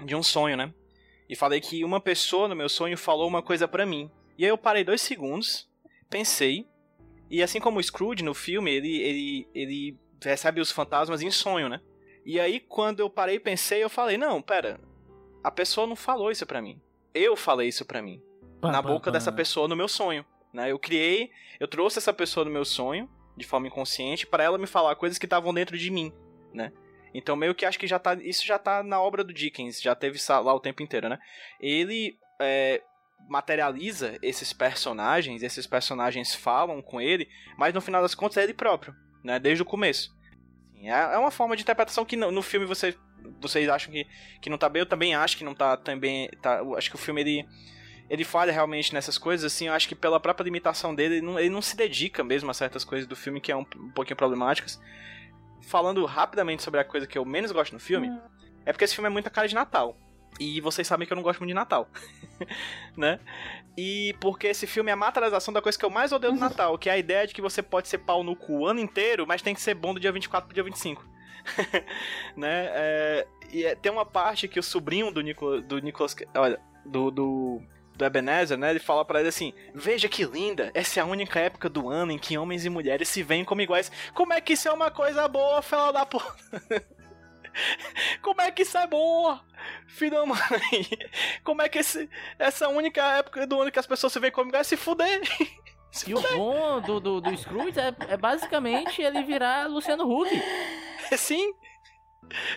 de 0.04 0.16
um 0.16 0.22
sonho, 0.22 0.56
né? 0.56 0.74
E 1.28 1.36
falei 1.36 1.60
que 1.60 1.84
uma 1.84 2.00
pessoa 2.00 2.48
no 2.48 2.56
meu 2.56 2.70
sonho 2.70 2.98
falou 2.98 3.28
uma 3.28 3.42
coisa 3.42 3.68
pra 3.68 3.86
mim. 3.86 4.12
E 4.38 4.44
aí 4.44 4.50
eu 4.50 4.58
parei 4.58 4.84
dois 4.84 5.02
segundos, 5.02 5.68
pensei, 6.10 6.68
e 7.30 7.42
assim 7.42 7.60
como 7.60 7.80
o 7.80 7.84
Scrooge 7.84 8.24
no 8.24 8.34
filme, 8.34 8.72
ele, 8.72 8.98
ele, 9.02 9.48
ele 9.54 10.00
recebe 10.22 10.62
os 10.62 10.72
fantasmas 10.72 11.22
em 11.22 11.32
sonho, 11.32 11.70
né? 11.70 11.82
E 12.26 12.40
aí, 12.40 12.60
quando 12.60 13.00
eu 13.02 13.10
parei 13.10 13.36
e 13.36 13.40
pensei, 13.40 13.84
eu 13.84 13.90
falei, 13.90 14.18
não, 14.18 14.42
pera, 14.42 14.80
a 15.44 15.52
pessoa 15.52 15.86
não 15.86 15.96
falou 15.96 16.32
isso 16.32 16.46
pra 16.46 16.62
mim. 16.62 16.82
Eu 17.14 17.36
falei 17.36 17.68
isso 17.68 17.86
pra 17.86 18.02
mim. 18.02 18.22
Pá, 18.60 18.72
na 18.72 18.82
pá, 18.82 18.90
boca 18.90 19.06
pá. 19.06 19.12
dessa 19.12 19.32
pessoa 19.32 19.68
no 19.68 19.76
meu 19.76 19.88
sonho. 19.88 20.26
Né? 20.56 20.72
Eu 20.72 20.80
criei, 20.80 21.32
eu 21.60 21.68
trouxe 21.68 21.98
essa 21.98 22.13
pessoa 22.13 22.46
no 22.46 22.50
meu 22.50 22.63
sonho, 22.63 23.10
de 23.36 23.46
forma 23.46 23.68
inconsciente, 23.68 24.26
para 24.26 24.41
ela 24.41 24.58
me 24.58 24.65
falar 24.65 24.96
coisas 24.96 25.20
que 25.20 25.26
estavam 25.26 25.54
dentro 25.54 25.78
de 25.78 25.91
mim, 25.91 26.13
né? 26.54 26.72
Então 27.13 27.36
meio 27.36 27.54
que 27.54 27.65
acho 27.65 27.78
que 27.78 27.86
já 27.86 28.00
tá, 28.00 28.13
isso 28.13 28.46
já 28.46 28.58
tá 28.58 28.82
na 28.82 29.02
obra 29.02 29.22
do 29.22 29.34
Dickens, 29.34 29.82
já 29.82 29.94
teve 29.94 30.18
lá 30.30 30.54
o 30.54 30.60
tempo 30.62 30.82
inteiro, 30.82 31.10
né? 31.10 31.20
Ele 31.60 32.18
é, 32.39 32.82
materializa 33.28 34.18
esses 34.22 34.54
personagens, 34.54 35.44
esses 35.44 35.68
personagens 35.68 36.34
falam 36.34 36.82
com 36.82 37.02
ele, 37.02 37.28
mas 37.58 37.74
no 37.74 37.82
final 37.82 38.02
das 38.02 38.15
contas 38.15 38.38
é 38.38 38.44
ele 38.44 38.54
próprio, 38.54 38.96
né? 39.26 39.38
Desde 39.38 39.62
o 39.62 39.65
começo. 39.65 40.15
É, 40.82 40.89
é 40.89 41.18
uma 41.18 41.32
forma 41.32 41.58
de 41.58 41.63
interpretação 41.63 42.06
que 42.06 42.15
no, 42.15 42.41
filme 42.41 42.65
você, 42.65 42.96
vocês 43.41 43.68
acham 43.68 43.91
que, 43.91 44.08
que 44.41 44.50
não 44.50 44.58
tá 44.58 44.70
bem, 44.70 44.80
eu 44.80 44.86
também 44.86 45.15
acho 45.15 45.38
que 45.38 45.44
não 45.44 45.54
tá 45.54 45.76
também. 45.76 46.30
Tá, 46.41 46.62
acho 46.78 46.89
que 46.89 46.96
o 46.96 47.00
filme 47.00 47.20
ele 47.20 47.46
ele 48.10 48.24
falha 48.24 48.52
realmente 48.52 48.94
nessas 48.94 49.18
coisas, 49.18 49.52
assim, 49.52 49.68
eu 49.68 49.74
acho 49.74 49.88
que 49.88 49.96
pela 49.96 50.20
própria 50.20 50.44
limitação 50.44 50.94
dele, 50.94 51.15
ele 51.15 51.26
não, 51.26 51.39
ele 51.39 51.50
não 51.50 51.62
se 51.62 51.76
dedica 51.76 52.24
mesmo 52.24 52.50
a 52.52 52.54
certas 52.54 52.84
coisas 52.84 53.08
do 53.08 53.15
filme 53.15 53.41
que 53.41 53.52
é 53.52 53.56
um, 53.56 53.65
um 53.78 53.89
pouquinho 53.91 54.15
problemáticas. 54.15 54.80
Falando 55.62 56.06
rapidamente 56.06 56.62
sobre 56.62 56.80
a 56.80 56.84
coisa 56.84 57.08
que 57.08 57.18
eu 57.18 57.26
menos 57.26 57.52
gosto 57.52 57.74
no 57.74 57.80
filme, 57.80 58.10
Hum. 58.10 58.20
é 58.65 58.72
porque 58.72 58.86
esse 58.86 58.94
filme 58.94 59.08
é 59.08 59.12
muita 59.12 59.30
cara 59.30 59.48
de 59.48 59.56
Natal. 59.56 59.98
E 60.39 60.60
vocês 60.62 60.86
sabem 60.86 61.08
que 61.08 61.13
eu 61.13 61.15
não 61.15 61.24
gosto 61.24 61.39
muito 61.39 61.50
de 61.50 61.56
Natal. 61.56 61.89
né? 62.96 63.20
E 63.78 64.13
porque 64.20 64.48
esse 64.48 64.68
filme 64.68 64.89
é 64.89 64.94
a 64.94 64.98
materialização 64.98 65.54
da 65.54 65.62
coisa 65.62 65.78
que 65.78 65.86
eu 65.86 65.89
mais 65.89 66.12
odeio 66.12 66.34
do 66.34 66.39
Natal, 66.39 66.78
que 66.78 66.89
é 66.89 66.94
a 66.94 66.98
ideia 66.98 67.26
de 67.26 67.34
que 67.34 67.41
você 67.41 67.62
pode 67.62 67.88
ser 67.88 68.00
pau 68.00 68.24
no 68.24 68.36
cu 68.36 68.60
o 68.60 68.68
ano 68.68 68.80
inteiro, 68.82 69.26
mas 69.26 69.41
tem 69.41 69.56
que 69.56 69.62
ser 69.62 69.74
bom 69.74 69.94
do 69.94 70.00
dia 70.00 70.12
24 70.12 70.46
pro 70.48 70.54
dia 70.54 70.63
25. 70.63 71.04
né? 72.36 72.65
É, 72.74 73.28
e 73.52 73.65
é- 73.65 73.76
tem 73.76 73.91
uma 73.91 74.06
parte 74.06 74.48
que 74.48 74.60
o 74.60 74.63
sobrinho 74.63 75.12
do, 75.12 75.22
Nicolas, 75.22 75.65
do 75.65 75.80
Nicolas. 75.80 76.15
Olha, 76.36 76.60
do, 76.86 77.10
do, 77.12 77.62
do 77.96 78.06
Ebenezer, 78.06 78.58
né? 78.58 78.70
Ele 78.70 78.80
fala 78.80 79.06
pra 79.06 79.20
ele 79.20 79.30
assim: 79.30 79.54
Veja 79.74 80.08
que 80.10 80.24
linda, 80.26 80.72
essa 80.74 81.00
é 81.00 81.04
a 81.04 81.06
única 81.06 81.40
época 81.40 81.70
do 81.70 81.90
ano 81.90 82.12
em 82.12 82.18
que 82.18 82.38
homens 82.38 82.66
e 82.66 82.70
mulheres 82.70 83.08
se 83.08 83.24
veem 83.24 83.46
como 83.46 83.62
iguais. 83.62 83.92
Como 84.14 84.34
é 84.34 84.42
que 84.42 84.54
isso 84.54 84.68
é 84.68 84.72
uma 84.72 84.92
coisa 84.92 85.28
boa, 85.28 85.62
fela 85.62 85.92
da 85.92 86.06
porra? 86.06 86.36
Como 88.22 88.42
é 88.42 88.52
que 88.52 88.64
isso 88.64 88.78
é 88.78 88.86
boa, 88.86 89.40
filho 89.88 90.12
da 90.12 90.26
mãe? 90.26 90.38
Como 91.42 91.62
é 91.62 91.70
que 91.70 91.80
esse, 91.80 92.10
essa 92.38 92.68
única 92.68 93.02
época 93.18 93.48
do 93.48 93.62
ano 93.62 93.72
que 93.72 93.80
as 93.80 93.88
pessoas 93.88 94.12
se 94.12 94.20
veem 94.20 94.34
como 94.34 94.50
iguais 94.50 94.68
se 94.68 94.76
fuder? 94.76 95.22
Se 95.90 96.12
E 96.12 96.14
o 96.14 96.20
bom 96.22 96.82
do, 96.82 97.00
do, 97.00 97.22
do 97.22 97.38
Scrooge 97.38 97.80
é, 97.80 97.96
é 98.10 98.18
basicamente 98.18 99.02
ele 99.02 99.24
virar 99.24 99.70
Luciano 99.70 100.04
Huck. 100.04 100.30
Sim, 101.16 101.54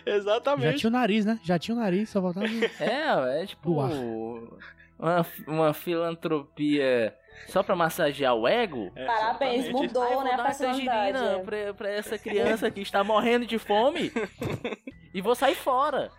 Já 0.05 0.13
exatamente. 0.13 0.79
tinha 0.79 0.89
o 0.89 0.91
nariz, 0.91 1.23
né? 1.23 1.39
Já 1.41 1.57
tinha 1.57 1.73
o 1.73 1.79
nariz, 1.79 2.09
só 2.09 2.21
faltava. 2.21 2.45
É, 2.81 3.41
é 3.43 3.45
tipo 3.45 3.75
Uau. 3.75 4.59
Uma, 4.99 5.25
uma 5.47 5.73
filantropia 5.73 7.15
só 7.47 7.63
pra 7.63 7.75
massagear 7.75 8.35
o 8.35 8.47
ego. 8.47 8.91
É, 8.95 9.05
Parabéns, 9.05 9.65
exatamente. 9.65 9.87
mudou, 9.87 10.09
vou 10.13 10.23
né, 10.23 10.33
a 10.33 10.37
dar 10.37 10.43
uma 10.43 10.53
tangerina 10.53 10.91
personalidade. 10.91 11.43
pra, 11.45 11.73
pra 11.73 11.89
essa 11.89 12.17
criança 12.17 12.69
que 12.69 12.81
está 12.81 13.03
morrendo 13.03 13.45
de 13.45 13.57
fome 13.57 14.11
e 15.13 15.21
vou 15.21 15.33
sair 15.35 15.55
fora. 15.55 16.11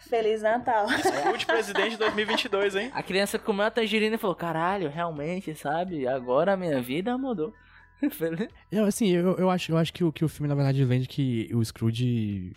Feliz 0.00 0.42
Natal. 0.42 0.86
Scrooge 0.88 1.46
presidente 1.46 1.96
2022, 1.96 2.76
hein? 2.76 2.90
A 2.92 3.02
criança 3.02 3.38
comeu 3.38 3.64
a 3.64 3.70
tangerina 3.70 4.16
e 4.16 4.18
falou: 4.18 4.36
Caralho, 4.36 4.90
realmente, 4.90 5.54
sabe? 5.54 6.06
Agora 6.06 6.52
a 6.52 6.56
minha 6.56 6.82
vida 6.82 7.16
mudou. 7.16 7.54
Eu, 8.70 8.84
assim, 8.84 9.08
eu, 9.08 9.36
eu, 9.38 9.48
acho, 9.48 9.72
eu 9.72 9.78
acho 9.78 9.92
que 9.92 10.04
o, 10.04 10.12
que 10.12 10.24
o 10.24 10.28
filme, 10.28 10.46
na 10.48 10.54
verdade, 10.54 10.84
vende 10.84 11.08
que 11.08 11.48
o 11.54 11.64
Scrooge 11.64 12.52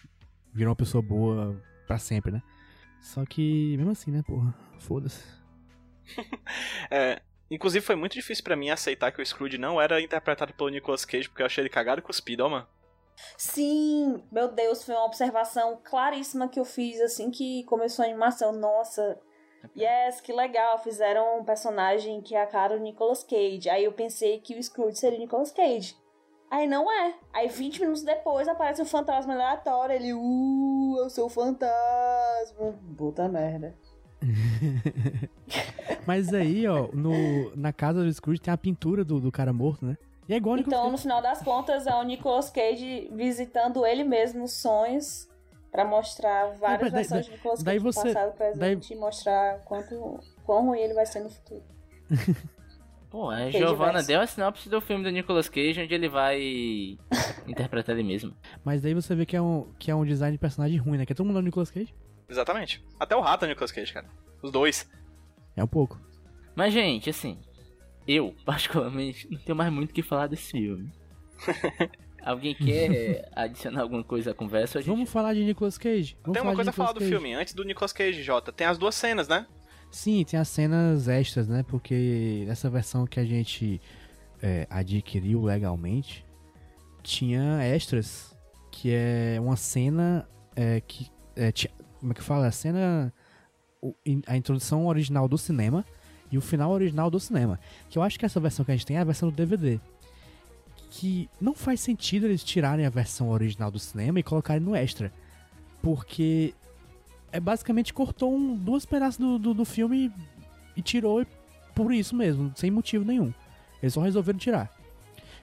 virou 0.54 0.72
uma 0.72 0.76
pessoa 0.76 1.02
boa 1.02 1.56
pra 1.86 1.98
sempre, 1.98 2.32
né? 2.34 2.42
Só 3.00 3.24
que, 3.24 3.78
mesmo 3.78 3.92
assim, 3.92 4.12
né, 4.12 4.22
porra? 4.24 4.54
Foda-se. 4.80 5.24
É, 6.90 7.22
inclusive 7.52 7.86
foi 7.86 7.96
muito 7.96 8.14
difícil 8.14 8.44
pra 8.44 8.56
mim 8.56 8.70
aceitar 8.70 9.12
que 9.12 9.22
o 9.22 9.26
Scrooge 9.26 9.58
não 9.58 9.82
era 9.82 10.02
interpretado 10.02 10.54
pelo 10.54 10.70
Nicolas 10.70 11.06
Cage, 11.06 11.28
porque 11.28 11.42
eu 11.42 11.46
achei 11.46 11.62
ele 11.62 11.70
cagado 11.70 12.00
e 12.00 12.04
cuspido, 12.04 12.46
ó, 12.46 12.50
mano. 12.50 12.68
Sim, 13.36 14.24
meu 14.32 14.48
Deus, 14.48 14.84
foi 14.84 14.96
uma 14.96 15.06
observação 15.06 15.80
claríssima 15.84 16.48
que 16.48 16.60
eu 16.60 16.66
fiz 16.66 17.02
assim 17.02 17.32
que 17.32 17.64
começou 17.64 18.04
a 18.04 18.08
animação. 18.08 18.52
Nossa, 18.52 19.20
yes, 19.76 20.22
que 20.22 20.32
legal. 20.32 20.78
Fizeram 20.80 21.40
um 21.40 21.44
personagem 21.44 22.22
que 22.22 22.36
é 22.36 22.42
a 22.42 22.48
cara 22.48 22.78
do 22.78 22.84
Nicolas 22.84 23.24
Cage. 23.24 23.70
Aí 23.70 23.84
eu 23.84 23.92
pensei 23.92 24.40
que 24.40 24.56
o 24.56 24.64
Scrooge 24.64 24.98
seria 24.98 25.18
o 25.18 25.22
Nicolas 25.22 25.52
Cage. 25.52 25.96
Aí 26.50 26.68
não 26.68 26.90
é. 26.92 27.16
Aí 27.34 27.48
20 27.48 27.82
minutos 27.82 28.04
depois 28.04 28.48
aparece 28.48 28.82
um 28.82 28.86
fantasma 28.86 29.34
aleatório. 29.34 29.96
Ele, 29.96 30.14
uh, 30.14 30.98
eu 31.00 31.10
sou 31.10 31.26
o 31.26 31.30
fantasma. 31.30 32.80
Puta 32.98 33.28
merda. 33.28 33.76
Mas 36.06 36.34
aí, 36.34 36.68
ó, 36.68 36.88
no, 36.94 37.56
na 37.56 37.72
casa 37.74 38.04
do 38.04 38.12
Scrooge 38.14 38.40
tem 38.42 38.54
a 38.54 38.58
pintura 38.58 39.04
do, 39.04 39.20
do 39.20 39.32
cara 39.32 39.52
morto, 39.54 39.86
né? 39.86 39.98
E 40.28 40.34
é 40.34 40.38
igual 40.38 40.58
Então, 40.58 40.92
no 40.92 40.98
final 40.98 41.22
das 41.22 41.42
contas, 41.42 41.88
é 41.88 41.94
o 41.96 42.04
Nicolas 42.04 42.50
Cage 42.50 43.10
visitando 43.14 43.86
ele 43.86 44.04
mesmo 44.04 44.42
nos 44.42 44.54
sonhos 44.54 45.28
pra 45.72 45.86
mostrar 45.86 46.48
várias 46.60 46.92
daí- 46.92 47.02
versões 47.04 47.26
de 47.26 47.32
Nicolas 47.32 47.60
Cage 47.60 47.66
daí 47.66 47.80
você- 47.80 48.14
passado, 48.14 48.34
presente 48.36 48.90
daí- 48.90 48.98
e 48.98 49.00
mostrar 49.00 49.60
quanto, 49.66 50.20
quão 50.46 50.66
ruim 50.68 50.80
ele 50.80 50.94
vai 50.94 51.06
ser 51.06 51.22
no 51.22 51.30
futuro. 51.30 51.64
Pô, 53.10 53.30
a 53.30 53.38
Cage 53.38 53.58
Giovanna 53.60 54.04
deu 54.04 54.20
a 54.20 54.28
sinopse 54.28 54.68
do 54.68 54.82
filme 54.82 55.02
do 55.04 55.10
Nicolas 55.10 55.48
Cage, 55.48 55.82
onde 55.82 55.94
ele 55.94 56.10
vai 56.10 56.98
interpretar 57.48 57.96
ele 57.98 58.04
mesmo. 58.06 58.34
Mas 58.66 58.82
daí 58.82 58.94
você 58.94 59.16
vê 59.16 59.26
que 59.26 59.36
é 59.36 59.42
um, 59.42 59.72
que 59.80 59.90
é 59.90 59.96
um 59.96 60.04
design 60.06 60.34
de 60.36 60.40
personagem 60.40 60.78
ruim, 60.78 60.98
né? 60.98 61.06
Que 61.06 61.14
é 61.14 61.16
todo 61.16 61.26
mundo 61.26 61.38
é 61.38 61.42
o 61.42 61.44
Nicolas 61.44 61.72
Cage. 61.72 61.96
Exatamente. 62.28 62.84
Até 63.00 63.16
o 63.16 63.22
rato 63.22 63.46
é 63.46 63.48
o 63.48 63.50
Nicolas 63.50 63.72
Cage, 63.72 63.94
cara. 63.94 64.08
Os 64.44 64.52
dois. 64.52 64.90
É 65.58 65.64
um 65.64 65.68
pouco. 65.68 66.00
Mas, 66.56 66.72
gente, 66.74 67.10
assim, 67.10 67.38
eu, 68.08 68.34
particularmente, 68.46 69.28
não 69.30 69.40
tenho 69.40 69.56
mais 69.58 69.72
muito 69.74 69.90
o 69.90 69.94
que 69.94 70.02
falar 70.02 70.28
desse 70.28 70.52
filme. 70.52 70.90
Alguém 72.24 72.54
quer 72.56 73.30
adicionar 73.34 73.82
alguma 73.82 74.04
coisa 74.04 74.32
à 74.32 74.34
conversa? 74.34 74.80
gente- 74.80 74.90
Vamos 74.90 75.10
falar 75.10 75.34
de 75.34 75.44
Nicolas 75.46 75.78
Cage. 75.78 76.18
Vamos 76.24 76.34
Tem 76.34 76.42
uma 76.48 76.56
coisa 76.56 76.70
a 76.72 76.74
falar 76.74 76.92
do 76.92 77.00
Cage. 77.00 77.12
filme. 77.12 77.34
Antes 77.34 77.54
do 77.54 77.64
Nicolas 77.64 77.94
Cage, 77.94 78.22
Jota, 78.22 78.52
tem 78.52 78.68
as 78.68 78.78
duas 78.78 78.96
cenas, 78.96 79.28
né? 79.28 79.46
Sim, 79.90 80.26
tem 80.26 80.38
as 80.40 80.50
cenas 80.50 81.08
extras, 81.08 81.48
né? 81.48 81.64
Porque 81.68 82.44
nessa 82.46 82.70
versão 82.70 83.06
que 83.08 83.20
a 83.20 83.24
gente 83.26 83.80
é, 84.42 84.68
adquiriu 84.70 85.42
legalmente, 85.42 86.26
tinha 87.02 87.64
extras, 87.64 88.36
que 88.72 88.92
é 88.92 89.38
uma 89.40 89.56
cena 89.56 90.28
é, 90.54 90.82
que. 90.82 91.08
é, 91.36 91.52
como 92.02 92.12
é 92.12 92.16
que 92.16 92.22
fala? 92.24 92.48
A 92.48 92.52
cena. 92.52 93.14
A 94.26 94.38
introdução 94.38 94.88
original 94.88 95.28
do 95.28 95.38
cinema 95.38 95.86
e 96.32 96.38
o 96.38 96.42
final 96.42 96.72
original 96.72 97.10
do 97.10 97.20
cinema. 97.20 97.60
Que 97.90 97.98
eu 97.98 98.04
acho 98.04 98.18
que 98.18 98.26
essa 98.26 98.40
versão 98.40 98.66
que 98.66 98.72
a 98.72 98.76
gente 98.76 98.86
tem 98.86 98.98
é 98.98 99.00
a 99.00 99.06
versão 99.06 99.30
do 99.30 99.36
DVD. 99.36 99.80
Que 100.90 101.30
não 101.40 101.54
faz 101.54 101.82
sentido 101.82 102.26
eles 102.26 102.44
tirarem 102.44 102.86
a 102.86 102.90
versão 102.90 103.30
original 103.30 103.70
do 103.70 103.80
cinema 103.80 104.20
e 104.20 104.24
colocarem 104.24 104.64
no 104.64 104.76
extra. 104.76 105.12
Porque 105.82 106.54
é 107.32 107.40
basicamente 107.40 107.94
cortou 107.94 108.36
um, 108.36 108.56
duas 108.56 108.86
pedaços 108.86 109.18
do, 109.18 109.38
do, 109.38 109.54
do 109.54 109.66
filme 109.66 110.12
e 110.76 110.82
tirou 110.82 111.26
por 111.76 111.94
isso 111.94 112.16
mesmo, 112.16 112.52
sem 112.56 112.72
motivo 112.72 113.06
nenhum. 113.06 113.34
Eles 113.82 113.94
só 113.94 114.02
resolveram 114.02 114.40
tirar. 114.40 114.72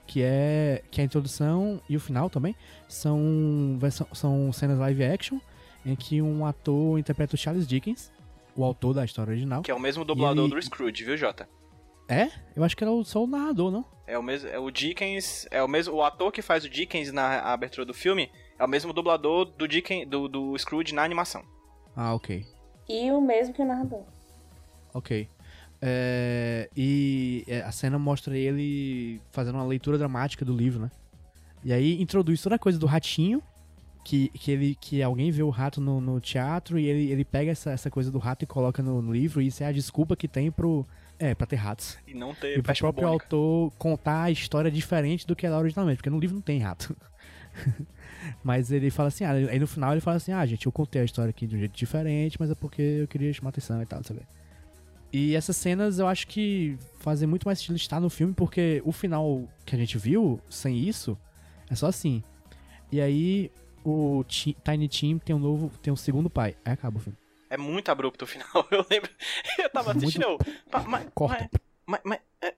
Que 0.07 0.21
é 0.21 0.83
que 0.91 1.01
a 1.01 1.03
introdução 1.03 1.81
e 1.89 1.95
o 1.95 1.99
final 1.99 2.29
também 2.29 2.55
são, 2.87 3.79
são 4.13 4.51
cenas 4.53 4.77
live 4.77 5.03
action 5.03 5.39
em 5.85 5.95
que 5.95 6.21
um 6.21 6.45
ator 6.45 6.99
interpreta 6.99 7.35
o 7.35 7.37
Charles 7.37 7.67
Dickens, 7.67 8.11
o 8.55 8.63
autor 8.63 8.93
da 8.93 9.03
história 9.05 9.31
original. 9.31 9.61
Que 9.61 9.71
é 9.71 9.75
o 9.75 9.79
mesmo 9.79 10.05
dublador 10.05 10.45
ele- 10.45 10.55
do 10.55 10.61
Scrooge, 10.61 11.03
viu, 11.03 11.17
Jota? 11.17 11.47
É? 12.07 12.29
Eu 12.55 12.63
acho 12.63 12.75
que 12.77 12.83
era 12.83 12.91
o- 12.91 13.03
só 13.03 13.23
o 13.23 13.27
narrador, 13.27 13.71
não? 13.71 13.85
É 14.07 14.17
o 14.17 14.23
mesmo, 14.23 14.47
é 14.49 14.59
o 14.59 14.69
Dickens, 14.69 15.47
é 15.49 15.61
o 15.63 15.67
mesmo, 15.67 15.95
o 15.95 16.03
ator 16.03 16.31
que 16.31 16.41
faz 16.41 16.63
o 16.63 16.69
Dickens 16.69 17.11
na 17.11 17.39
abertura 17.41 17.85
do 17.85 17.93
filme 17.93 18.29
é 18.59 18.63
o 18.63 18.67
mesmo 18.67 18.93
dublador 18.93 19.45
do 19.45 19.67
Dickens, 19.67 20.07
do, 20.07 20.27
do 20.27 20.57
Scrooge 20.57 20.93
na 20.93 21.03
animação. 21.03 21.43
Ah, 21.95 22.13
ok. 22.13 22.45
E 22.87 23.11
o 23.11 23.19
mesmo 23.19 23.53
que 23.53 23.61
o 23.61 23.65
narrador. 23.65 24.03
Ok. 24.93 25.27
É, 25.81 26.69
e 26.75 27.43
é, 27.47 27.61
a 27.61 27.71
cena 27.71 27.97
mostra 27.99 28.37
ele 28.37 29.19
fazendo 29.31 29.55
uma 29.55 29.65
leitura 29.65 29.97
dramática 29.97 30.45
do 30.45 30.55
livro, 30.55 30.79
né? 30.81 30.91
E 31.63 31.73
aí 31.73 32.01
introduz 32.01 32.41
toda 32.41 32.55
a 32.55 32.59
coisa 32.59 32.77
do 32.77 32.85
ratinho, 32.85 33.41
que, 34.05 34.29
que, 34.29 34.51
ele, 34.51 34.77
que 34.79 35.01
alguém 35.01 35.31
vê 35.31 35.41
o 35.41 35.49
rato 35.49 35.81
no, 35.81 35.99
no 35.99 36.21
teatro 36.21 36.77
e 36.77 36.85
ele, 36.85 37.11
ele 37.11 37.25
pega 37.25 37.49
essa, 37.51 37.71
essa 37.71 37.89
coisa 37.89 38.11
do 38.11 38.19
rato 38.19 38.43
e 38.43 38.45
coloca 38.45 38.83
no, 38.83 39.01
no 39.01 39.11
livro, 39.11 39.41
e 39.41 39.47
isso 39.47 39.63
é 39.63 39.65
a 39.65 39.71
desculpa 39.71 40.15
que 40.15 40.27
tem 40.27 40.51
pro. 40.51 40.85
É, 41.17 41.33
pra 41.33 41.47
ter 41.47 41.55
ratos. 41.55 41.97
E 42.05 42.13
não 42.13 42.35
ter 42.35 42.59
E 42.59 42.61
pro 42.61 42.75
próprio 42.75 43.07
bubônica. 43.07 43.25
autor 43.25 43.71
contar 43.77 44.23
a 44.23 44.31
história 44.31 44.69
diferente 44.69 45.25
do 45.25 45.35
que 45.35 45.45
ela 45.45 45.57
originalmente, 45.57 45.97
porque 45.97 46.09
no 46.09 46.19
livro 46.19 46.35
não 46.35 46.41
tem 46.41 46.59
rato. 46.59 46.95
mas 48.43 48.69
ele 48.69 48.91
fala 48.91 49.07
assim, 49.07 49.23
ah, 49.23 49.31
aí 49.31 49.57
no 49.57 49.65
final 49.65 49.93
ele 49.93 50.01
fala 50.01 50.17
assim, 50.17 50.33
ah, 50.33 50.45
gente, 50.45 50.65
eu 50.65 50.71
contei 50.71 51.01
a 51.01 51.05
história 51.05 51.29
aqui 51.29 51.47
de 51.47 51.55
um 51.55 51.59
jeito 51.59 51.75
diferente, 51.75 52.37
mas 52.39 52.51
é 52.51 52.55
porque 52.55 52.81
eu 52.81 53.07
queria 53.07 53.33
chamar 53.33 53.49
atenção 53.49 53.81
e 53.81 53.85
tal, 53.85 54.01
quê. 54.01 54.21
E 55.11 55.35
essas 55.35 55.55
cenas 55.55 55.97
eu 55.97 56.07
acho 56.07 56.27
que 56.27 56.77
fazem 56.99 57.27
muito 57.27 57.45
mais 57.45 57.57
sentido 57.57 57.77
estar 57.77 57.99
no 58.01 58.09
filme, 58.09 58.33
porque 58.33 58.81
o 58.85 58.91
final 58.91 59.47
que 59.65 59.73
a 59.73 59.79
gente 59.79 59.97
viu, 59.97 60.39
sem 60.49 60.77
isso, 60.77 61.17
é 61.69 61.75
só 61.75 61.87
assim. 61.87 62.21
E 62.91 62.99
aí 62.99 63.49
o 63.85 64.23
Ti- 64.27 64.57
Tiny 64.63 64.87
Tim 64.87 65.17
tem 65.19 65.35
um 65.35 65.39
novo, 65.39 65.69
tem 65.81 65.93
um 65.93 65.95
segundo 65.95 66.29
pai. 66.29 66.55
Aí 66.65 66.73
acaba 66.73 66.97
o 66.97 67.01
filme. 67.01 67.17
É 67.49 67.57
muito 67.57 67.89
abrupto 67.89 68.25
o 68.25 68.27
final. 68.27 68.49
Eu 68.71 68.85
lembro. 68.89 69.09
Eu 69.59 69.69
tava 69.69 69.93
Muito- 69.93 70.03
assistindo. 70.05 70.23
eu, 70.23 70.37
"Pa- 70.69 70.83
mas, 70.83 71.07
Corta. 71.13 71.49
Mas, 71.85 72.01
mas, 72.03 72.19
é, 72.41 72.53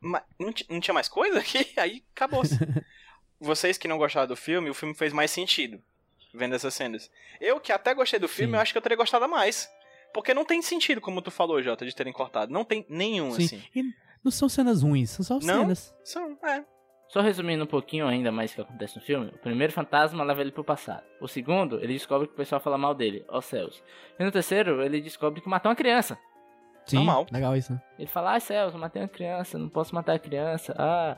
mas 0.00 0.22
não, 0.38 0.52
não 0.68 0.80
tinha 0.80 0.94
mais 0.94 1.08
coisa 1.08 1.38
aqui? 1.40 1.66
Aí 1.80 2.04
acabou. 2.14 2.42
Vocês 3.40 3.78
que 3.78 3.88
não 3.88 3.98
gostaram 3.98 4.26
do 4.28 4.36
filme, 4.36 4.68
o 4.68 4.74
filme 4.74 4.94
fez 4.94 5.12
mais 5.12 5.30
sentido. 5.30 5.80
Vendo 6.34 6.54
essas 6.54 6.74
cenas. 6.74 7.10
Eu 7.40 7.58
que 7.58 7.72
até 7.72 7.94
gostei 7.94 8.18
do 8.18 8.28
filme, 8.28 8.52
Sim. 8.52 8.56
eu 8.56 8.60
acho 8.60 8.72
que 8.72 8.78
eu 8.78 8.82
teria 8.82 8.96
gostado 8.98 9.26
mais. 9.28 9.68
Porque 10.12 10.34
não 10.34 10.44
tem 10.44 10.60
sentido, 10.60 11.00
como 11.00 11.22
tu 11.22 11.30
falou, 11.30 11.62
Jota, 11.62 11.86
de 11.86 11.94
terem 11.94 12.12
cortado. 12.12 12.52
Não 12.52 12.64
tem 12.64 12.84
nenhum, 12.88 13.30
Sim. 13.32 13.44
assim. 13.44 13.62
E 13.74 13.82
não 14.22 14.30
são 14.30 14.48
cenas 14.48 14.82
ruins, 14.82 15.10
são 15.10 15.24
só 15.24 15.34
Não? 15.46 15.60
cenas. 15.62 15.94
São, 16.04 16.38
é. 16.44 16.64
Só 17.08 17.22
resumindo 17.22 17.64
um 17.64 17.66
pouquinho 17.66 18.06
ainda 18.06 18.30
mais 18.30 18.52
o 18.52 18.56
que 18.56 18.60
acontece 18.60 18.96
no 18.96 19.02
filme, 19.02 19.28
o 19.28 19.38
primeiro 19.38 19.72
fantasma 19.72 20.22
leva 20.22 20.42
ele 20.42 20.52
pro 20.52 20.62
passado. 20.62 21.02
O 21.20 21.26
segundo, 21.26 21.76
ele 21.82 21.94
descobre 21.94 22.26
que 22.28 22.34
o 22.34 22.36
pessoal 22.36 22.60
fala 22.60 22.76
mal 22.76 22.94
dele, 22.94 23.24
ó 23.28 23.40
céus. 23.40 23.82
E 24.18 24.24
no 24.24 24.30
terceiro, 24.30 24.82
ele 24.82 25.00
descobre 25.00 25.40
que 25.40 25.48
matou 25.48 25.70
uma 25.70 25.76
criança. 25.76 26.18
Sim, 26.84 26.96
Normal. 26.96 27.26
legal 27.32 27.56
isso, 27.56 27.72
né? 27.72 27.82
Ele 27.98 28.08
fala, 28.08 28.32
ai 28.32 28.40
céus, 28.40 28.74
eu 28.74 28.80
matei 28.80 29.00
uma 29.00 29.08
criança, 29.08 29.58
não 29.58 29.68
posso 29.68 29.94
matar 29.94 30.14
a 30.14 30.18
criança, 30.18 30.74
ah. 30.78 31.16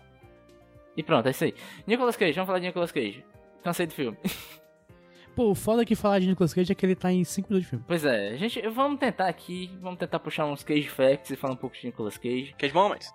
E 0.97 1.03
pronto, 1.03 1.27
é 1.27 1.31
isso 1.31 1.45
aí. 1.45 1.55
Nicolas 1.87 2.17
Cage, 2.17 2.33
vamos 2.33 2.47
falar 2.47 2.59
de 2.61 2.67
Nicolas 2.67 2.93
Cage. 2.93 3.25
Cansei 3.63 3.87
do 3.87 3.93
filme. 3.93 4.17
Pô, 5.35 5.51
o 5.51 5.55
foda 5.55 5.85
que 5.85 5.95
falar 5.95 6.19
de 6.19 6.27
Nicolas 6.27 6.53
Cage 6.53 6.73
é 6.73 6.75
que 6.75 6.85
ele 6.85 6.97
tá 6.97 7.11
em 7.13 7.23
5 7.25 7.49
minutos 7.49 7.65
de 7.65 7.71
filme. 7.71 7.85
Pois 7.87 8.05
é, 8.05 8.37
gente, 8.37 8.61
vamos 8.69 8.99
tentar 8.99 9.29
aqui, 9.29 9.71
vamos 9.81 9.99
tentar 9.99 10.19
puxar 10.19 10.45
uns 10.47 10.63
Cage 10.63 10.89
Facts 10.89 11.31
e 11.31 11.37
falar 11.37 11.55
um 11.55 11.57
pouco 11.57 11.77
de 11.77 11.87
Nicolas 11.87 12.19
Cage. 12.19 12.55
Cage 12.59 12.75
Moments. 12.75 13.13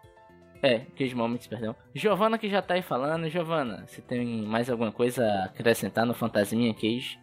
É, 0.66 0.80
Cage 0.97 1.13
Moments, 1.13 1.45
perdão. 1.45 1.76
Giovanna 1.93 2.39
que 2.39 2.49
já 2.49 2.59
tá 2.59 2.74
aí 2.74 2.82
falando. 2.82 3.30
Giovanna, 3.30 3.86
você 3.88 4.01
tem 4.01 4.26
mais 4.41 4.68
alguma 4.68 4.91
coisa 4.91 5.24
a 5.24 5.45
acrescentar 5.45 6.07
no 6.07 6.16
Fantasminha 6.16 6.74
Cage? 6.74 7.20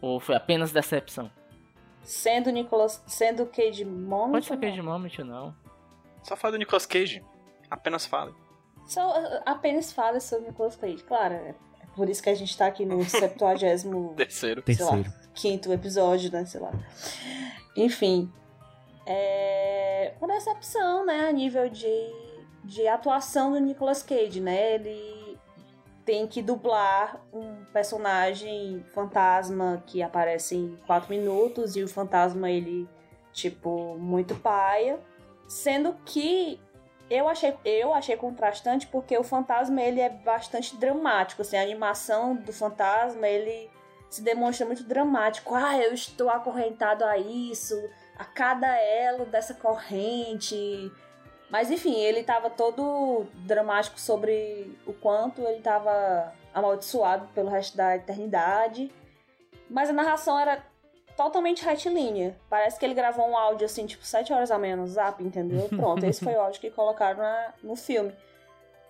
Ou 0.00 0.18
foi 0.18 0.34
apenas 0.34 0.72
decepção? 0.72 1.30
Sendo 2.02 2.48
Nicolas. 2.50 3.04
Sendo 3.06 3.44
Cage 3.44 3.84
Moment. 3.84 4.30
Pode 4.32 4.46
ser? 4.46 4.56
Cage 4.56 4.80
Moment 4.80 5.12
ou 5.18 5.24
não. 5.26 5.54
Só 6.22 6.34
fala 6.36 6.52
do 6.52 6.58
Nicolas 6.58 6.86
Cage. 6.86 7.22
Apenas 7.70 8.06
fale. 8.06 8.32
Só 8.86 9.10
uh, 9.10 9.42
apenas 9.44 9.92
fala 9.92 10.18
sobre 10.18 10.46
Nicolas 10.48 10.74
Cage. 10.76 11.04
Claro, 11.04 11.34
é 11.34 11.54
por 11.94 12.08
isso 12.08 12.22
que 12.22 12.30
a 12.30 12.34
gente 12.34 12.56
tá 12.56 12.64
aqui 12.64 12.86
no 12.86 13.04
70 13.04 13.44
Terceiro. 14.16 14.60
lá, 14.60 14.64
Terceiro. 14.64 15.12
quinto 15.34 15.70
episódio, 15.70 16.32
né? 16.32 16.46
Sei 16.46 16.58
lá. 16.58 16.72
Enfim. 17.76 18.32
É 19.04 20.14
uma 20.18 20.28
decepção, 20.28 21.04
né? 21.04 21.28
A 21.28 21.32
nível 21.32 21.68
de, 21.68 21.86
de 22.70 22.86
atuação 22.86 23.50
do 23.50 23.58
Nicolas 23.58 24.00
Cage, 24.00 24.40
né? 24.40 24.76
Ele 24.76 25.36
tem 26.04 26.24
que 26.28 26.40
dublar 26.40 27.20
um 27.32 27.64
personagem 27.72 28.84
fantasma 28.94 29.82
que 29.84 30.00
aparece 30.00 30.54
em 30.54 30.78
quatro 30.86 31.10
minutos 31.10 31.74
e 31.74 31.82
o 31.82 31.88
fantasma, 31.88 32.48
ele, 32.48 32.88
tipo, 33.32 33.96
muito 33.98 34.36
paia. 34.36 35.00
Sendo 35.48 35.96
que 36.06 36.60
eu 37.10 37.28
achei, 37.28 37.52
eu 37.64 37.92
achei 37.92 38.16
contrastante 38.16 38.86
porque 38.86 39.18
o 39.18 39.24
fantasma 39.24 39.82
ele 39.82 40.00
é 40.00 40.08
bastante 40.08 40.76
dramático, 40.76 41.42
assim, 41.42 41.56
a 41.56 41.62
animação 41.62 42.36
do 42.36 42.52
fantasma 42.52 43.26
ele 43.26 43.68
se 44.08 44.22
demonstra 44.22 44.64
muito 44.64 44.84
dramático. 44.84 45.56
Ah, 45.56 45.76
eu 45.76 45.92
estou 45.92 46.30
acorrentado 46.30 47.04
a 47.04 47.18
isso, 47.18 47.74
a 48.16 48.24
cada 48.24 48.68
elo 48.80 49.26
dessa 49.26 49.54
corrente. 49.54 50.92
Mas 51.50 51.70
enfim, 51.70 51.94
ele 51.96 52.20
estava 52.20 52.48
todo 52.48 53.26
dramático 53.46 53.98
sobre 54.00 54.78
o 54.86 54.92
quanto 54.92 55.42
ele 55.42 55.58
estava 55.58 56.32
amaldiçoado 56.54 57.26
pelo 57.34 57.48
resto 57.50 57.76
da 57.76 57.96
eternidade. 57.96 58.92
Mas 59.68 59.90
a 59.90 59.92
narração 59.92 60.38
era 60.38 60.64
totalmente 61.16 61.64
retilínea. 61.64 62.36
Parece 62.48 62.78
que 62.78 62.84
ele 62.84 62.94
gravou 62.94 63.28
um 63.28 63.36
áudio 63.36 63.66
assim, 63.66 63.84
tipo, 63.86 64.04
7 64.04 64.32
horas 64.32 64.50
a 64.50 64.58
menos, 64.58 64.90
zap, 64.90 65.22
entendeu? 65.22 65.68
Pronto, 65.68 66.04
esse 66.04 66.22
foi 66.24 66.34
o 66.34 66.40
áudio 66.40 66.60
que 66.60 66.70
colocaram 66.70 67.18
na- 67.18 67.52
no 67.62 67.76
filme. 67.76 68.12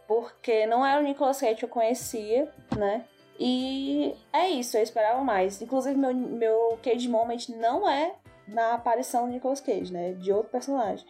Porque 0.07 0.67
não 0.67 0.85
era 0.85 1.01
o 1.01 1.05
Nicolas 1.05 1.41
Cage 1.41 1.55
que 1.57 1.65
eu 1.65 1.69
conhecia, 1.69 2.53
né? 2.77 3.05
E 3.39 4.15
é 4.33 4.49
isso, 4.49 4.77
eu 4.77 4.83
esperava 4.83 5.23
mais. 5.25 5.63
Inclusive, 5.63 5.97
meu, 5.97 6.13
meu 6.13 6.79
Cage 6.83 7.09
Moment 7.09 7.49
não 7.57 7.89
é 7.89 8.15
na 8.47 8.75
aparição 8.75 9.27
do 9.27 9.33
Nicolas 9.33 9.61
Cage, 9.61 9.93
né? 9.93 10.13
De 10.13 10.33
outro 10.33 10.51
personagem. 10.51 11.07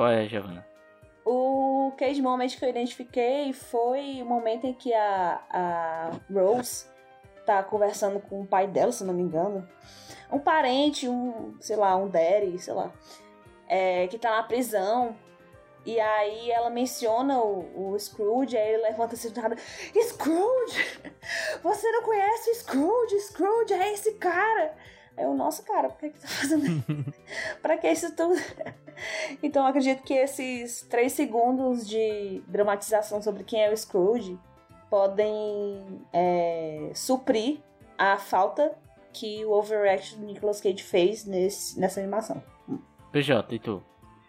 Qual 0.00 0.10
é, 0.10 0.26
Giovanna? 0.26 0.66
O 1.26 1.92
Cage 1.98 2.22
Moment 2.22 2.48
que 2.48 2.64
eu 2.64 2.70
identifiquei 2.70 3.52
foi 3.52 4.22
o 4.22 4.24
momento 4.24 4.66
em 4.66 4.72
que 4.72 4.94
a, 4.94 5.42
a 5.50 6.10
Rose 6.32 6.86
tá 7.44 7.62
conversando 7.62 8.18
com 8.18 8.40
o 8.40 8.46
pai 8.46 8.66
dela, 8.66 8.92
se 8.92 9.04
não 9.04 9.12
me 9.12 9.20
engano. 9.20 9.68
Um 10.32 10.38
parente, 10.38 11.06
um, 11.06 11.54
sei 11.60 11.76
lá, 11.76 11.94
um 11.96 12.08
daddy, 12.08 12.58
sei 12.58 12.72
lá. 12.72 12.90
é, 13.68 14.06
que 14.06 14.18
tá 14.18 14.30
na 14.36 14.42
prisão. 14.42 15.14
E 15.84 16.00
aí 16.00 16.50
ela 16.50 16.70
menciona 16.70 17.38
o, 17.38 17.92
o 17.92 17.98
Scrooge, 17.98 18.56
aí 18.56 18.72
ele 18.72 18.82
levanta 18.84 19.16
assim 19.16 19.28
do 19.28 19.38
nada. 19.38 19.56
Scrooge! 19.58 21.12
Você 21.62 21.92
não 21.92 22.02
conhece 22.04 22.50
o 22.50 22.54
Scrooge? 22.54 23.20
Scrooge 23.20 23.74
é 23.74 23.92
esse 23.92 24.14
cara! 24.14 24.74
Aí 25.14 25.24
eu, 25.24 25.34
nossa, 25.34 25.62
cara, 25.62 25.90
por 25.90 25.98
que, 25.98 26.08
que 26.08 26.20
tá 26.20 26.28
fazendo 26.28 26.64
isso? 26.64 27.20
pra 27.60 27.76
que 27.76 27.86
isso 27.86 28.16
tudo? 28.16 28.40
então 29.42 29.62
eu 29.62 29.68
acredito 29.68 30.02
que 30.02 30.14
esses 30.14 30.82
três 30.82 31.12
segundos 31.12 31.86
de 31.86 32.42
dramatização 32.46 33.22
sobre 33.22 33.44
quem 33.44 33.62
é 33.62 33.72
o 33.72 33.76
Scrooge 33.76 34.38
podem 34.88 36.02
é, 36.12 36.90
suprir 36.94 37.60
a 37.96 38.16
falta 38.16 38.76
que 39.12 39.44
o 39.44 39.52
overact 39.52 40.16
do 40.16 40.24
Nicolas 40.24 40.60
Cage 40.60 40.82
fez 40.82 41.24
nesse, 41.24 41.78
nessa 41.78 42.00
animação. 42.00 42.42
PJ, 43.12 43.54
e 43.54 43.58
tu? 43.58 43.82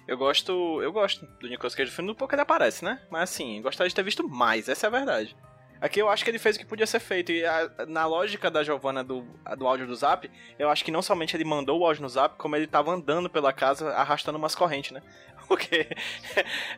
Eu 0.07 0.17
gosto. 0.17 0.81
Eu 0.81 0.91
gosto 0.91 1.25
do 1.39 1.47
Nicolas 1.47 1.75
Cage 1.75 1.89
no 1.89 1.95
filme 1.95 2.11
do 2.11 2.15
pouco 2.15 2.33
ele 2.33 2.41
aparece, 2.41 2.83
né? 2.83 2.99
Mas 3.09 3.31
assim, 3.31 3.61
gostaria 3.61 3.89
de 3.89 3.95
ter 3.95 4.03
visto 4.03 4.27
mais, 4.27 4.67
essa 4.67 4.87
é 4.87 4.89
a 4.89 4.91
verdade. 4.91 5.35
Aqui 5.81 5.99
eu 5.99 6.07
acho 6.09 6.23
que 6.23 6.29
ele 6.29 6.37
fez 6.37 6.55
o 6.55 6.59
que 6.59 6.65
podia 6.65 6.85
ser 6.85 6.99
feito. 6.99 7.31
E 7.31 7.43
a- 7.43 7.69
na 7.87 8.05
lógica 8.05 8.51
da 8.51 8.63
Giovanna 8.63 9.03
do, 9.03 9.25
do 9.57 9.67
áudio 9.67 9.87
do 9.87 9.95
zap, 9.95 10.29
eu 10.59 10.69
acho 10.69 10.85
que 10.85 10.91
não 10.91 11.01
somente 11.01 11.35
ele 11.35 11.43
mandou 11.43 11.79
o 11.79 11.85
áudio 11.85 12.03
no 12.03 12.09
zap, 12.09 12.37
como 12.37 12.55
ele 12.55 12.67
tava 12.67 12.91
andando 12.91 13.29
pela 13.29 13.51
casa 13.51 13.91
arrastando 13.93 14.37
umas 14.37 14.53
correntes, 14.53 14.91
né? 14.91 15.01
Porque 15.47 15.87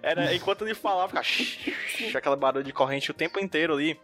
era 0.01 0.33
enquanto 0.33 0.63
ele 0.65 0.73
falava, 0.73 1.21
ficava 1.21 2.17
aquela 2.17 2.35
barulho 2.37 2.63
de 2.63 2.71
corrente 2.73 3.11
o 3.11 3.13
tempo 3.13 3.39
inteiro 3.39 3.73
ali. 3.73 3.99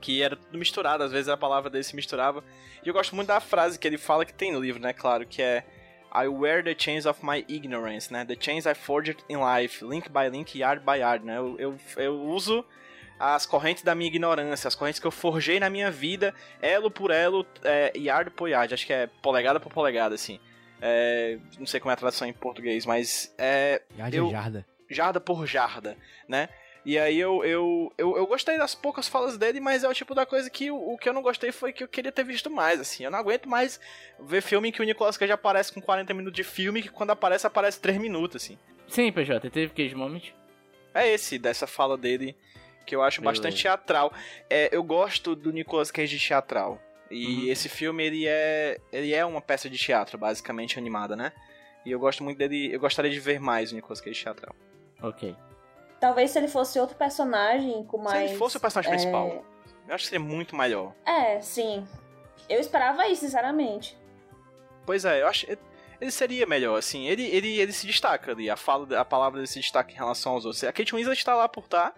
Que 0.00 0.22
era 0.22 0.36
tudo 0.36 0.56
misturado, 0.56 1.02
às 1.02 1.10
vezes 1.10 1.28
a 1.28 1.36
palavra 1.36 1.68
dele 1.68 1.82
se 1.82 1.96
misturava. 1.96 2.44
E 2.84 2.88
eu 2.88 2.94
gosto 2.94 3.16
muito 3.16 3.26
da 3.26 3.40
frase 3.40 3.76
que 3.76 3.88
ele 3.88 3.98
fala 3.98 4.24
que 4.24 4.32
tem 4.32 4.52
no 4.52 4.60
livro, 4.60 4.80
né? 4.80 4.92
Claro, 4.92 5.26
que 5.26 5.42
é. 5.42 5.64
I 6.14 6.26
wear 6.28 6.62
the 6.62 6.74
chains 6.78 7.04
of 7.04 7.18
my 7.26 7.44
ignorance, 7.48 8.10
né? 8.12 8.24
The 8.24 8.36
chains 8.40 8.64
I 8.64 8.74
forged 8.74 9.18
in 9.28 9.38
life, 9.38 9.84
link 9.84 10.08
by 10.08 10.28
link, 10.30 10.56
yard 10.56 10.82
by 10.84 11.00
yard, 11.00 11.26
né? 11.26 11.36
Eu, 11.36 11.56
eu, 11.58 11.78
eu 11.96 12.14
uso 12.22 12.64
as 13.18 13.44
correntes 13.46 13.82
da 13.82 13.94
minha 13.94 14.08
ignorância, 14.08 14.68
as 14.68 14.74
correntes 14.74 15.00
que 15.00 15.06
eu 15.06 15.10
forjei 15.10 15.58
na 15.60 15.68
minha 15.68 15.90
vida, 15.90 16.34
elo 16.62 16.90
por 16.90 17.10
elo, 17.10 17.46
é, 17.64 17.92
yard 17.96 18.30
por 18.30 18.48
yard, 18.48 18.72
acho 18.74 18.86
que 18.86 18.92
é 18.92 19.06
polegada 19.22 19.58
por 19.58 19.72
polegada, 19.72 20.14
assim. 20.14 20.38
É, 20.80 21.38
não 21.58 21.66
sei 21.66 21.80
como 21.80 21.90
é 21.90 21.94
a 21.94 21.96
tradução 21.96 22.28
em 22.28 22.32
português, 22.32 22.86
mas 22.86 23.34
é 23.36 23.82
Jarda 23.96 24.16
Eu- 24.16 24.30
jarda. 24.30 24.66
jarda 24.88 25.20
por 25.20 25.46
jarda, 25.46 25.96
né? 26.28 26.48
E 26.86 26.96
aí 26.98 27.18
eu, 27.18 27.44
eu, 27.44 27.92
eu, 27.98 28.16
eu 28.16 28.26
gostei 28.26 28.56
das 28.56 28.74
poucas 28.74 29.08
falas 29.08 29.36
dele, 29.36 29.60
mas 29.60 29.82
é 29.84 29.88
o 29.88 29.92
tipo 29.92 30.14
da 30.14 30.24
coisa 30.24 30.48
que 30.48 30.70
o, 30.70 30.94
o 30.94 30.96
que 30.96 31.06
eu 31.08 31.12
não 31.12 31.20
gostei 31.20 31.52
foi 31.52 31.72
que 31.72 31.82
eu 31.84 31.88
queria 31.88 32.12
ter 32.12 32.24
visto 32.24 32.48
mais, 32.48 32.80
assim. 32.80 33.04
Eu 33.04 33.10
não 33.10 33.18
aguento 33.18 33.46
mais 33.46 33.78
ver 34.20 34.40
filme 34.40 34.68
em 34.68 34.72
que 34.72 34.80
o 34.80 34.84
Nicolas 34.84 35.16
Cage 35.18 35.32
aparece 35.32 35.72
com 35.72 35.82
40 35.82 36.14
minutos 36.14 36.36
de 36.36 36.44
filme, 36.44 36.80
que 36.80 36.88
quando 36.88 37.10
aparece, 37.10 37.46
aparece 37.46 37.78
3 37.80 37.98
minutos, 37.98 38.36
assim. 38.42 38.56
Sim, 38.86 39.12
PJ, 39.12 39.50
teve 39.50 39.74
Cage 39.74 39.94
Moment. 39.94 40.22
É 40.94 41.06
esse, 41.12 41.38
dessa 41.38 41.66
fala 41.66 41.98
dele, 41.98 42.34
que 42.88 42.96
eu 42.96 43.02
acho 43.02 43.20
Beleza. 43.20 43.42
bastante 43.42 43.62
teatral. 43.62 44.12
É, 44.48 44.74
eu 44.74 44.82
gosto 44.82 45.36
do 45.36 45.52
Nicolas 45.52 45.90
Cage 45.90 46.16
de 46.18 46.26
teatral. 46.26 46.80
E 47.10 47.26
Uhum. 47.44 47.52
esse 47.52 47.68
filme, 47.68 48.02
ele 48.04 48.26
é, 48.26 48.78
ele 48.92 49.14
é 49.14 49.24
uma 49.24 49.40
peça 49.40 49.68
de 49.68 49.76
teatro, 49.78 50.16
basicamente 50.18 50.78
animada, 50.78 51.14
né? 51.14 51.32
E 51.84 51.90
eu 51.90 51.98
gosto 51.98 52.22
muito 52.24 52.38
dele, 52.38 52.74
eu 52.74 52.80
gostaria 52.80 53.10
de 53.10 53.20
ver 53.20 53.38
mais 53.40 53.72
o 53.72 53.74
Nicolas 53.74 54.00
Cage 54.00 54.22
teatral. 54.22 54.54
Ok. 55.02 55.36
Talvez 56.00 56.30
se 56.30 56.38
ele 56.38 56.48
fosse 56.48 56.78
outro 56.78 56.96
personagem 56.96 57.84
com 57.84 57.98
mais. 57.98 58.16
Se 58.16 58.24
ele 58.30 58.36
fosse 58.38 58.56
o 58.56 58.60
personagem 58.60 58.90
é, 58.90 58.94
principal, 58.94 59.44
eu 59.86 59.94
acho 59.94 60.04
que 60.04 60.10
seria 60.10 60.24
muito 60.24 60.56
melhor. 60.56 60.94
É, 61.04 61.40
sim. 61.40 61.86
Eu 62.48 62.60
esperava 62.60 63.06
isso, 63.08 63.22
sinceramente. 63.22 63.96
Pois 64.86 65.04
é, 65.04 65.22
eu 65.22 65.26
acho. 65.28 65.46
Ele 66.00 66.10
seria 66.10 66.46
melhor, 66.46 66.78
assim. 66.78 67.06
Ele, 67.08 67.24
ele, 67.26 67.58
ele 67.58 67.72
se 67.72 67.86
destaca 67.86 68.30
ali. 68.32 68.48
A, 68.48 68.56
fala, 68.56 68.98
a 69.00 69.04
palavra 69.04 69.38
dele 69.38 69.48
se 69.48 69.58
destaca 69.60 69.90
em 69.90 69.96
relação 69.96 70.32
aos 70.32 70.44
outros. 70.44 70.62
A 70.64 70.72
Kate 70.72 70.94
Winslet 70.94 71.24
tá 71.24 71.34
lá 71.34 71.48
por 71.48 71.66
tá. 71.66 71.92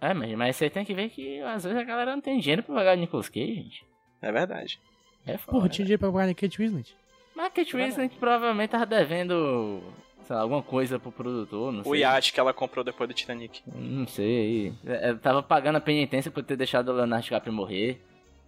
É, 0.00 0.12
mas, 0.14 0.32
mas 0.34 0.56
você 0.56 0.68
tem 0.70 0.84
que 0.84 0.94
ver 0.94 1.08
que 1.10 1.40
às 1.40 1.64
vezes 1.64 1.78
a 1.78 1.84
galera 1.84 2.14
não 2.14 2.20
tem 2.20 2.38
dinheiro 2.38 2.62
pra 2.62 2.74
pagar 2.74 2.96
o 2.96 3.00
Nicolas 3.00 3.28
Cage, 3.28 3.54
gente. 3.54 3.84
É 4.20 4.30
verdade. 4.30 4.80
É 5.26 5.36
foda. 5.36 5.58
Porra, 5.58 5.68
tinha 5.68 5.84
dinheiro 5.84 6.00
pra 6.00 6.12
pagar 6.12 6.26
na 6.26 6.34
Kate 6.34 6.58
Winslet. 6.58 6.94
Mas 7.34 7.46
a 7.46 7.50
Kate 7.50 7.76
Winslet 7.76 8.16
provavelmente 8.16 8.70
tava 8.70 8.86
devendo, 8.86 9.82
sei 10.24 10.36
lá, 10.36 10.42
alguma 10.42 10.62
coisa 10.62 10.98
pro 10.98 11.12
produtor, 11.12 11.72
não 11.72 11.82
sei. 11.82 11.92
O 11.92 11.96
iate 11.96 12.32
que 12.32 12.40
ela 12.40 12.52
comprou 12.54 12.84
depois 12.84 13.08
do 13.08 13.14
Titanic. 13.14 13.62
Não 13.66 14.06
sei. 14.06 14.72
É, 14.86 15.12
Tava 15.14 15.42
pagando 15.42 15.76
a 15.76 15.80
penitência 15.80 16.30
por 16.30 16.42
ter 16.42 16.56
deixado 16.56 16.88
o 16.90 16.92
Leonardo 16.94 17.24
DiCaprio 17.24 17.52
morrer. 17.52 18.00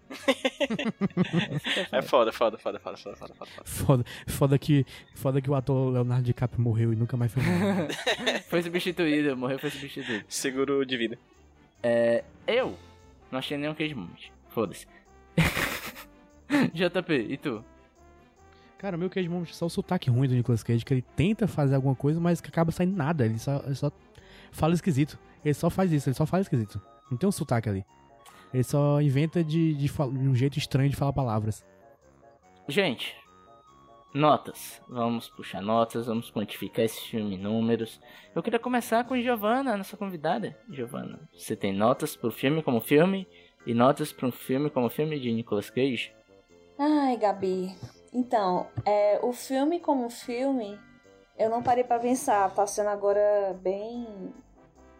É 1.92 2.01
foda, 2.01 2.32
foda, 2.32 2.57
foda, 2.59 2.78
foda, 2.80 2.96
foda, 2.96 3.16
foda, 3.16 3.34
foda. 3.34 3.51
foda. 3.51 3.64
Foda, 3.64 4.05
foda, 4.26 4.59
que, 4.59 4.86
foda 5.14 5.40
que 5.40 5.51
o 5.51 5.55
ator 5.55 5.92
Leonardo 5.92 6.24
DiCaprio 6.24 6.62
morreu 6.62 6.92
e 6.92 6.96
nunca 6.96 7.16
mais 7.16 7.32
foi. 7.32 7.42
Foi 8.49 8.62
substituído, 8.62 9.36
morreu 9.36 9.59
foi 9.59 9.70
substituído. 9.70 10.24
Seguro 10.28 10.84
de 10.86 10.96
vida. 10.96 11.18
Eu 12.46 12.76
não 13.30 13.38
achei 13.38 13.56
nenhum 13.56 13.74
Cage 13.74 13.94
Moment. 13.94 14.32
Foda-se. 14.48 14.86
JP, 16.72 17.14
e 17.14 17.36
tu? 17.36 17.64
Cara, 18.78 18.96
o 18.96 18.98
meu 18.98 19.10
Cage 19.10 19.28
Moment 19.28 19.48
é 19.50 19.52
só 19.52 19.66
o 19.66 19.70
sotaque 19.70 20.08
ruim 20.08 20.28
do 20.28 20.34
Nicolas 20.34 20.62
Cage, 20.62 20.84
que 20.84 20.94
ele 20.94 21.04
tenta 21.16 21.46
fazer 21.46 21.74
alguma 21.74 21.94
coisa, 21.94 22.20
mas 22.20 22.40
que 22.40 22.48
acaba 22.48 22.70
saindo 22.70 22.96
nada. 22.96 23.26
Ele 23.26 23.38
só, 23.38 23.62
ele 23.64 23.74
só 23.74 23.90
fala 24.52 24.74
esquisito. 24.74 25.18
Ele 25.44 25.54
só 25.54 25.68
faz 25.68 25.92
isso, 25.92 26.08
ele 26.08 26.14
só 26.14 26.24
fala 26.24 26.42
esquisito. 26.42 26.80
Não 27.10 27.18
tem 27.18 27.28
um 27.28 27.32
sotaque 27.32 27.68
ali. 27.68 27.84
Ele 28.52 28.62
só 28.62 29.00
inventa 29.00 29.44
de, 29.44 29.74
de, 29.74 29.88
de 29.88 30.28
um 30.28 30.34
jeito 30.34 30.58
estranho 30.58 30.88
de 30.88 30.96
falar 30.96 31.12
palavras. 31.12 31.64
Gente, 32.66 33.16
notas. 34.12 34.80
Vamos 34.88 35.28
puxar 35.28 35.61
notas, 35.61 36.06
vamos 36.06 36.30
quantificar 36.30 36.84
esse 36.84 37.00
filme 37.00 37.34
em 37.34 37.38
números. 37.38 38.00
Eu 38.34 38.42
queria 38.42 38.59
começar 38.59 39.04
com 39.04 39.20
Giovanna, 39.20 39.76
nossa 39.76 39.96
convidada. 39.96 40.56
Giovanna, 40.70 41.20
você 41.32 41.54
tem 41.54 41.72
notas 41.72 42.16
pro 42.16 42.30
filme 42.30 42.62
como 42.62 42.80
filme 42.80 43.28
e 43.66 43.74
notas 43.74 44.12
para 44.12 44.26
um 44.26 44.32
filme 44.32 44.70
como 44.70 44.88
filme 44.88 45.18
de 45.18 45.32
Nicolas 45.32 45.70
Cage? 45.70 46.12
Ai, 46.78 47.16
Gabi. 47.16 47.74
Então, 48.12 48.66
é, 48.84 49.18
o 49.22 49.32
filme 49.32 49.80
como 49.80 50.09
filme, 50.09 50.78
eu 51.36 51.50
não 51.50 51.62
parei 51.62 51.84
pra 51.84 51.98
pensar. 51.98 52.52
Tá 52.54 52.66
sendo 52.66 52.88
agora 52.88 53.59
bem 53.61 54.32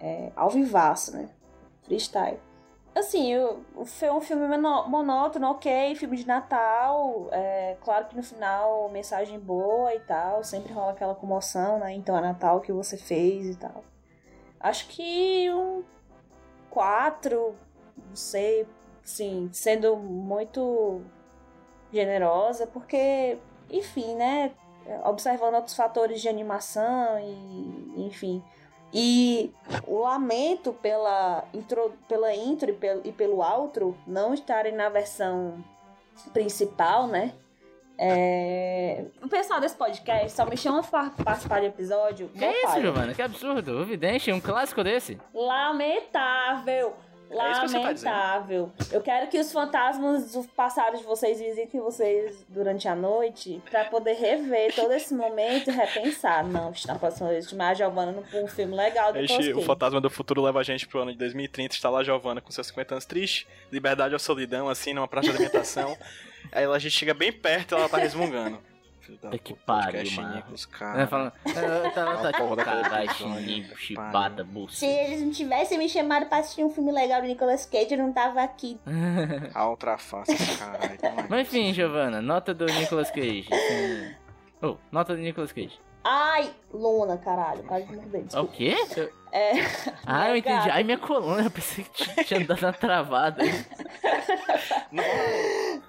é, 0.01 0.33
ao 0.37 0.51
vivaço, 0.51 1.17
né? 1.17 1.31
Freestyle. 1.85 2.48
Assim, 2.99 3.33
foi 3.85 4.11
um 4.11 4.21
filme 4.21 4.45
monótono, 4.59 5.53
ok, 5.53 5.95
filme 5.95 6.17
de 6.17 6.27
Natal. 6.27 7.29
É, 7.31 7.77
claro 7.81 8.07
que 8.07 8.17
no 8.17 8.23
final, 8.25 8.89
mensagem 8.89 9.39
boa 9.39 9.95
e 9.95 10.01
tal. 10.01 10.43
Sempre 10.43 10.73
rola 10.73 10.91
aquela 10.91 11.15
comoção, 11.15 11.79
né? 11.79 11.93
Então 11.93 12.19
é 12.19 12.21
Natal 12.21 12.61
que 12.61 12.73
você 12.73 12.97
fez 12.97 13.55
e 13.55 13.57
tal. 13.57 13.85
Acho 14.59 14.89
que 14.89 15.49
um 15.53 15.85
4, 16.71 17.55
não 18.09 18.17
sei, 18.17 18.67
sim, 19.05 19.49
sendo 19.53 19.97
muito 19.97 21.01
generosa, 21.93 22.67
porque, 22.67 23.39
enfim, 23.71 24.17
né? 24.17 24.51
Observando 25.05 25.55
outros 25.55 25.77
fatores 25.77 26.21
de 26.21 26.29
animação 26.29 27.21
e, 27.21 28.07
enfim. 28.07 28.43
E 28.93 29.53
o 29.87 29.99
lamento 30.01 30.73
pela 30.73 31.45
intro, 31.53 31.93
pela 32.09 32.35
intro 32.35 32.71
e 32.71 32.73
pelo, 32.73 33.01
e 33.05 33.13
pelo 33.13 33.37
outro 33.39 33.97
não 34.07 34.33
estarem 34.33 34.73
na 34.73 34.89
versão 34.89 35.63
principal, 36.33 37.07
né? 37.07 37.35
É... 38.01 39.05
O 39.21 39.29
pessoal 39.29 39.61
desse 39.61 39.75
podcast 39.75 40.31
só 40.31 40.47
me 40.47 40.57
chama 40.57 40.83
pra 40.85 41.11
participar 41.11 41.61
de 41.61 41.67
episódio. 41.67 42.29
Que 42.29 42.39
meu 42.39 42.51
isso, 42.53 42.67
pai. 42.67 42.81
Giovanna? 42.81 43.15
Que 43.15 43.23
absurdo. 43.23 43.81
O 43.81 43.85
Vidente, 43.85 44.33
um 44.33 44.41
clássico 44.41 44.85
desse. 44.85 45.19
Lamentável. 45.35 46.95
É 47.31 47.53
isso 47.53 47.61
que 47.63 47.73
tá. 47.73 47.79
Lamentável. 47.79 48.73
Eu 48.91 49.01
quero 49.01 49.29
que 49.29 49.39
os 49.39 49.53
fantasmas 49.53 50.33
do 50.33 50.45
passado 50.49 50.97
de 50.97 51.05
vocês 51.05 51.39
visitem 51.39 51.81
vocês 51.81 52.45
durante 52.49 52.89
a 52.89 52.95
noite 52.95 53.63
pra 53.71 53.85
poder 53.85 54.15
rever 54.15 54.75
todo 54.75 54.93
esse 54.93 55.15
momento 55.15 55.71
e 55.71 55.73
repensar. 55.73 56.45
Não, 56.45 56.73
na 56.87 56.95
próxima 56.97 57.29
vez 57.29 57.49
chamar 57.49 57.71
a 57.71 57.75
Giovanna 57.75 58.13
num 58.13 58.45
um 58.45 58.47
filme 58.47 58.75
legal 58.75 59.13
do 59.13 59.27
gente, 59.27 59.53
o 59.53 59.63
fantasma 59.63 60.01
do 60.01 60.11
futuro 60.11 60.43
leva 60.43 60.61
a 60.61 60.63
gente 60.63 60.87
pro 60.87 61.01
ano 61.01 61.13
de 61.13 61.19
2030, 61.19 61.75
está 61.75 61.91
lá 61.91 62.01
a 62.01 62.05
Giovanna 62.05 62.41
com 62.41 62.51
seus 62.51 62.67
50 62.69 62.95
anos 62.95 63.05
triste, 63.05 63.47
liberdade 63.71 64.15
ou 64.15 64.19
solidão, 64.19 64.69
assim, 64.69 64.93
numa 64.93 65.09
praça 65.09 65.31
de 65.31 65.37
alimentação. 65.37 65.97
Aí 66.53 66.65
a 66.65 66.79
gente 66.79 66.93
chega 66.93 67.13
bem 67.13 67.33
perto 67.33 67.75
e 67.75 67.79
ela 67.79 67.89
tá 67.89 67.99
resmungando. 67.99 68.59
Filho 69.09 69.19
da 69.23 69.31
Puta 69.31 69.39
que 69.43 69.55
puta, 69.55 69.65
pariu, 69.65 70.13
mano. 70.13 70.35
Nicolas, 70.37 70.69
Ela 70.71 70.79
cara. 70.79 71.07
falando. 71.07 71.33
"Ah, 71.47 71.91
tá, 71.91 72.17
tá, 72.31 72.39
porra 72.39 72.57
da 72.57 72.65
Caralho, 72.65 73.29
né? 73.31 73.71
chibata, 73.79 74.47
Se 74.69 74.85
eles 74.87 75.23
não 75.23 75.31
tivessem 75.31 75.79
me 75.79 75.89
chamado 75.89 76.27
pra 76.27 76.39
assistir 76.39 76.63
um 76.63 76.71
filme 76.71 76.93
legal 76.93 77.23
do 77.23 77.27
Nicolas 77.27 77.65
Cage, 77.65 77.93
eu 77.93 77.99
não 77.99 78.13
tava 78.13 78.43
aqui. 78.43 78.79
A 79.55 79.67
outra 79.67 79.97
face, 79.97 80.37
caralho. 80.59 80.99
é. 81.03 81.27
Mas 81.29 81.41
enfim, 81.49 81.73
Giovanna, 81.73 82.21
nota 82.21 82.53
do 82.53 82.67
Nicolas 82.67 83.11
Cage. 83.11 83.49
Assim... 83.51 84.15
Oh, 84.63 84.77
nota 84.93 85.15
do 85.17 85.23
Nicolas 85.23 85.53
Cage. 85.53 85.79
Ai, 86.11 86.51
Luna, 86.73 87.19
caralho. 87.19 87.63
Quase 87.65 87.85
mudei. 87.95 88.25
O 88.35 88.47
quê? 88.47 88.75
É. 89.31 89.53
Ah, 90.07 90.31
eu 90.31 90.37
entendi. 90.37 90.57
gata. 90.57 90.73
Ai, 90.73 90.83
minha 90.83 90.97
coluna, 90.97 91.43
eu 91.43 91.51
pensei 91.51 91.85
que 91.85 91.91
tinha- 91.93 92.25
tinha 92.25 92.47
dado 92.47 92.63
uma 92.63 92.73
travada. 92.73 93.43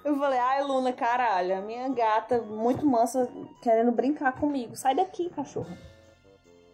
Eu 0.04 0.18
falei, 0.18 0.38
ai, 0.38 0.62
Luna, 0.62 0.92
caralho. 0.92 1.56
A 1.56 1.60
minha 1.60 1.88
gata, 1.88 2.38
muito 2.42 2.84
mansa, 2.86 3.30
querendo 3.62 3.92
brincar 3.92 4.32
comigo. 4.32 4.76
Sai 4.76 4.94
daqui, 4.94 5.30
cachorro. 5.30 5.70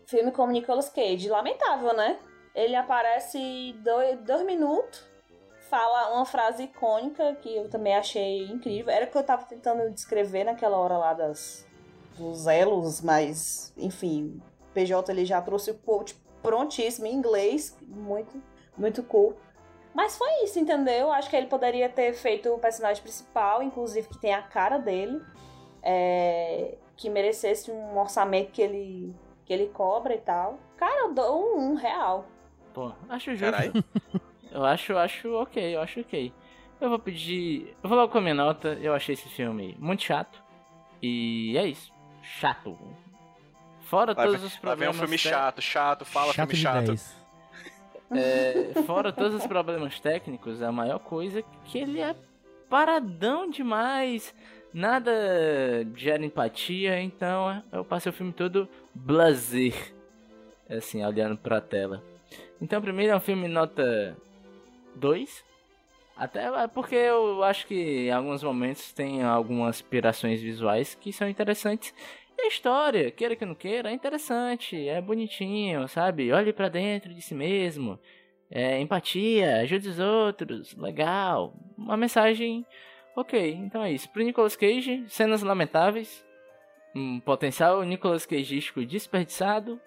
filme 0.07 0.30
com 0.32 0.47
Nicolas 0.49 0.88
Cage. 0.88 1.28
Lamentável, 1.28 1.92
né? 1.94 2.18
Ele 2.55 2.74
aparece 2.76 3.74
dois, 3.84 4.18
dois 4.20 4.42
minutos, 4.47 5.05
fala 5.68 6.14
uma 6.14 6.24
frase 6.24 6.62
icônica 6.64 7.34
que 7.42 7.55
eu 7.57 7.68
também 7.68 7.94
achei 7.94 8.44
incrível. 8.47 8.92
Era 8.92 9.05
o 9.07 9.09
que 9.09 9.18
eu 9.18 9.22
tava 9.24 9.44
tentando 9.44 9.90
descrever 9.92 10.44
naquela 10.44 10.78
hora 10.78 10.97
lá 10.97 11.12
das, 11.12 11.65
dos 12.16 12.46
elos, 12.46 13.00
mas, 13.00 13.72
enfim, 13.76 14.40
PJ 14.74 15.10
ele 15.12 15.24
já 15.24 15.40
trouxe 15.40 15.70
o 15.70 15.74
quote 15.74 16.14
prontíssimo 16.42 17.06
em 17.06 17.14
inglês, 17.14 17.76
muito, 17.82 18.42
muito 18.76 19.02
cool. 19.02 19.36
Mas 19.94 20.16
foi 20.16 20.44
isso, 20.44 20.58
entendeu? 20.58 21.10
Acho 21.10 21.30
que 21.30 21.36
ele 21.36 21.46
poderia 21.46 21.88
ter 21.88 22.12
feito 22.12 22.52
o 22.52 22.58
personagem 22.58 23.02
principal, 23.02 23.62
inclusive 23.62 24.08
que 24.08 24.18
tem 24.18 24.34
a 24.34 24.42
cara 24.42 24.76
dele, 24.78 25.22
é, 25.82 26.76
que 26.96 27.08
merecesse 27.08 27.70
um 27.70 27.98
orçamento 27.98 28.52
que 28.52 28.60
ele, 28.60 29.14
que 29.44 29.52
ele 29.52 29.68
cobra 29.68 30.14
e 30.14 30.18
tal. 30.18 30.58
Cara, 30.76 31.06
eu 31.06 31.14
dou 31.14 31.56
um, 31.56 31.72
um 31.72 31.74
real. 31.74 32.26
Pô, 32.74 32.92
acho 33.08 33.34
justo. 33.34 33.56
Eu 34.52 34.64
acho, 34.64 34.96
acho 34.96 35.34
ok, 35.34 35.74
eu 35.74 35.82
acho 35.82 36.00
ok. 36.00 36.32
Eu 36.80 36.88
vou 36.88 36.98
pedir. 36.98 37.76
Eu 37.82 37.90
vou 37.90 37.98
logo 37.98 38.10
com 38.10 38.16
a 38.16 38.20
minha 38.22 38.34
nota. 38.34 38.68
Eu 38.80 38.94
achei 38.94 39.12
esse 39.12 39.28
filme 39.28 39.76
muito 39.78 40.02
chato. 40.02 40.42
E 41.02 41.58
é 41.58 41.66
isso. 41.66 41.92
Chato. 42.39 42.77
Fora 43.83 44.14
Lá 44.16 44.24
todos 44.27 44.43
os 44.43 44.53
lá 44.62 44.74
vem 44.74 44.89
um 44.89 44.93
problemas. 44.93 44.97
filme 44.97 45.16
te- 45.16 45.29
chato, 45.29 45.62
chato, 45.62 46.05
fala 46.05 46.33
Chato 46.33 46.51
filme 46.51 46.62
chato. 46.62 46.87
10. 46.87 47.16
É, 48.11 48.83
fora 48.87 49.12
todos 49.12 49.35
os 49.35 49.47
problemas 49.47 49.99
técnicos, 50.01 50.62
a 50.62 50.70
maior 50.70 50.99
coisa 51.01 51.41
é 51.41 51.45
que 51.64 51.79
ele 51.79 52.01
é 52.01 52.14
paradão 52.68 53.49
demais. 53.51 54.35
Nada 54.72 55.11
gera 55.95 56.24
empatia, 56.24 57.01
então 57.01 57.62
eu 57.72 57.85
passei 57.85 58.11
o 58.11 58.12
filme 58.12 58.33
todo 58.33 58.68
blazer. 58.95 59.95
Assim, 60.68 61.05
olhando 61.05 61.37
pra 61.37 61.61
tela. 61.61 62.03
Então, 62.61 62.81
primeiro 62.83 63.12
é 63.12 63.16
um 63.16 63.20
filme 63.20 63.47
nota 63.49 64.16
2. 64.97 65.45
Até 66.16 66.46
é 66.46 66.66
porque 66.66 66.94
eu 66.94 67.42
acho 67.44 67.66
que 67.66 68.06
em 68.06 68.10
alguns 68.10 68.42
momentos 68.42 68.92
tem 68.92 69.22
algumas 69.22 69.76
aspirações 69.76 70.40
visuais 70.40 70.94
que 70.94 71.12
são 71.12 71.28
interessantes. 71.28 71.92
E 72.38 72.42
a 72.42 72.48
história, 72.48 73.10
queira 73.10 73.36
que 73.36 73.44
não 73.44 73.54
queira, 73.54 73.90
é 73.90 73.92
interessante, 73.92 74.88
é 74.88 75.00
bonitinho, 75.00 75.86
sabe? 75.88 76.32
Olhe 76.32 76.52
pra 76.52 76.68
dentro 76.68 77.12
de 77.12 77.20
si 77.20 77.34
mesmo. 77.34 77.98
É, 78.50 78.80
empatia, 78.80 79.58
ajude 79.58 79.88
os 79.88 79.98
outros, 79.98 80.74
legal. 80.76 81.54
Uma 81.76 81.96
mensagem 81.96 82.64
ok. 83.14 83.52
Então 83.54 83.82
é 83.82 83.92
isso. 83.92 84.08
Pro 84.10 84.22
Nicolas 84.22 84.56
Cage, 84.56 85.04
cenas 85.08 85.42
lamentáveis. 85.42 86.24
Um 86.94 87.20
potencial 87.20 87.82
Nicolas 87.82 88.24
Cageístico 88.24 88.84
desperdiçado. 88.84 89.80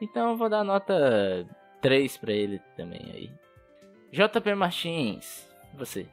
Então 0.00 0.30
eu 0.30 0.36
vou 0.36 0.48
dar 0.48 0.64
nota 0.64 1.46
3 1.80 2.16
pra 2.18 2.32
ele 2.32 2.60
também 2.76 3.00
aí. 3.14 3.30
JP 4.10 4.54
Martins, 4.54 5.48
você. 5.76 6.06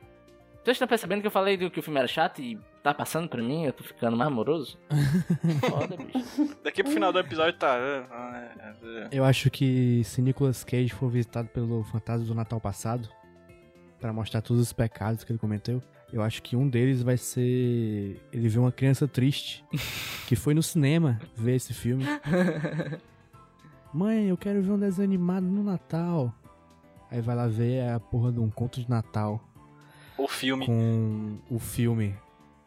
Vocês 0.64 0.76
estão 0.76 0.88
percebendo 0.88 1.22
que 1.22 1.28
eu 1.28 1.32
falei 1.32 1.55
do 1.55 1.72
que 1.72 1.80
o 1.80 1.84
filme 1.84 1.99
era 1.99 2.07
chato 2.07 2.41
e 2.41 2.60
tá 2.84 2.93
passando 2.93 3.30
pra 3.30 3.41
mim? 3.41 3.66
Eu 3.66 3.74
tô 3.74 3.84
ficando 3.84 4.16
mais 4.16 4.30
amoroso? 4.30 4.78
Foda, 5.68 5.95
bicho. 5.97 6.57
Daqui 6.64 6.84
pro 6.84 6.91
final 6.91 7.14
do 7.14 7.20
episódio 7.20 7.57
tá. 7.57 7.76
ah, 7.76 8.05
ah, 8.12 8.74
ah, 8.84 9.07
Eu 9.12 9.24
acho 9.24 9.49
que 9.49 10.03
se 10.03 10.22
Nicolas 10.22 10.64
Cage 10.64 10.89
for 10.89 11.10
visitado 11.10 11.47
pelo 11.47 11.84
fantasma 11.86 12.26
do 12.26 12.36
Natal 12.36 12.60
passado, 12.60 13.10
pra 13.99 14.12
mostrar 14.12 14.41
todos 14.41 14.62
os 14.62 14.74
pecados 14.74 15.24
que 15.24 15.32
ele 15.32 15.39
cometeu, 15.39 15.82
eu 16.12 16.22
acho 16.22 16.43
que 16.43 16.55
um 16.55 16.68
deles 16.68 17.01
vai 17.01 17.18
ser 17.18 18.22
ele 18.32 18.47
ver 18.49 18.60
uma 18.60 18.72
criança 18.72 19.07
triste 19.07 19.64
que 20.28 20.36
foi 20.36 20.53
no 20.53 20.62
cinema 20.62 21.20
ver 21.36 21.55
esse 21.55 21.74
filme. 21.74 22.03
Mãe, 23.93 24.28
eu 24.28 24.38
quero 24.38 24.62
ver 24.62 24.72
um 24.72 24.80
desenho 24.80 25.07
animado 25.07 25.47
no 25.47 25.64
Natal. 25.64 26.34
Aí 27.10 27.22
vai 27.22 27.36
lá 27.36 27.47
ver 27.47 27.89
a 27.89 27.99
porra 27.99 28.32
de 28.32 28.39
um 28.39 28.49
conto 28.49 28.80
de 28.80 28.88
Natal 28.88 29.49
O 30.20 30.28
filme. 30.28 30.66
com 30.66 31.38
o 31.50 31.58
filme. 31.58 32.16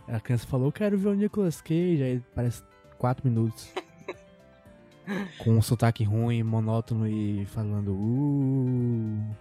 A 0.09 0.19
criança 0.19 0.47
falou, 0.47 0.69
eu 0.69 0.73
quero 0.73 0.99
ver 0.99 1.09
o 1.09 1.15
Nicolas 1.15 1.61
Cage, 1.61 2.03
aí 2.03 2.23
parece 2.35 2.63
quatro 2.99 3.29
minutos. 3.29 3.73
com 5.39 5.51
um 5.51 5.63
sotaque 5.63 6.03
ruim, 6.03 6.43
monótono 6.43 7.07
e 7.07 7.45
falando, 7.47 7.93
uh, 7.93 9.37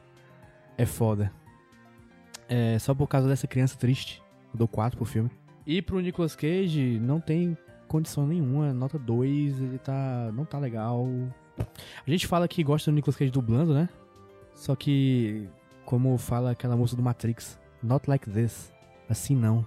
é 0.78 0.86
foda. 0.86 1.32
É, 2.50 2.78
só 2.80 2.94
por 2.94 3.08
causa 3.08 3.30
dessa 3.30 3.48
criança 3.48 3.78
triste, 3.78 4.22
eu 4.54 4.58
dou 4.58 4.68
4 4.68 4.98
pro 4.98 5.06
filme. 5.06 5.32
E 5.66 5.82
pro 5.82 6.02
Nicolas 6.02 6.36
Cage, 6.36 7.00
não 7.00 7.22
tem 7.22 7.58
condição 7.88 8.28
nenhuma, 8.28 8.74
nota 8.74 9.00
2, 9.00 9.62
ele 9.62 9.78
tá, 9.78 10.32
não 10.34 10.44
tá 10.44 10.60
legal. 10.60 11.08
A 11.58 12.10
gente 12.10 12.28
fala 12.28 12.48
que 12.48 12.64
gosta 12.64 12.92
do 12.92 12.96
Nicolas 12.96 13.16
Cage 13.16 13.32
dublando, 13.32 13.74
né? 13.74 13.88
Só 14.54 14.76
que, 14.76 15.48
como 15.86 16.18
fala 16.18 16.52
aquela 16.52 16.76
moça 16.76 16.96
do 16.96 17.02
Matrix, 17.02 17.58
not 17.84 18.10
like 18.10 18.30
this. 18.30 18.72
Assim 19.10 19.36
não. 19.36 19.66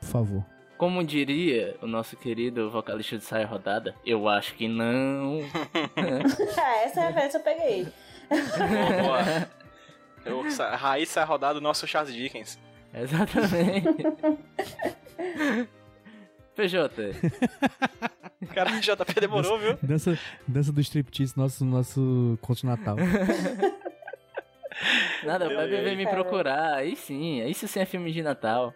Por 0.00 0.06
favor. 0.08 0.44
Como 0.78 1.04
diria 1.04 1.76
o 1.82 1.86
nosso 1.86 2.16
querido 2.16 2.70
vocalista 2.70 3.18
de 3.18 3.24
saia 3.24 3.46
rodada, 3.46 3.94
eu 4.04 4.26
acho 4.28 4.54
que 4.54 4.66
não. 4.66 5.40
É, 5.96 6.84
essa 6.84 7.00
referência 7.02 7.38
eu 7.38 7.42
peguei. 7.42 7.84
Boa. 9.02 9.48
Eu, 10.24 10.50
sa- 10.50 10.74
raiz 10.76 11.08
sai 11.10 11.24
rodada 11.24 11.54
do 11.54 11.60
nosso 11.60 11.86
Charles 11.86 12.14
Dickens. 12.14 12.58
Exatamente. 12.94 13.86
PJ, 16.56 17.14
Cara, 18.54 18.72
o 18.76 18.80
JP 18.80 19.20
demorou, 19.20 19.58
viu? 19.58 19.78
Dança, 19.82 20.18
dança 20.46 20.72
do 20.72 20.80
striptease, 20.80 21.34
nosso, 21.36 21.64
nosso 21.64 22.38
conto 22.42 22.60
de 22.60 22.66
Natal. 22.66 22.96
nada, 25.24 25.54
vai 25.54 25.68
beber 25.68 25.96
me 25.96 26.06
procurar. 26.06 26.74
Aí 26.76 26.96
sim, 26.96 27.40
aí 27.40 27.54
sim 27.54 27.80
é 27.80 27.84
filme 27.84 28.12
de 28.12 28.22
Natal. 28.22 28.74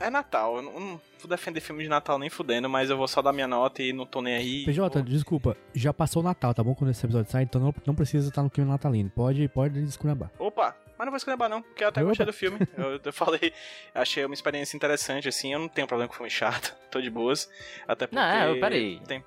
É 0.00 0.10
Natal, 0.10 0.56
eu 0.56 0.62
não, 0.62 0.72
não 0.72 1.00
vou 1.20 1.28
defender 1.28 1.60
filme 1.60 1.82
de 1.84 1.88
Natal 1.88 2.18
nem 2.18 2.28
fudendo, 2.28 2.68
mas 2.68 2.90
eu 2.90 2.96
vou 2.96 3.06
só 3.06 3.22
dar 3.22 3.32
minha 3.32 3.46
nota 3.46 3.80
e 3.80 3.92
não 3.92 4.04
tô 4.04 4.20
nem 4.20 4.34
aí. 4.34 4.64
PJ, 4.64 5.02
desculpa, 5.02 5.56
já 5.72 5.92
passou 5.92 6.20
o 6.20 6.24
Natal, 6.24 6.52
tá 6.52 6.64
bom? 6.64 6.74
Quando 6.74 6.90
esse 6.90 7.06
episódio 7.06 7.30
sai, 7.30 7.44
então 7.44 7.60
não, 7.60 7.74
não 7.86 7.94
precisa 7.94 8.28
estar 8.28 8.42
no 8.42 8.50
clima 8.50 8.72
natalino. 8.72 9.08
Pode, 9.10 9.46
pode 9.48 9.80
descurabar. 9.82 10.30
Opa, 10.36 10.76
mas 10.98 11.06
não 11.06 11.12
vou 11.12 11.16
escrever 11.16 11.48
não, 11.48 11.62
porque 11.62 11.84
eu 11.84 11.88
até 11.88 12.00
Opa. 12.00 12.08
gostei 12.08 12.26
do 12.26 12.32
filme. 12.32 12.58
Eu, 12.76 13.00
eu 13.04 13.12
falei, 13.12 13.52
achei 13.94 14.24
uma 14.24 14.34
experiência 14.34 14.76
interessante, 14.76 15.28
assim, 15.28 15.52
eu 15.52 15.60
não 15.60 15.68
tenho 15.68 15.86
problema 15.86 16.08
com 16.08 16.14
filme 16.14 16.30
chato, 16.30 16.74
tô 16.90 17.00
de 17.00 17.08
boas. 17.08 17.48
Até 17.86 18.06
porque. 18.08 18.16
Não, 18.16 18.54
é, 18.56 18.58
peraí. 18.58 19.00
Tem, 19.06 19.24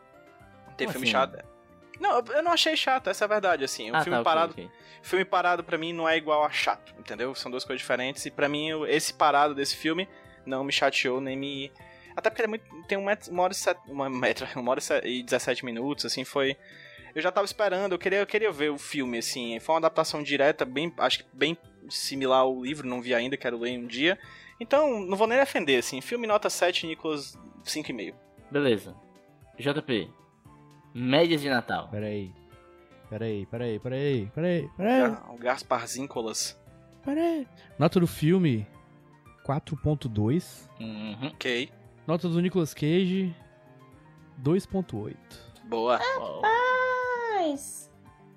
tem 0.75 0.87
Como 0.87 0.91
filme 0.91 1.07
assim? 1.07 1.11
chato. 1.11 1.56
Não, 1.99 2.19
eu- 2.19 2.43
não 2.43 2.51
achei 2.51 2.75
chato, 2.75 3.09
essa 3.09 3.23
é 3.23 3.25
a 3.25 3.29
verdade, 3.29 3.63
assim. 3.63 3.91
O 3.91 3.95
ah, 3.95 4.01
filme 4.03 4.17
tá, 4.17 4.23
parado. 4.23 4.51
ok. 4.53 4.69
Filme 5.01 5.25
parado 5.25 5.63
pra 5.63 5.77
mim 5.77 5.93
não 5.93 6.07
é 6.07 6.17
igual 6.17 6.43
a 6.43 6.49
chato, 6.49 6.93
entendeu? 6.99 7.33
São 7.35 7.49
duas 7.49 7.63
coisas 7.63 7.81
diferentes. 7.81 8.25
E 8.25 8.31
pra 8.31 8.47
mim, 8.49 8.69
esse 8.87 9.13
parado 9.13 9.55
desse 9.55 9.75
filme 9.75 10.07
não 10.45 10.63
me 10.63 10.71
chateou, 10.71 11.19
nem 11.21 11.37
me. 11.37 11.71
Até 12.15 12.29
porque 12.29 12.41
ele 12.41 12.47
é 12.47 12.49
muito, 12.49 12.65
tem 12.87 12.97
um 12.97 13.05
metro, 13.05 13.31
uma 13.31 13.43
hora 13.43 13.53
e 13.53 13.55
sete, 13.55 13.79
uma, 13.87 14.09
metro, 14.09 14.47
uma 14.59 14.71
hora 14.71 14.81
e 15.03 15.19
e 15.19 15.23
17 15.23 15.63
minutos, 15.65 16.05
assim, 16.05 16.23
foi. 16.23 16.57
Eu 17.15 17.21
já 17.21 17.31
tava 17.31 17.45
esperando, 17.45 17.93
eu 17.93 17.99
queria, 17.99 18.19
eu 18.19 18.27
queria 18.27 18.51
ver 18.51 18.69
o 18.69 18.77
filme, 18.77 19.17
assim. 19.17 19.59
Foi 19.59 19.73
uma 19.73 19.79
adaptação 19.79 20.21
direta, 20.21 20.65
bem, 20.65 20.93
acho 20.97 21.19
que 21.19 21.25
bem 21.33 21.57
similar 21.89 22.39
ao 22.41 22.63
livro, 22.63 22.87
não 22.87 23.01
vi 23.01 23.13
ainda, 23.13 23.37
quero 23.37 23.57
ler 23.57 23.77
um 23.77 23.87
dia. 23.87 24.19
Então, 24.59 24.99
não 24.99 25.15
vou 25.17 25.27
nem 25.27 25.37
defender, 25.37 25.77
assim. 25.77 26.01
Filme 26.01 26.27
nota 26.27 26.49
7, 26.49 26.85
Nicolas 26.87 27.37
5,5. 27.63 28.13
Beleza. 28.51 28.95
JP, 29.57 30.11
médias 30.97 31.41
de 31.41 31.49
Natal. 31.49 31.87
Peraí. 31.89 32.33
Peraí, 33.09 33.45
peraí, 33.45 33.79
peraí, 33.79 34.29
peraí, 34.35 34.69
peraí, 34.75 35.15
O 35.29 35.37
Gasparzincolas. 35.37 36.59
peraí. 37.05 37.47
Nota 37.79 37.99
do 38.01 38.07
filme, 38.07 38.67
4.2. 39.45 40.67
Uhum. 40.79 41.27
Ok. 41.27 41.71
Nota 42.05 42.27
do 42.27 42.41
Nicolas 42.41 42.73
Cage, 42.73 43.33
2.8. 44.43 45.15
Boa. 45.65 45.99
Mas. 46.41 47.89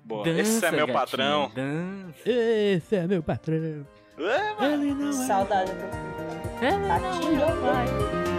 boa. 0.05 0.23
Dança, 0.23 0.41
Esse 0.41 0.65
é 0.65 0.71
meu 0.71 0.87
gatinho, 0.87 0.93
patrão. 0.99 1.51
Dança. 1.53 2.29
Esse 2.29 2.95
é 2.95 3.07
meu 3.07 3.23
patrão. 3.23 3.85
É, 4.17 4.65
Ele 4.73 4.93
não 4.93 5.09
é. 5.09 5.13
Saudade 5.13 5.71
do 5.71 6.65
É, 6.65 6.77
não, 6.77 6.87
Patinho. 6.87 8.30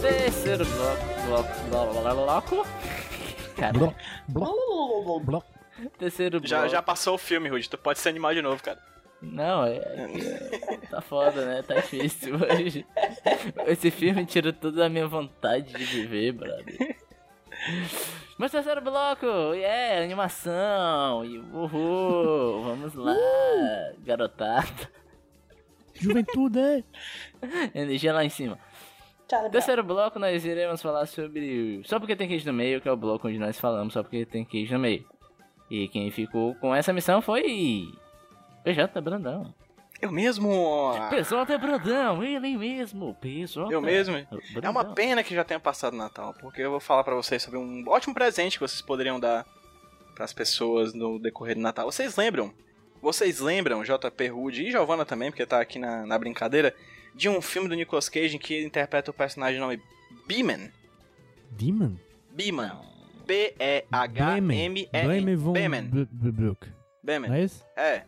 Terceiro 0.00 0.64
bloco. 0.64 1.04
Bloco. 1.26 1.68
Bloco. 1.68 2.02
bloco. 2.02 2.66
Cara, 3.56 3.72
Bloco, 3.72 3.94
bloco, 4.28 5.20
bloco. 5.20 5.46
terceiro 5.98 6.38
bloco. 6.40 6.48
Já, 6.48 6.68
já 6.68 6.82
passou 6.82 7.14
o 7.14 7.18
filme, 7.18 7.48
Rudy. 7.48 7.68
Tu 7.68 7.76
pode 7.78 7.98
se 7.98 8.08
animar 8.08 8.34
de 8.34 8.42
novo, 8.42 8.62
cara. 8.62 8.78
Não, 9.20 9.64
é, 9.66 9.76
é- 9.78 10.76
Tá 10.90 11.00
foda, 11.00 11.44
né? 11.44 11.62
Tá 11.62 11.74
difícil 11.74 12.36
hoje. 12.36 12.86
Esse 13.66 13.90
filme 13.90 14.24
tira 14.24 14.52
toda 14.52 14.86
a 14.86 14.88
minha 14.88 15.08
vontade 15.08 15.72
de 15.72 15.84
viver, 15.84 16.32
brother. 16.32 16.96
Mas 18.38 18.52
terceiro 18.52 18.80
bloco, 18.80 19.26
yeah, 19.54 20.04
animação, 20.04 21.24
e 21.24 21.38
uhul, 21.40 22.62
vamos 22.62 22.94
lá, 22.94 23.16
garotada. 24.04 24.88
Juventude! 25.94 26.84
Energia 27.74 28.12
lá 28.12 28.24
em 28.24 28.30
cima. 28.30 28.56
Charlie 29.28 29.50
Brown. 29.50 29.50
Terceiro 29.50 29.84
bloco, 29.84 30.18
nós 30.18 30.44
iremos 30.44 30.80
falar 30.80 31.06
sobre 31.06 31.82
Só 31.84 31.98
Porque 31.98 32.16
Tem 32.16 32.28
Queijo 32.28 32.46
no 32.46 32.52
Meio, 32.52 32.80
que 32.80 32.88
é 32.88 32.92
o 32.92 32.96
bloco 32.96 33.28
onde 33.28 33.38
nós 33.38 33.58
falamos 33.58 33.92
Só 33.92 34.02
Porque 34.02 34.24
Tem 34.24 34.44
Queijo 34.44 34.74
no 34.74 34.80
Meio. 34.80 35.04
E 35.70 35.88
quem 35.88 36.10
ficou 36.10 36.54
com 36.56 36.74
essa 36.74 36.92
missão 36.92 37.20
foi... 37.20 37.88
PJ 38.64 39.00
Brandão. 39.00 39.54
Eu 40.00 40.12
mesmo. 40.12 40.92
PJ 41.10 41.58
Brandão, 41.58 42.22
ele 42.22 42.56
mesmo, 42.56 43.14
PJ. 43.20 43.72
Eu 43.72 43.80
mesmo. 43.80 44.16
É 44.16 44.26
Brandão. 44.52 44.70
uma 44.70 44.84
pena 44.94 45.24
que 45.24 45.34
já 45.34 45.42
tenha 45.42 45.58
passado 45.58 45.94
o 45.94 45.96
Natal, 45.96 46.34
porque 46.40 46.62
eu 46.62 46.70
vou 46.70 46.80
falar 46.80 47.02
pra 47.02 47.16
vocês 47.16 47.42
sobre 47.42 47.58
um 47.58 47.84
ótimo 47.88 48.14
presente 48.14 48.58
que 48.58 48.60
vocês 48.60 48.80
poderiam 48.80 49.18
dar 49.18 49.44
pras 50.14 50.32
pessoas 50.32 50.94
no 50.94 51.18
decorrer 51.18 51.56
do 51.56 51.60
Natal. 51.60 51.90
Vocês 51.90 52.16
lembram? 52.16 52.52
Vocês 53.02 53.40
lembram, 53.40 53.82
JP 53.82 54.28
Rude 54.28 54.64
e 54.64 54.70
Giovanna 54.70 55.04
também, 55.04 55.30
porque 55.30 55.46
tá 55.46 55.60
aqui 55.60 55.78
na, 55.78 56.06
na 56.06 56.18
brincadeira, 56.18 56.74
de 57.18 57.28
um 57.28 57.42
filme 57.42 57.68
do 57.68 57.74
Nicolas 57.74 58.08
Cage 58.08 58.36
em 58.36 58.38
que 58.38 58.54
ele 58.54 58.66
interpreta 58.66 59.10
o 59.10 59.14
personagem 59.14 59.60
nome 59.60 59.82
Beeman? 60.26 60.70
Beeman. 61.50 61.98
Beeman. 62.32 62.78
Brook. 66.32 66.68
Não 66.68 66.74
Beeman. 67.02 67.34
é 67.34 67.42
isso? 67.42 67.64
É. 67.76 68.04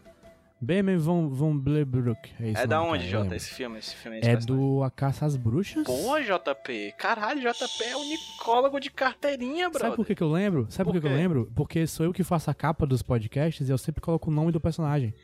Bremen 0.62 0.98
von, 0.98 1.30
von 1.30 1.56
Blebrook. 1.58 2.30
É, 2.38 2.50
isso 2.50 2.60
É 2.62 2.66
da 2.66 2.82
onde, 2.82 3.08
Jota, 3.08 3.34
esse 3.34 3.50
filme? 3.50 3.78
Esse 3.78 3.96
filme 3.96 4.18
É 4.18 4.20
personagem? 4.20 4.46
do 4.46 4.82
A 4.84 4.90
Caça 4.90 5.24
às 5.24 5.34
Bruxas? 5.34 5.84
Boa, 5.84 6.20
JP. 6.22 6.94
Caralho, 6.98 7.40
JP 7.40 7.82
é 7.84 7.96
o 7.96 8.04
nicólogo 8.04 8.78
de 8.78 8.90
carteirinha, 8.90 9.70
brother. 9.70 9.80
Sabe 9.88 9.96
por 9.96 10.06
que, 10.06 10.14
que 10.14 10.22
eu 10.22 10.30
lembro? 10.30 10.66
Sabe 10.68 10.84
por, 10.84 10.92
Por 10.92 11.00
que, 11.00 11.08
que 11.08 11.12
eu 11.12 11.16
lembro? 11.16 11.50
Porque 11.56 11.86
sou 11.86 12.04
eu 12.04 12.12
que 12.12 12.22
faço 12.22 12.50
a 12.50 12.54
capa 12.54 12.86
dos 12.86 13.02
podcasts 13.02 13.68
e 13.68 13.72
eu 13.72 13.78
sempre 13.78 14.02
coloco 14.02 14.30
o 14.30 14.32
nome 14.34 14.52
do 14.52 14.60
personagem. 14.60 15.14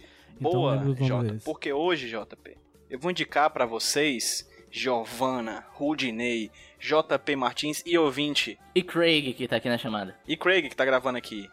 Então 0.41 0.51
Boa, 0.53 0.77
nomes 0.77 1.07
Jota. 1.07 1.25
deles. 1.29 1.45
Porque 1.45 1.71
hoje, 1.71 2.09
JP, 2.09 2.57
eu 2.91 2.99
vou 2.99 3.11
indicar 3.11 3.51
pra 3.51 3.67
vocês 3.67 4.49
Giovanna, 4.71 5.65
Rudinei, 5.71 6.51
JP 6.79 7.37
Martins 7.37 7.83
e 7.87 7.97
ouvinte, 7.97 8.59
E 8.75 8.83
Craig, 8.83 9.33
que 9.33 9.49
tá 9.49 9.57
aqui 9.57 9.69
na 9.69 9.79
chamada. 9.79 10.17
e 10.27 10.37
Craig, 10.37 10.69
que 10.69 10.77
tá 10.77 10.85
gravando 10.85 11.19
aqui. 11.19 11.49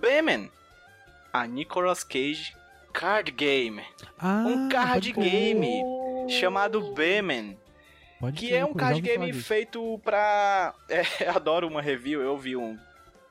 Bemen, 0.00 0.50
a 1.32 1.46
Nicolas 1.46 2.02
Cage 2.04 2.54
Card 2.92 3.30
Game, 3.30 3.82
Ah, 4.18 4.44
um 4.46 4.68
card 4.68 5.12
game 5.12 5.82
chamado 6.28 6.92
Bemen. 6.94 7.58
pode 8.18 8.36
Que 8.40 8.48
crer, 8.48 8.60
é 8.60 8.64
um 8.64 8.74
card 8.74 9.00
game 9.00 9.32
feito 9.32 10.00
pra. 10.02 10.74
É, 10.88 11.02
eu 11.28 11.30
adoro 11.36 11.68
uma 11.68 11.80
review, 11.82 12.20
eu 12.22 12.36
vi 12.38 12.56
um, 12.56 12.78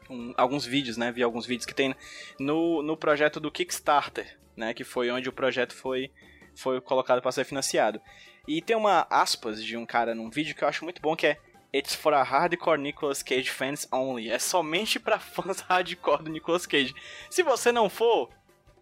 um- 0.09 0.33
alguns 0.37 0.65
vídeos, 0.65 0.97
né? 0.97 1.11
Vi 1.11 1.21
alguns 1.23 1.45
vídeos 1.45 1.65
que 1.65 1.73
tem 1.73 1.95
no, 2.39 2.81
no 2.83 2.95
projeto 2.95 3.39
do 3.39 3.51
Kickstarter, 3.51 4.37
né? 4.55 4.73
Que 4.73 4.83
foi 4.83 5.09
onde 5.11 5.27
o 5.29 5.33
projeto 5.33 5.73
foi, 5.73 6.11
foi 6.55 6.79
colocado 6.81 7.21
para 7.21 7.31
ser 7.31 7.43
financiado. 7.45 8.01
E 8.47 8.61
tem 8.61 8.75
uma 8.75 9.05
aspas 9.09 9.63
de 9.63 9.75
um 9.75 9.85
cara 9.85 10.13
num 10.15 10.29
vídeo 10.29 10.55
que 10.55 10.63
eu 10.63 10.67
acho 10.67 10.83
muito 10.83 11.01
bom 11.01 11.15
que 11.15 11.27
é. 11.27 11.37
It's 11.73 11.93
for 11.93 12.13
a 12.13 12.23
hardcore 12.23 12.79
Nicolas 12.79 13.21
Cage 13.21 13.49
fans 13.51 13.85
only. 13.91 14.29
É 14.31 14.39
somente 14.39 14.97
pra 14.99 15.19
fãs 15.19 15.59
hardcore 15.59 16.23
do 16.23 16.29
Nicolas 16.31 16.65
Cage. 16.65 16.95
Se 17.29 17.43
você 17.43 17.69
não 17.71 17.89
for, 17.89 18.29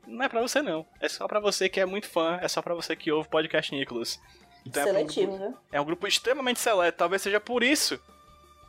não 0.05 0.24
é 0.24 0.30
pra 0.30 0.41
você 0.41 0.61
não. 0.61 0.86
É 0.99 1.09
só 1.09 1.28
pra 1.28 1.39
você 1.39 1.67
que 1.67 1.80
é 1.80 1.86
muito 1.88 2.07
fã, 2.07 2.38
é 2.41 2.47
só 2.47 2.61
pra 2.61 2.76
você 2.76 2.95
que 2.95 3.11
ouve 3.11 3.28
o 3.28 3.32
podcast 3.32 3.74
Nicolas. 3.74 4.19
Então 4.65 4.84
é 4.84 4.86
pra 4.86 4.93
um 4.93 4.95
grupo- 5.05 5.11
Seletivo, 5.13 5.38
viu? 5.39 5.57
é 5.71 5.82
um 5.82 5.86
grupo 5.86 6.05
extremamente 6.07 6.59
seleto, 6.59 6.97
talvez 6.99 7.21
seja 7.21 7.39
por 7.39 7.63
isso 7.63 7.99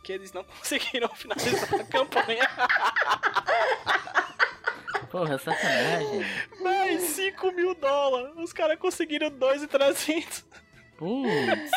que 0.03 0.13
eles 0.13 0.33
não 0.33 0.43
conseguiram 0.59 1.09
finalizar 1.11 1.81
a 1.81 1.85
campanha. 1.85 2.49
Porra, 5.15 5.39
sacanagem. 5.39 6.27
Mais 6.61 7.01
5 7.03 7.53
mil 7.53 7.73
dólares. 7.77 8.33
Os 8.37 8.53
caras 8.53 8.77
conseguiram 8.81 9.31
2,300. 9.31 10.45
Putz. 10.99 11.71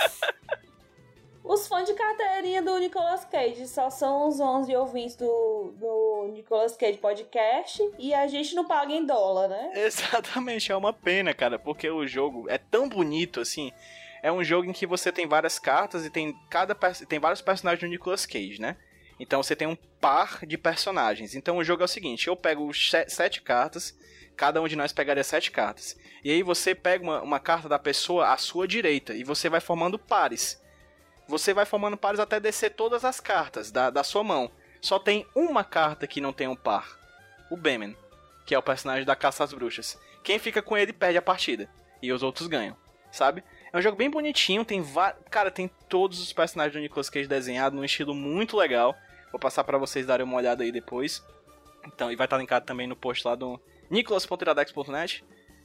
Os 1.43 1.67
fãs 1.67 1.87
de 1.87 1.93
carteirinha 1.93 2.63
do 2.63 2.75
Nicolas 2.79 3.25
Cage 3.25 3.67
só 3.67 3.91
são 3.91 4.27
os 4.27 4.39
11 4.39 4.75
ouvintes 4.75 5.15
do, 5.15 5.71
do 5.77 6.31
Nicolas 6.33 6.75
Cage 6.75 6.97
Podcast 6.97 7.79
e 7.99 8.11
a 8.11 8.25
gente 8.25 8.55
não 8.55 8.65
paga 8.65 8.91
em 8.91 9.05
dólar, 9.05 9.49
né? 9.49 9.71
Exatamente, 9.75 10.71
é 10.71 10.75
uma 10.75 10.91
pena, 10.91 11.31
cara, 11.31 11.59
porque 11.59 11.87
o 11.91 12.07
jogo 12.07 12.49
é 12.49 12.57
tão 12.57 12.89
bonito 12.89 13.39
assim. 13.39 13.71
É 14.23 14.31
um 14.31 14.43
jogo 14.43 14.67
em 14.67 14.73
que 14.73 14.87
você 14.87 15.11
tem 15.11 15.27
várias 15.27 15.59
cartas 15.59 16.03
e 16.03 16.09
tem 16.09 16.35
cada 16.49 16.73
tem 17.07 17.19
vários 17.19 17.41
personagens 17.41 17.87
do 17.87 17.91
Nicolas 17.91 18.25
Cage, 18.25 18.59
né? 18.59 18.77
Então 19.19 19.41
você 19.41 19.55
tem 19.55 19.67
um 19.67 19.75
par 19.99 20.45
de 20.45 20.57
personagens. 20.57 21.33
Então 21.35 21.57
o 21.57 21.63
jogo 21.63 21.81
é 21.81 21.85
o 21.85 21.87
seguinte: 21.87 22.27
eu 22.27 22.35
pego 22.35 22.71
se- 22.73 23.09
sete 23.09 23.41
cartas, 23.41 23.97
cada 24.35 24.61
um 24.61 24.67
de 24.67 24.75
nós 24.75 24.93
pegaria 24.93 25.23
sete 25.23 25.49
cartas. 25.51 25.97
E 26.23 26.31
aí 26.31 26.43
você 26.43 26.75
pega 26.75 27.03
uma, 27.03 27.21
uma 27.21 27.39
carta 27.39 27.67
da 27.67 27.79
pessoa 27.79 28.29
à 28.31 28.37
sua 28.37 28.67
direita 28.67 29.13
e 29.13 29.23
você 29.23 29.49
vai 29.49 29.59
formando 29.59 29.97
pares. 29.97 30.61
Você 31.27 31.53
vai 31.53 31.65
formando 31.65 31.97
pares 31.97 32.19
até 32.19 32.39
descer 32.39 32.71
todas 32.71 33.03
as 33.03 33.19
cartas 33.19 33.71
da, 33.71 33.89
da 33.89 34.03
sua 34.03 34.23
mão. 34.23 34.49
Só 34.81 34.97
tem 34.99 35.25
uma 35.35 35.63
carta 35.63 36.07
que 36.07 36.21
não 36.21 36.31
tem 36.31 36.47
um 36.47 36.55
par: 36.55 36.97
o 37.49 37.57
Bemen, 37.57 37.97
que 38.45 38.53
é 38.53 38.59
o 38.59 38.63
personagem 38.63 39.05
da 39.05 39.15
Caça 39.15 39.43
às 39.43 39.51
Bruxas. 39.53 39.97
Quem 40.23 40.37
fica 40.39 40.61
com 40.61 40.77
ele 40.77 40.93
perde 40.93 41.17
a 41.17 41.21
partida. 41.21 41.69
E 42.01 42.11
os 42.13 42.21
outros 42.21 42.47
ganham, 42.47 42.77
sabe? 43.11 43.43
É 43.73 43.77
um 43.77 43.81
jogo 43.81 43.97
bem 43.97 44.09
bonitinho, 44.09 44.63
tem 44.63 44.81
va- 44.81 45.15
Cara, 45.31 45.49
tem 45.49 45.67
todos 45.89 46.21
os 46.21 46.31
personagens 46.31 46.73
do 46.73 46.79
Nicolas 46.79 47.09
Cage 47.09 47.27
desenhados 47.27 47.77
num 47.77 47.83
estilo 47.83 48.13
muito 48.13 48.55
legal. 48.55 48.95
Vou 49.31 49.39
passar 49.39 49.63
pra 49.63 49.77
vocês 49.77 50.05
darem 50.05 50.25
uma 50.25 50.37
olhada 50.37 50.63
aí 50.63 50.71
depois. 50.71 51.23
Então, 51.85 52.11
e 52.11 52.15
vai 52.15 52.25
estar 52.25 52.37
linkado 52.37 52.65
também 52.65 52.87
no 52.87 52.95
post 52.95 53.25
lá 53.27 53.35
do 53.35 53.59
nicolas.iradex.net. 53.89 55.23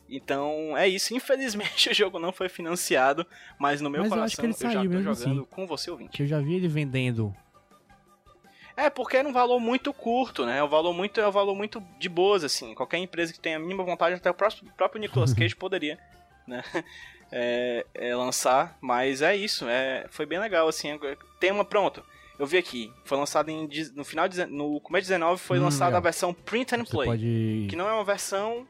Então, 0.08 0.76
é 0.76 0.86
isso. 0.88 1.14
Infelizmente 1.14 1.88
o 1.90 1.94
jogo 1.94 2.18
não 2.18 2.32
foi 2.32 2.48
financiado, 2.48 3.26
mas 3.58 3.80
no 3.80 3.88
meu 3.90 4.02
Mas 4.02 4.10
eu 4.10 4.16
coração 4.16 4.44
ele 4.44 4.52
eu 4.54 4.70
já 4.70 4.80
tô 4.82 4.84
jogando 4.98 5.10
assim. 5.40 5.44
com 5.50 5.66
você 5.66 5.90
ouvinte. 5.90 6.10
Que 6.16 6.22
eu 6.22 6.26
já 6.26 6.38
vi 6.40 6.54
ele 6.54 6.68
vendendo. 6.68 7.34
É, 8.76 8.88
porque 8.88 9.16
era 9.18 9.28
um 9.28 9.32
valor 9.32 9.60
muito 9.60 9.92
curto, 9.92 10.46
né? 10.46 10.58
É 10.58 10.64
um 10.64 10.68
valor 10.68 10.94
muito, 10.94 11.20
é 11.20 11.28
um 11.28 11.32
valor 11.32 11.54
muito 11.54 11.80
de 11.98 12.08
boas, 12.08 12.42
assim. 12.42 12.74
Qualquer 12.74 12.98
empresa 12.98 13.32
que 13.32 13.38
tenha 13.40 13.56
a 13.56 13.60
mínima 13.60 13.84
vontade, 13.84 14.14
até 14.14 14.30
o 14.30 14.34
próximo- 14.34 14.70
próprio 14.76 15.00
Nicolas 15.00 15.32
Cage 15.34 15.54
poderia, 15.56 15.98
né? 16.46 16.62
É, 17.34 17.86
é, 17.94 18.14
lançar, 18.14 18.76
mas 18.78 19.22
é 19.22 19.34
isso, 19.34 19.66
é, 19.66 20.04
foi 20.10 20.26
bem 20.26 20.38
legal, 20.38 20.68
assim. 20.68 20.90
Tem 21.40 21.50
uma, 21.50 21.64
pronto, 21.64 22.04
eu 22.42 22.46
vi 22.46 22.58
aqui, 22.58 22.92
foi 23.04 23.16
lançado 23.18 23.48
em, 23.50 23.68
no 23.94 24.04
final, 24.04 24.28
de, 24.28 24.44
no 24.46 24.80
começo 24.80 25.02
de 25.04 25.08
19, 25.14 25.40
foi 25.40 25.58
Hum, 25.58 25.62
lançada 25.64 25.96
a 25.96 26.00
versão 26.00 26.32
Print 26.34 26.74
and 26.74 26.84
Play. 26.84 27.08
pode. 27.08 27.66
Que 27.70 27.76
não 27.76 27.88
é 27.88 27.92
uma 27.92 28.04
versão 28.04 28.66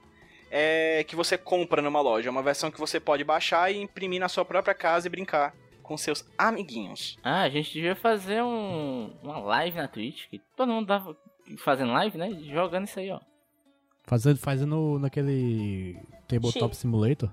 é, 0.51 1.03
que 1.05 1.17
você 1.17 1.39
compra 1.39 1.81
numa 1.81 2.01
loja, 2.01 2.29
é 2.29 2.31
uma 2.31 2.43
versão 2.43 2.71
que 2.71 2.79
você 2.79 3.01
pode 3.01 3.25
baixar 3.25 3.73
e 3.73 3.81
imprimir 3.81 4.21
na 4.21 4.29
sua 4.29 4.45
própria 4.45 4.75
casa 4.75 5.07
e 5.07 5.11
brincar 5.11 5.55
com 5.83 5.97
seus 5.97 6.25
amiguinhos. 6.39 7.19
Ah, 7.25 7.43
a 7.43 7.49
gente 7.49 7.73
devia 7.73 7.97
fazer 7.97 8.43
um, 8.43 9.11
uma 9.23 9.39
live 9.39 9.77
na 9.79 9.89
Twitch, 9.89 10.29
que 10.29 10.39
todo 10.57 10.71
mundo 10.73 10.87
tava 10.87 11.17
fazendo 11.59 11.93
live, 11.93 12.17
né? 12.19 12.31
Jogando 12.45 12.85
isso 12.87 12.99
aí, 13.01 13.11
ó. 13.11 13.19
Fazendo, 14.05 14.39
fazendo 14.39 14.99
naquele 14.99 15.99
Tabletop. 16.29 16.77
Simulator. 16.77 17.31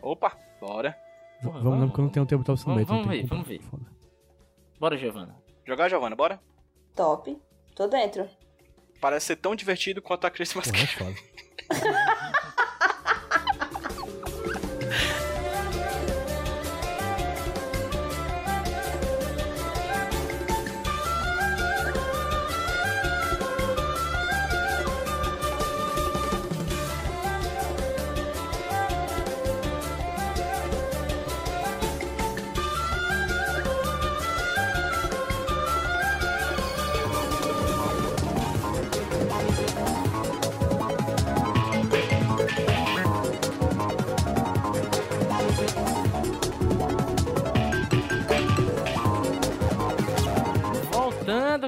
Opa, 0.00 0.36
bora. 0.60 0.96
Porra, 1.42 1.60
vamos, 1.60 1.64
não, 1.64 1.70
vamos- 1.72 1.86
porque 1.90 2.00
eu 2.00 2.04
não 2.04 2.10
tenho 2.10 2.22
um 2.24 2.26
Tabletop 2.26 2.58
Simulator. 2.60 2.86
vamos 2.86 3.08
tenho 3.08 3.22
ver, 3.22 3.28
vamos 3.28 3.46
ver. 3.48 3.60
Bora, 4.80 4.96
Giovana. 4.96 5.36
Jogar, 5.64 5.88
Giovana, 5.88 6.16
bora? 6.16 6.40
Top. 6.94 7.36
Tô 7.74 7.86
dentro. 7.86 8.28
Parece 9.00 9.26
ser 9.26 9.36
tão 9.36 9.54
divertido 9.54 10.02
quanto 10.02 10.26
a 10.26 10.30
Christmas 10.30 10.70
Porra, 10.70 10.82
é 10.82 10.86
Carol. 10.86 11.14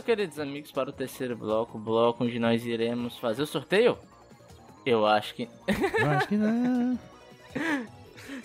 queridos 0.05 0.39
amigos, 0.39 0.71
para 0.71 0.91
o 0.91 0.93
terceiro 0.93 1.37
bloco, 1.37 1.79
o 1.79 1.81
bloco 1.81 2.25
onde 2.25 2.39
nós 2.39 2.65
iremos 2.65 3.19
fazer 3.19 3.43
o 3.43 3.47
sorteio? 3.47 3.99
Eu 4.85 5.07
acho 5.07 5.35
que. 5.35 5.49
Eu 5.99 6.11
acho 6.11 6.29
que 6.29 6.37
não. 6.37 6.99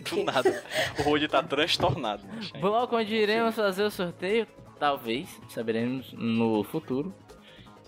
Do 0.10 0.24
nada. 0.24 0.64
O 1.00 1.04
Rod 1.04 1.24
tá 1.28 1.44
transtornado. 1.44 2.26
bicho. 2.28 2.54
Bloco 2.58 2.96
onde 2.96 3.14
iremos 3.14 3.56
fazer 3.56 3.84
o 3.84 3.92
sorteio, 3.92 4.48
talvez, 4.80 5.28
saberemos 5.50 6.14
no 6.14 6.64
futuro. 6.64 7.14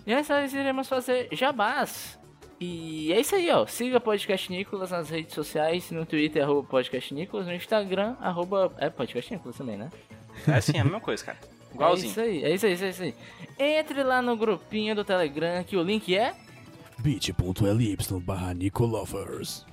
E 0.06 0.12
aí 0.12 0.24
nós 0.28 0.52
iremos 0.52 0.88
fazer 0.88 1.28
jabás. 1.32 2.18
E 2.60 3.12
é 3.12 3.20
isso 3.20 3.34
aí, 3.34 3.50
ó. 3.50 3.66
Siga 3.66 3.96
o 3.96 4.00
Podcast 4.00 4.52
Nicolas 4.52 4.90
nas 4.90 5.10
redes 5.10 5.34
sociais, 5.34 5.90
no 5.90 6.04
Twitter, 6.04 6.44
arroba 6.44 6.68
Podcast 6.68 7.12
Nicolas, 7.14 7.46
no 7.46 7.54
Instagram, 7.54 8.14
arroba... 8.20 8.72
É 8.78 8.88
Podcast 8.88 9.32
Nicolas 9.32 9.56
também, 9.56 9.76
né? 9.76 9.90
É 10.46 10.52
assim, 10.54 10.76
é 10.76 10.80
a 10.80 10.84
mesma 10.84 11.00
coisa, 11.00 11.24
cara. 11.24 11.38
É 11.72 11.74
Igualzinho. 11.74 12.10
isso 12.10 12.20
aí, 12.20 12.44
é 12.44 12.54
isso 12.54 12.66
aí, 12.66 12.72
é 12.72 12.88
isso 12.90 13.02
aí. 13.02 13.14
Entre 13.58 14.02
lá 14.02 14.20
no 14.22 14.36
grupinho 14.36 14.94
do 14.94 15.04
Telegram, 15.04 15.62
que 15.64 15.76
o 15.76 15.82
link 15.82 16.14
é... 16.16 16.34
bit.ly 16.98 17.96
barra 18.24 18.54
Nicolovers. 18.54 19.66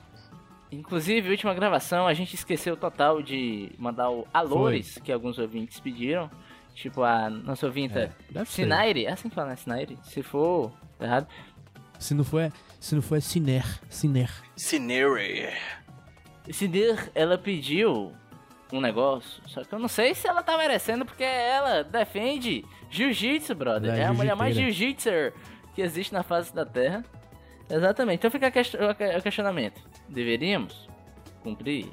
Inclusive, 0.72 1.28
a 1.28 1.32
última 1.32 1.54
gravação, 1.54 2.06
a 2.06 2.14
gente 2.14 2.36
esqueceu 2.36 2.78
total 2.78 3.22
de 3.24 3.72
mandar 3.78 4.12
o 4.12 4.28
alores 4.34 5.00
que 5.04 5.12
alguns 5.12 5.40
ouvintes 5.40 5.80
pediram. 5.80 6.30
Tipo, 6.76 7.02
a 7.04 7.30
nossa 7.30 7.66
ouvinta 7.66 8.16
É, 8.34 8.40
ser. 8.46 8.64
Sinaire, 8.64 9.06
é 9.06 9.12
assim 9.12 9.28
que 9.30 9.36
fala, 9.36 9.50
né? 9.50 9.56
Sinaire? 9.56 9.98
Se 10.04 10.22
for 10.22 10.72
tá 10.98 11.06
errado. 11.06 11.28
Se 11.98 12.14
não 12.14 12.24
for, 12.24 12.40
é- 12.40 12.52
se 12.80 12.96
não 12.96 13.02
for 13.02 13.18
é 13.18 13.20
Ciner. 13.20 13.66
Ciner. 13.90 14.32
Cinere. 14.56 15.50
Sinaire, 16.52 17.10
ela 17.16 17.38
pediu 17.38 18.14
um 18.72 18.82
negócio, 18.82 19.42
só 19.48 19.64
que 19.64 19.74
eu 19.74 19.80
não 19.80 19.88
sei 19.88 20.14
se 20.14 20.28
ela 20.28 20.44
tá 20.44 20.58
merecendo, 20.58 21.06
porque 21.06 21.24
ela 21.24 21.84
defende 21.84 22.64
jiu-jitsu, 22.90 23.56
brother. 23.56 23.92
Ela 23.92 24.00
é 24.00 24.06
a 24.06 24.14
mulher 24.14 24.36
mais 24.36 24.56
jiu-jitsu 24.56 25.10
que 25.76 25.82
existe 25.82 26.14
na 26.14 26.24
face 26.24 26.54
da 26.54 26.66
Terra. 26.66 27.04
Exatamente. 27.70 28.20
Então 28.20 28.32
fica 28.32 28.48
o 28.48 28.52
que- 28.96 29.18
o 29.18 29.22
questionamento. 29.22 29.82
Deveríamos 30.08 30.88
cumprir? 31.44 31.88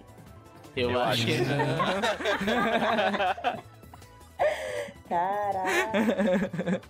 Eu, 0.76 0.90
Eu 0.90 1.00
acho 1.02 1.24
que 1.24 1.36
não. 1.38 1.66
Caraca. 5.08 6.80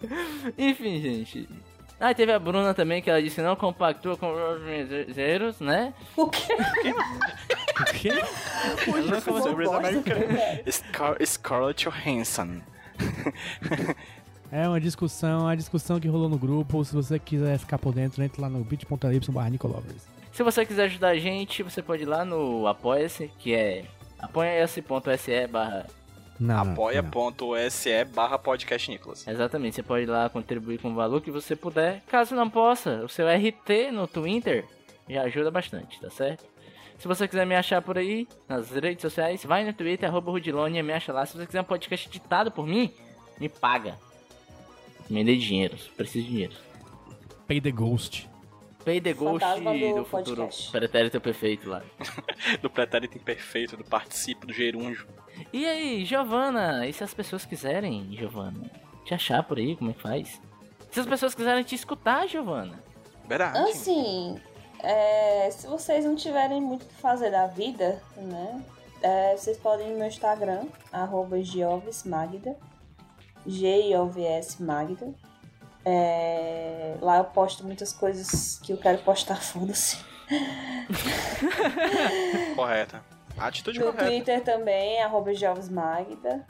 Enfim, 0.56 1.00
gente. 1.00 1.48
Ah, 2.00 2.14
teve 2.14 2.32
a 2.32 2.38
Bruna 2.38 2.72
também, 2.74 3.02
que 3.02 3.10
ela 3.10 3.20
disse 3.20 3.42
não 3.42 3.56
compactua 3.56 4.16
com 4.16 4.32
os 4.32 5.14
zeros, 5.14 5.60
né? 5.60 5.92
O 6.16 6.28
quê? 6.28 6.46
O 7.78 7.84
quê? 7.94 8.10
Né? 8.10 8.22
Scar 10.68 11.16
Scarlett 11.24 11.84
Johansson. 11.84 12.60
É 14.50 14.66
uma 14.66 14.80
discussão, 14.80 15.46
a 15.46 15.54
discussão 15.54 16.00
que 16.00 16.08
rolou 16.08 16.28
no 16.28 16.38
grupo. 16.38 16.84
Se 16.84 16.94
você 16.94 17.18
quiser 17.18 17.58
ficar 17.58 17.78
por 17.78 17.94
dentro, 17.94 18.22
entre 18.22 18.40
lá 18.40 18.48
no 18.48 18.64
bit.ly 18.64 19.20
barra 19.28 19.50
Nicolovers. 19.50 20.08
Se 20.32 20.42
você 20.42 20.64
quiser 20.64 20.84
ajudar 20.84 21.08
a 21.08 21.18
gente, 21.18 21.62
você 21.62 21.82
pode 21.82 22.02
ir 22.02 22.06
lá 22.06 22.24
no 22.24 22.66
Apoia-se, 22.66 23.30
que 23.38 23.54
é 23.54 23.84
apoia-se.se 24.18 25.46
barra... 25.46 25.86
Apoia.se 26.46 28.04
barra 28.04 28.38
podcast 28.38 28.90
Nicolas. 28.90 29.26
Exatamente, 29.26 29.76
você 29.76 29.82
pode 29.82 30.04
ir 30.04 30.06
lá 30.06 30.28
contribuir 30.28 30.78
com 30.78 30.90
o 30.90 30.94
valor 30.94 31.20
que 31.20 31.30
você 31.30 31.56
puder. 31.56 32.02
Caso 32.06 32.34
não 32.34 32.48
possa, 32.48 33.04
o 33.04 33.08
seu 33.08 33.26
RT 33.28 33.90
no 33.92 34.06
Twitter 34.06 34.64
já 35.08 35.22
ajuda 35.22 35.50
bastante, 35.50 36.00
tá 36.00 36.10
certo? 36.10 36.44
Se 36.98 37.06
você 37.06 37.28
quiser 37.28 37.46
me 37.46 37.54
achar 37.54 37.80
por 37.80 37.96
aí, 37.96 38.26
nas 38.48 38.70
redes 38.70 39.02
sociais, 39.02 39.44
vai 39.44 39.64
no 39.64 39.72
Twitter, 39.72 40.08
arroba 40.08 40.30
Rudilonia, 40.32 40.82
me 40.82 40.92
acha 40.92 41.12
lá. 41.12 41.24
Se 41.24 41.36
você 41.36 41.46
quiser 41.46 41.60
um 41.60 41.64
podcast 41.64 42.08
editado 42.08 42.50
por 42.50 42.66
mim, 42.66 42.92
me 43.40 43.48
paga. 43.48 43.96
Me 45.08 45.24
dê 45.24 45.36
dinheiro, 45.36 45.76
preciso 45.96 46.24
de 46.24 46.30
dinheiro. 46.30 46.54
Pay 47.46 47.60
the 47.60 47.70
Ghost. 47.70 48.27
Pay 48.88 49.02
the 49.02 49.12
Ghost 49.12 49.40
Fantasma 49.40 49.72
do 49.74 49.94
do 49.96 50.04
futuro 50.06 50.36
podcast. 50.36 50.70
pretérito 50.72 51.20
perfeito 51.20 51.68
lá. 51.68 51.82
Do 52.62 52.70
pretérito 52.70 53.18
imperfeito, 53.18 53.76
do 53.76 53.84
participo, 53.84 54.46
do 54.46 54.52
gerúndio. 54.54 55.06
E 55.52 55.66
aí, 55.66 56.06
Giovana, 56.06 56.86
e 56.86 56.92
se 56.94 57.04
as 57.04 57.12
pessoas 57.12 57.44
quiserem, 57.44 58.08
Giovana, 58.16 58.70
te 59.04 59.12
achar 59.12 59.42
por 59.42 59.58
aí, 59.58 59.76
como 59.76 59.90
é 59.90 59.92
que 59.92 60.00
faz? 60.00 60.40
Se 60.90 61.00
as 61.00 61.06
pessoas 61.06 61.34
quiserem 61.34 61.62
te 61.64 61.74
escutar, 61.74 62.26
Giovana. 62.26 62.82
Verdade. 63.26 63.58
Assim, 63.58 64.40
é, 64.82 65.50
se 65.50 65.66
vocês 65.66 66.06
não 66.06 66.16
tiverem 66.16 66.62
muito 66.62 66.84
o 66.84 66.86
que 66.86 66.94
fazer 66.94 67.30
da 67.30 67.46
vida, 67.46 68.02
né? 68.16 68.64
é, 69.02 69.36
vocês 69.36 69.58
podem 69.58 69.88
ir 69.88 69.92
no 69.92 69.98
meu 69.98 70.08
Instagram, 70.08 70.66
arroba 70.90 71.42
Giovesmagda. 71.42 72.56
G-I-O-V-S 73.46 74.62
Magda. 74.62 75.14
É, 75.90 76.98
lá 77.00 77.16
eu 77.16 77.24
posto 77.24 77.64
muitas 77.64 77.94
coisas 77.94 78.58
que 78.62 78.74
eu 78.74 78.76
quero 78.76 78.98
postar, 78.98 79.40
foda-se. 79.40 79.96
Correta. 82.54 83.02
Atitude 83.38 83.78
No 83.78 83.86
correta. 83.86 84.04
Twitter 84.04 84.44
também, 84.44 85.02
arroba 85.02 85.32
Jovesmagda. 85.32 86.44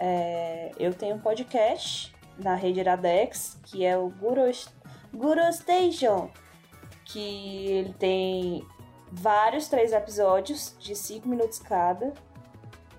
É, 0.00 0.72
eu 0.78 0.94
tenho 0.94 1.16
um 1.16 1.18
podcast 1.18 2.14
na 2.38 2.54
rede 2.54 2.80
Iradex, 2.80 3.58
que 3.64 3.84
é 3.84 3.94
o 3.98 4.08
Guru, 4.08 4.50
Guru 5.12 5.52
Station, 5.52 6.30
que 7.04 7.66
ele 7.66 7.92
tem 7.92 8.66
vários 9.12 9.68
três 9.68 9.92
episódios 9.92 10.74
de 10.78 10.96
5 10.96 11.28
minutos 11.28 11.58
cada. 11.58 12.14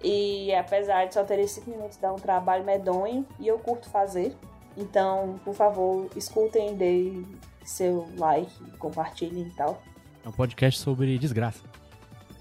E 0.04 0.54
apesar 0.54 1.08
de 1.08 1.16
só 1.16 1.24
ter 1.24 1.48
5 1.48 1.68
minutos, 1.68 1.98
dá 1.98 2.14
um 2.14 2.18
trabalho 2.18 2.64
medonho 2.64 3.26
e 3.40 3.48
eu 3.48 3.58
curto 3.58 3.90
fazer. 3.90 4.38
Então, 4.78 5.40
por 5.44 5.54
favor, 5.54 6.10
escutem, 6.16 6.76
deem 6.76 7.26
seu 7.64 8.08
like, 8.18 8.52
compartilhem 8.78 9.48
e 9.48 9.52
tal. 9.52 9.82
É 10.24 10.30
um 10.30 10.32
podcast 10.32 10.80
sobre 10.80 11.18
desgraça. 11.18 11.64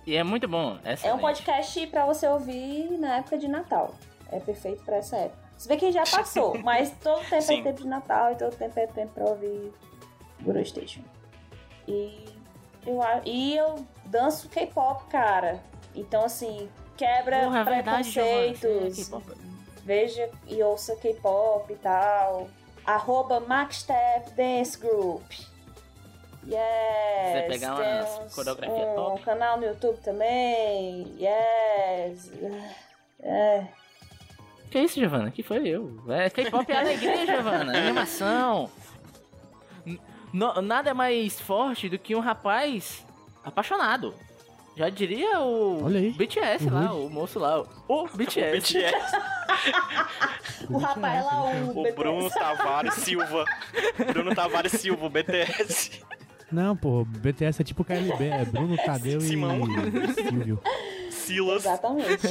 E 0.07 0.16
é 0.16 0.22
muito 0.22 0.47
bom. 0.47 0.78
É 0.85 0.91
um 0.91 0.93
excelente. 0.93 1.20
podcast 1.20 1.87
pra 1.87 2.07
você 2.07 2.26
ouvir 2.26 2.99
na 2.99 3.16
época 3.16 3.39
de 3.39 3.49
Natal. 3.49 3.95
É 4.30 4.39
perfeito 4.39 4.82
pra 4.85 4.97
essa 4.97 5.16
época. 5.16 5.45
Se 5.57 5.68
bem 5.68 5.78
que 5.78 5.93
já 5.93 6.05
passou, 6.05 6.59
mas 6.64 6.91
todo 7.03 7.24
tempo 7.28 7.43
Sim. 7.43 7.61
é 7.61 7.62
tempo 7.62 7.82
de 7.82 7.89
Natal 7.89 8.32
e 8.32 8.37
todo 8.37 8.57
tempo 8.57 8.78
é 8.78 8.87
tempo 8.87 9.12
pra 9.14 9.24
ouvir 9.24 9.72
Guru 10.43 10.64
Station. 10.64 11.03
E 11.87 12.26
eu, 12.87 13.01
e 13.24 13.57
eu 13.57 13.87
danço 14.07 14.49
K-pop, 14.49 15.05
cara. 15.07 15.62
Então, 15.95 16.24
assim, 16.24 16.68
quebra 16.97 17.45
Porra, 17.45 17.61
é 17.61 17.64
verdade, 17.64 18.12
preconceitos. 18.12 19.12
É. 19.12 19.43
Veja 19.85 20.30
e 20.47 20.62
ouça 20.62 20.97
K-pop 20.97 21.72
e 21.72 21.76
tal. 21.76 22.49
Arroba 22.87 23.39
Maxstep 23.41 24.30
Dance 24.32 24.78
Group. 24.78 25.30
Yes. 26.47 27.32
Você 27.32 27.47
pegar 27.49 27.74
umas 27.74 28.35
coreografias 28.35 28.89
um 28.89 28.95
top. 28.95 29.22
canal 29.22 29.59
no 29.59 29.66
YouTube 29.66 29.99
também. 30.03 31.14
Yes. 31.18 32.30
É. 33.20 33.66
Que 34.70 34.80
isso, 34.80 34.99
Giovana? 35.01 35.30
Que 35.30 35.43
foi 35.43 35.66
eu? 35.68 36.03
É, 36.09 36.28
K-pop 36.28 36.70
é 36.70 36.76
alegria, 36.76 37.24
Giovana. 37.26 37.78
Animação. 37.78 38.70
N- 39.87 40.01
nada 40.62 40.91
é 40.91 40.95
mais 40.95 41.41
forte 41.41 41.89
do 41.89 41.99
que 41.99 42.14
um 42.14 42.20
rapaz 42.20 43.05
apaixonado. 43.45 44.14
Já 44.77 44.89
diria 44.89 45.41
o 45.41 45.85
Olha 45.85 46.01
aí, 46.01 46.11
BTS 46.12 46.66
o 46.66 46.72
lá, 46.72 46.93
o 46.93 47.09
moço 47.09 47.39
lá. 47.39 47.64
O 47.89 48.09
BTS. 48.09 48.75
BTS. 48.75 49.16
O 50.70 50.79
rapaz 50.79 51.25
lá, 51.25 51.45
o, 51.45 51.81
O. 51.81 51.95
Bruno 51.95 52.31
Tavares 52.31 52.95
Silva. 52.95 53.45
Bruno 54.12 54.35
Tavares 54.35 54.72
Silva, 54.72 55.07
o 55.07 55.11
BTS. 55.11 56.01
Não, 56.51 56.75
pô, 56.77 57.05
BTS 57.05 57.61
é 57.61 57.64
tipo 57.64 57.85
KLB, 57.85 58.29
é 58.29 58.45
Bruno, 58.45 58.77
Tadeu 58.77 59.18
e 59.18 59.22
Simão. 59.22 59.61
Silvio. 60.14 60.61
Silas. 61.11 61.64
Exatamente. 61.64 62.27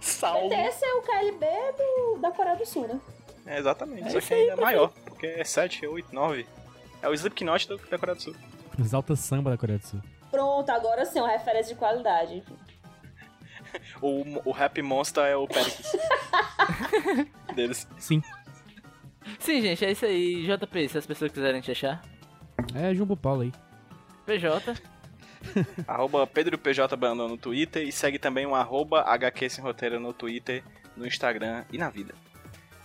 Salvo. 0.00 0.48
BTS 0.48 0.84
é 0.84 0.94
o 0.94 1.02
KLB 1.02 1.46
do, 1.76 2.20
da 2.20 2.30
Coreia 2.32 2.56
do 2.56 2.66
Sul, 2.66 2.88
né? 2.88 3.00
É, 3.46 3.58
exatamente. 3.58 4.08
É 4.08 4.10
só 4.10 4.20
que 4.20 4.34
aí, 4.34 4.50
ainda 4.50 4.60
é 4.60 4.64
maior. 4.64 4.92
Porque 5.04 5.26
é 5.26 5.44
7, 5.44 5.86
8, 5.86 6.14
9. 6.14 6.46
É 7.00 7.08
o 7.08 7.14
Slipknot 7.14 7.68
da 7.68 7.98
Coreia 7.98 8.16
do 8.16 8.22
Sul. 8.22 8.34
Os 8.78 8.92
altas 8.92 9.20
samba 9.20 9.50
da 9.50 9.56
Coreia 9.56 9.78
do 9.78 9.86
Sul. 9.86 10.00
Pronto, 10.30 10.70
agora 10.70 11.04
sim, 11.04 11.20
uma 11.20 11.30
referência 11.30 11.74
de 11.74 11.78
qualidade. 11.78 12.42
O, 14.00 14.50
o 14.50 14.56
Happy 14.56 14.80
Monster 14.80 15.24
é 15.24 15.36
o 15.36 15.46
Pericles. 15.46 15.92
Deles. 17.54 17.86
Sim. 17.98 18.22
Sim, 19.38 19.60
gente, 19.60 19.84
é 19.84 19.90
isso 19.90 20.06
aí. 20.06 20.46
JP, 20.46 20.88
se 20.88 20.96
as 20.96 21.06
pessoas 21.06 21.30
quiserem 21.30 21.60
te 21.60 21.70
achar. 21.70 22.02
É 22.74 22.94
Jumbo 22.94 23.14
Paulo 23.14 23.42
aí. 23.42 23.52
PJ. 24.24 24.74
Arroba 25.86 26.26
Pedro 26.26 26.56
PJ 26.58 26.96
Brandão 26.96 27.28
no 27.28 27.36
Twitter 27.36 27.86
e 27.86 27.92
segue 27.92 28.18
também 28.18 28.46
o 28.46 28.54
arroba 28.54 29.02
HQ 29.02 29.50
Sem 29.50 29.64
Roteiro 29.64 30.00
no 30.00 30.12
Twitter, 30.12 30.64
no 30.96 31.06
Instagram 31.06 31.64
e 31.72 31.78
na 31.78 31.90
vida. 31.90 32.14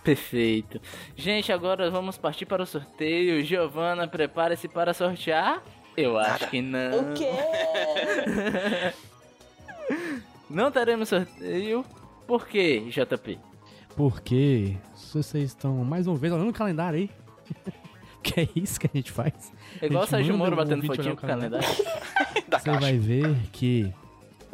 Perfeito. 0.02 0.80
Gente, 1.16 1.50
agora 1.50 1.90
vamos 1.90 2.18
partir 2.18 2.44
para 2.44 2.62
o 2.62 2.66
sorteio. 2.66 3.42
Giovana, 3.42 4.06
prepare-se 4.06 4.68
para 4.68 4.92
sortear. 4.92 5.62
Eu 5.96 6.18
acho 6.18 6.48
que 6.50 6.60
não. 6.60 7.12
O 7.12 7.14
quê? 7.14 7.30
Não 10.50 10.70
teremos 10.70 11.08
sorteio. 11.08 11.84
Por 12.26 12.46
quê, 12.46 12.80
JP? 12.88 13.38
porque 13.96 14.76
se 14.94 15.16
vocês 15.16 15.44
estão 15.44 15.76
mais 15.84 16.06
uma 16.06 16.16
vez 16.16 16.32
olhando 16.32 16.50
o 16.50 16.52
calendário 16.52 16.98
aí, 16.98 17.10
que 18.22 18.40
é 18.40 18.48
isso 18.56 18.78
que 18.80 18.86
a 18.86 18.90
gente 18.92 19.12
faz, 19.12 19.52
É 19.80 19.86
igual 19.86 20.02
o 20.02 20.06
gente 20.06 20.10
Sérgio 20.10 20.36
Moro 20.36 20.56
batendo 20.56 20.84
fotinho 20.84 21.16
com 21.16 21.26
o 21.26 21.28
calendário. 21.28 21.68
Você 22.50 22.70
vai 22.70 22.98
ver 22.98 23.36
que 23.52 23.92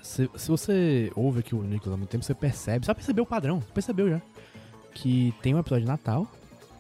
se, 0.03 0.29
se 0.35 0.49
você 0.49 1.13
ouve 1.15 1.41
aqui 1.41 1.55
o 1.55 1.63
Nicolas 1.63 1.95
há 1.95 1.97
muito 1.99 2.09
tempo, 2.09 2.25
você 2.25 2.35
percebe, 2.35 2.87
só 2.87 2.95
percebeu 2.95 3.25
o 3.25 3.27
padrão, 3.27 3.61
percebeu 3.75 4.09
já, 4.09 4.23
que 4.95 5.35
tem 5.43 5.55
um 5.55 5.59
episódio 5.59 5.85
de 5.85 5.91
Natal, 5.91 6.27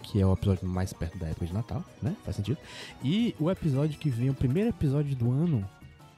que 0.02 0.20
é 0.20 0.26
o 0.26 0.32
episódio 0.32 0.66
mais 0.66 0.92
perto 0.92 1.18
da 1.18 1.26
época 1.28 1.46
de 1.46 1.52
Natal, 1.52 1.84
né? 2.02 2.14
Faz 2.24 2.36
sentido. 2.36 2.58
E 3.02 3.34
o 3.38 3.50
episódio 3.50 3.98
que 3.98 4.08
vem, 4.10 4.30
o 4.30 4.34
primeiro 4.34 4.70
episódio 4.70 5.14
do 5.16 5.30
ano, 5.30 5.64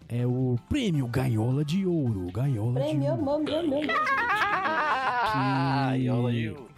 é 0.09 0.27
o 0.27 0.57
Prêmio 0.69 1.07
Gaiola 1.07 1.65
de 1.65 1.87
Ouro. 1.87 2.31
Gaiola 2.33 2.81
de 2.81 2.87
Prêmio, 2.89 3.11
Ouro. 3.13 3.25
meu, 3.45 3.63
meu, 3.63 3.81
meu. 3.81 3.91
Ah, 5.35 5.97
e 5.97 6.09
olha 6.09 6.29
aí. 6.29 6.51
o- 6.51 6.73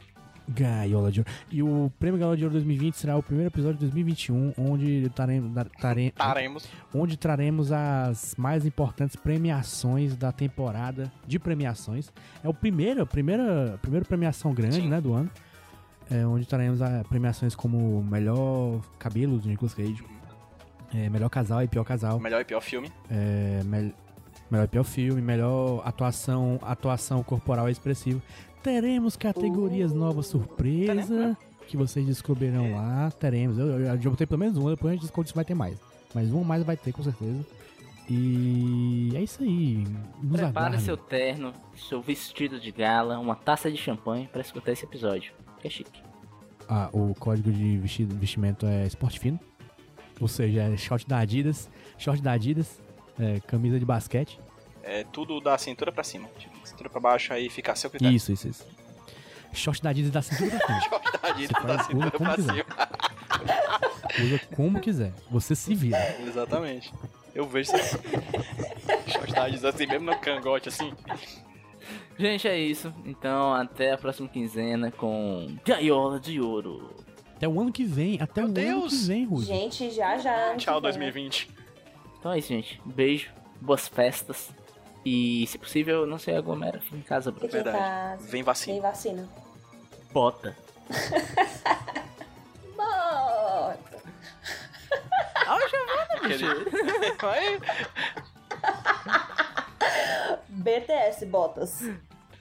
Gaiola 0.46 1.10
de 1.10 1.20
Ouro. 1.20 1.30
E 1.50 1.62
o 1.62 1.90
Prêmio 1.98 2.18
Gaiola 2.20 2.36
de 2.36 2.44
Ouro 2.44 2.52
2020 2.52 2.94
será 2.96 3.16
o 3.16 3.22
primeiro 3.22 3.48
episódio 3.50 3.74
de 3.76 3.80
2021, 3.80 4.52
onde 4.58 5.08
taremos, 5.14 5.50
tare, 5.80 6.10
Taremos. 6.10 6.68
onde 6.94 7.16
traremos 7.16 7.72
as 7.72 8.34
mais 8.36 8.66
importantes 8.66 9.16
premiações 9.16 10.14
da 10.16 10.30
temporada 10.32 11.10
de 11.26 11.38
premiações. 11.38 12.12
É 12.42 12.48
o 12.48 12.52
primeiro, 12.52 13.02
a 13.02 13.06
primeira, 13.06 13.74
a 13.74 13.78
primeira 13.78 14.04
premiação 14.04 14.52
grande, 14.52 14.76
Sim. 14.76 14.88
né, 14.88 15.00
do 15.00 15.14
ano. 15.14 15.30
É, 16.10 16.26
onde 16.26 16.44
traremos 16.46 16.82
a, 16.82 17.02
premiações 17.08 17.54
como 17.54 18.02
melhor 18.04 18.80
cabelo 18.98 19.38
do 19.38 19.48
Nicolas 19.48 19.72
Cage, 19.74 20.04
é, 20.94 21.08
melhor 21.08 21.28
casal 21.30 21.62
e 21.62 21.68
pior 21.68 21.82
casal, 21.84 22.20
Melhor 22.20 22.40
e 22.40 22.44
pior 22.44 22.60
filme. 22.60 22.92
é, 23.10 23.62
mel- 23.64 23.92
melhor 24.50 24.64
e 24.64 24.68
pior 24.68 24.84
filme, 24.84 25.20
melhor 25.22 25.82
atuação, 25.84 26.58
atuação 26.62 27.22
corporal 27.22 27.68
expressiva. 27.70 28.20
Teremos 28.62 29.16
categorias 29.16 29.92
novas 29.92 30.26
surpresa 30.26 31.36
que 31.66 31.76
vocês 31.76 32.04
descobrirão 32.06 32.72
lá. 32.72 33.10
Teremos. 33.18 33.58
Eu, 33.58 33.66
eu 33.80 34.00
já 34.00 34.10
botei 34.10 34.26
pelo 34.26 34.38
menos 34.40 34.56
uma, 34.58 34.70
depois 34.70 34.90
a 34.90 34.94
gente 34.94 35.02
descobre 35.02 35.28
se 35.28 35.34
vai 35.34 35.44
ter 35.44 35.54
mais. 35.54 35.78
Mas 36.14 36.30
uma 36.30 36.44
mais 36.44 36.62
vai 36.62 36.76
ter 36.76 36.92
com 36.92 37.02
certeza. 37.02 37.44
E 38.08 39.12
é 39.14 39.22
isso 39.22 39.42
aí. 39.42 39.84
Nos 40.22 40.32
Prepare 40.40 40.46
aguardem. 40.46 40.80
seu 40.80 40.96
terno, 40.96 41.52
seu 41.88 42.00
vestido 42.02 42.60
de 42.60 42.70
gala, 42.70 43.18
uma 43.18 43.34
taça 43.34 43.70
de 43.70 43.76
champanhe 43.78 44.28
pra 44.28 44.40
escutar 44.42 44.72
esse 44.72 44.84
episódio. 44.84 45.32
Que 45.64 45.68
é 45.68 45.70
chique. 45.70 46.02
Ah, 46.68 46.90
o 46.92 47.14
código 47.14 47.50
de 47.50 47.78
vestido, 47.78 48.14
vestimento 48.16 48.66
é 48.66 48.86
esporte 48.86 49.18
fino. 49.18 49.40
Ou 50.20 50.28
seja, 50.28 50.62
é 50.62 50.76
short 50.76 51.06
da 51.08 51.18
Adidas, 51.18 51.70
short 51.96 52.20
da 52.22 52.32
Adidas, 52.32 52.78
é, 53.18 53.40
camisa 53.40 53.78
de 53.78 53.84
basquete. 53.86 54.38
É 54.82 55.04
tudo 55.04 55.40
da 55.40 55.56
cintura 55.56 55.90
pra 55.90 56.04
cima. 56.04 56.28
Tipo, 56.38 56.54
cintura 56.68 56.90
pra 56.90 57.00
baixo 57.00 57.32
aí 57.32 57.48
fica 57.48 57.72
a 57.72 57.74
seu 57.74 57.88
critério. 57.88 58.14
Isso, 58.14 58.30
isso, 58.30 58.46
isso. 58.46 58.66
Short 59.54 59.82
da 59.82 59.88
Adidas 59.90 60.10
da 60.10 60.20
cintura 60.20 60.50
pra 60.58 60.66
frente. 60.66 60.84
Short 60.90 61.12
da 61.22 61.28
Adidas 61.30 61.56
Você 61.62 61.66
da 61.66 61.82
cintura 61.84 62.10
como 62.10 62.24
pra 62.26 62.34
quiser. 62.34 62.52
cima. 62.52 64.26
Usa 64.26 64.40
como 64.54 64.80
quiser. 64.80 65.12
Você 65.30 65.56
se 65.56 65.74
vira. 65.74 66.20
Exatamente. 66.20 66.92
Eu 67.34 67.48
vejo 67.48 67.74
isso. 67.74 67.98
Short 69.10 69.32
da 69.32 69.44
Adidas 69.44 69.64
assim, 69.74 69.86
mesmo 69.86 70.04
no 70.10 70.18
cangote 70.18 70.68
assim. 70.68 70.92
Gente, 72.18 72.46
é 72.46 72.58
isso. 72.58 72.92
Então, 73.04 73.52
até 73.54 73.92
a 73.92 73.98
próxima 73.98 74.28
quinzena 74.28 74.90
com 74.90 75.56
Gaiola 75.64 76.20
de 76.20 76.40
Ouro. 76.40 76.94
Até 77.36 77.48
o 77.48 77.60
ano 77.60 77.72
que 77.72 77.84
vem. 77.84 78.20
Até 78.20 78.40
Meu 78.42 78.44
o 78.44 78.46
ano 78.46 78.54
Deus! 78.54 78.92
que 79.00 79.06
vem, 79.06 79.24
Rude. 79.26 79.46
Gente, 79.46 79.90
já 79.90 80.16
já. 80.18 80.32
ano 80.32 80.56
Tchau 80.58 80.74
que 80.76 80.80
vem. 80.82 80.92
2020. 81.10 81.50
Então 82.18 82.32
é 82.32 82.38
isso, 82.38 82.48
gente. 82.48 82.80
Um 82.86 82.90
beijo, 82.90 83.30
boas 83.60 83.88
festas. 83.88 84.50
E, 85.04 85.46
se 85.48 85.58
possível, 85.58 86.06
não 86.06 86.18
sei, 86.18 86.36
aglomera. 86.36 86.80
Fica 86.80 86.96
em 86.96 87.02
casa, 87.02 87.30
em 87.30 87.48
Verdade. 87.48 87.76
casa. 87.76 88.26
Vem 88.28 88.42
vacina. 88.42 88.80
vacina. 88.80 89.28
Bota. 90.12 90.56
Bota. 92.76 94.02
Vai. 97.20 97.58
BTS, 100.64 101.26
botas. 101.26 101.80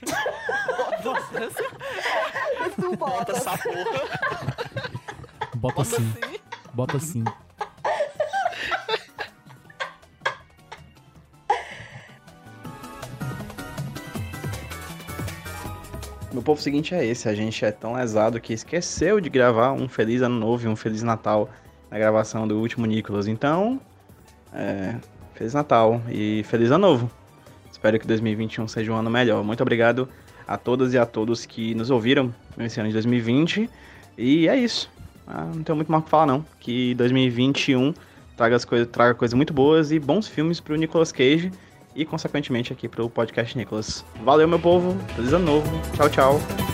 tu 2.80 2.96
Bota 2.96 2.96
botas. 2.96 3.36
essa 3.36 3.58
porra. 3.58 3.84
Bota 5.54 5.84
sim. 5.84 6.14
Bota 6.72 6.98
sim. 6.98 7.24
Meu 16.32 16.42
povo, 16.42 16.58
o 16.58 16.62
seguinte 16.62 16.94
é 16.94 17.04
esse, 17.04 17.28
a 17.28 17.34
gente 17.34 17.62
é 17.62 17.70
tão 17.70 17.92
lesado 17.92 18.40
que 18.40 18.54
esqueceu 18.54 19.20
de 19.20 19.28
gravar 19.28 19.72
um 19.72 19.86
Feliz 19.86 20.22
Ano 20.22 20.36
Novo 20.36 20.64
e 20.64 20.68
um 20.68 20.74
Feliz 20.74 21.02
Natal 21.02 21.50
na 21.90 21.98
gravação 21.98 22.48
do 22.48 22.58
último 22.58 22.86
Nicolas. 22.86 23.28
Então, 23.28 23.78
é, 24.50 24.94
Feliz 25.34 25.52
Natal 25.52 26.00
e 26.08 26.42
Feliz 26.44 26.70
Ano 26.70 26.88
Novo. 26.88 27.23
Espero 27.84 27.98
que 27.98 28.06
2021 28.06 28.66
seja 28.66 28.90
um 28.90 28.96
ano 28.96 29.10
melhor. 29.10 29.44
Muito 29.44 29.60
obrigado 29.60 30.08
a 30.48 30.56
todas 30.56 30.94
e 30.94 30.98
a 30.98 31.04
todos 31.04 31.44
que 31.44 31.74
nos 31.74 31.90
ouviram 31.90 32.34
nesse 32.56 32.80
ano 32.80 32.88
de 32.88 32.94
2020. 32.94 33.68
E 34.16 34.48
é 34.48 34.56
isso. 34.56 34.90
Ah, 35.26 35.44
não 35.54 35.62
tenho 35.62 35.76
muito 35.76 35.92
mais 35.92 36.00
o 36.00 36.04
que 36.06 36.10
falar 36.10 36.24
não. 36.24 36.42
Que 36.58 36.94
2021 36.94 37.92
traga, 38.38 38.56
as 38.56 38.64
coisas, 38.64 38.88
traga 38.88 39.12
coisas 39.12 39.34
muito 39.34 39.52
boas 39.52 39.92
e 39.92 39.98
bons 39.98 40.26
filmes 40.26 40.60
pro 40.60 40.76
Nicolas 40.76 41.12
Cage 41.12 41.52
e, 41.94 42.06
consequentemente, 42.06 42.72
aqui 42.72 42.88
pro 42.88 43.10
podcast 43.10 43.54
Nicolas. 43.54 44.02
Valeu, 44.24 44.48
meu 44.48 44.58
povo. 44.58 44.96
Feliz 45.14 45.34
ano 45.34 45.44
novo. 45.44 45.80
Tchau, 45.94 46.08
tchau. 46.08 46.73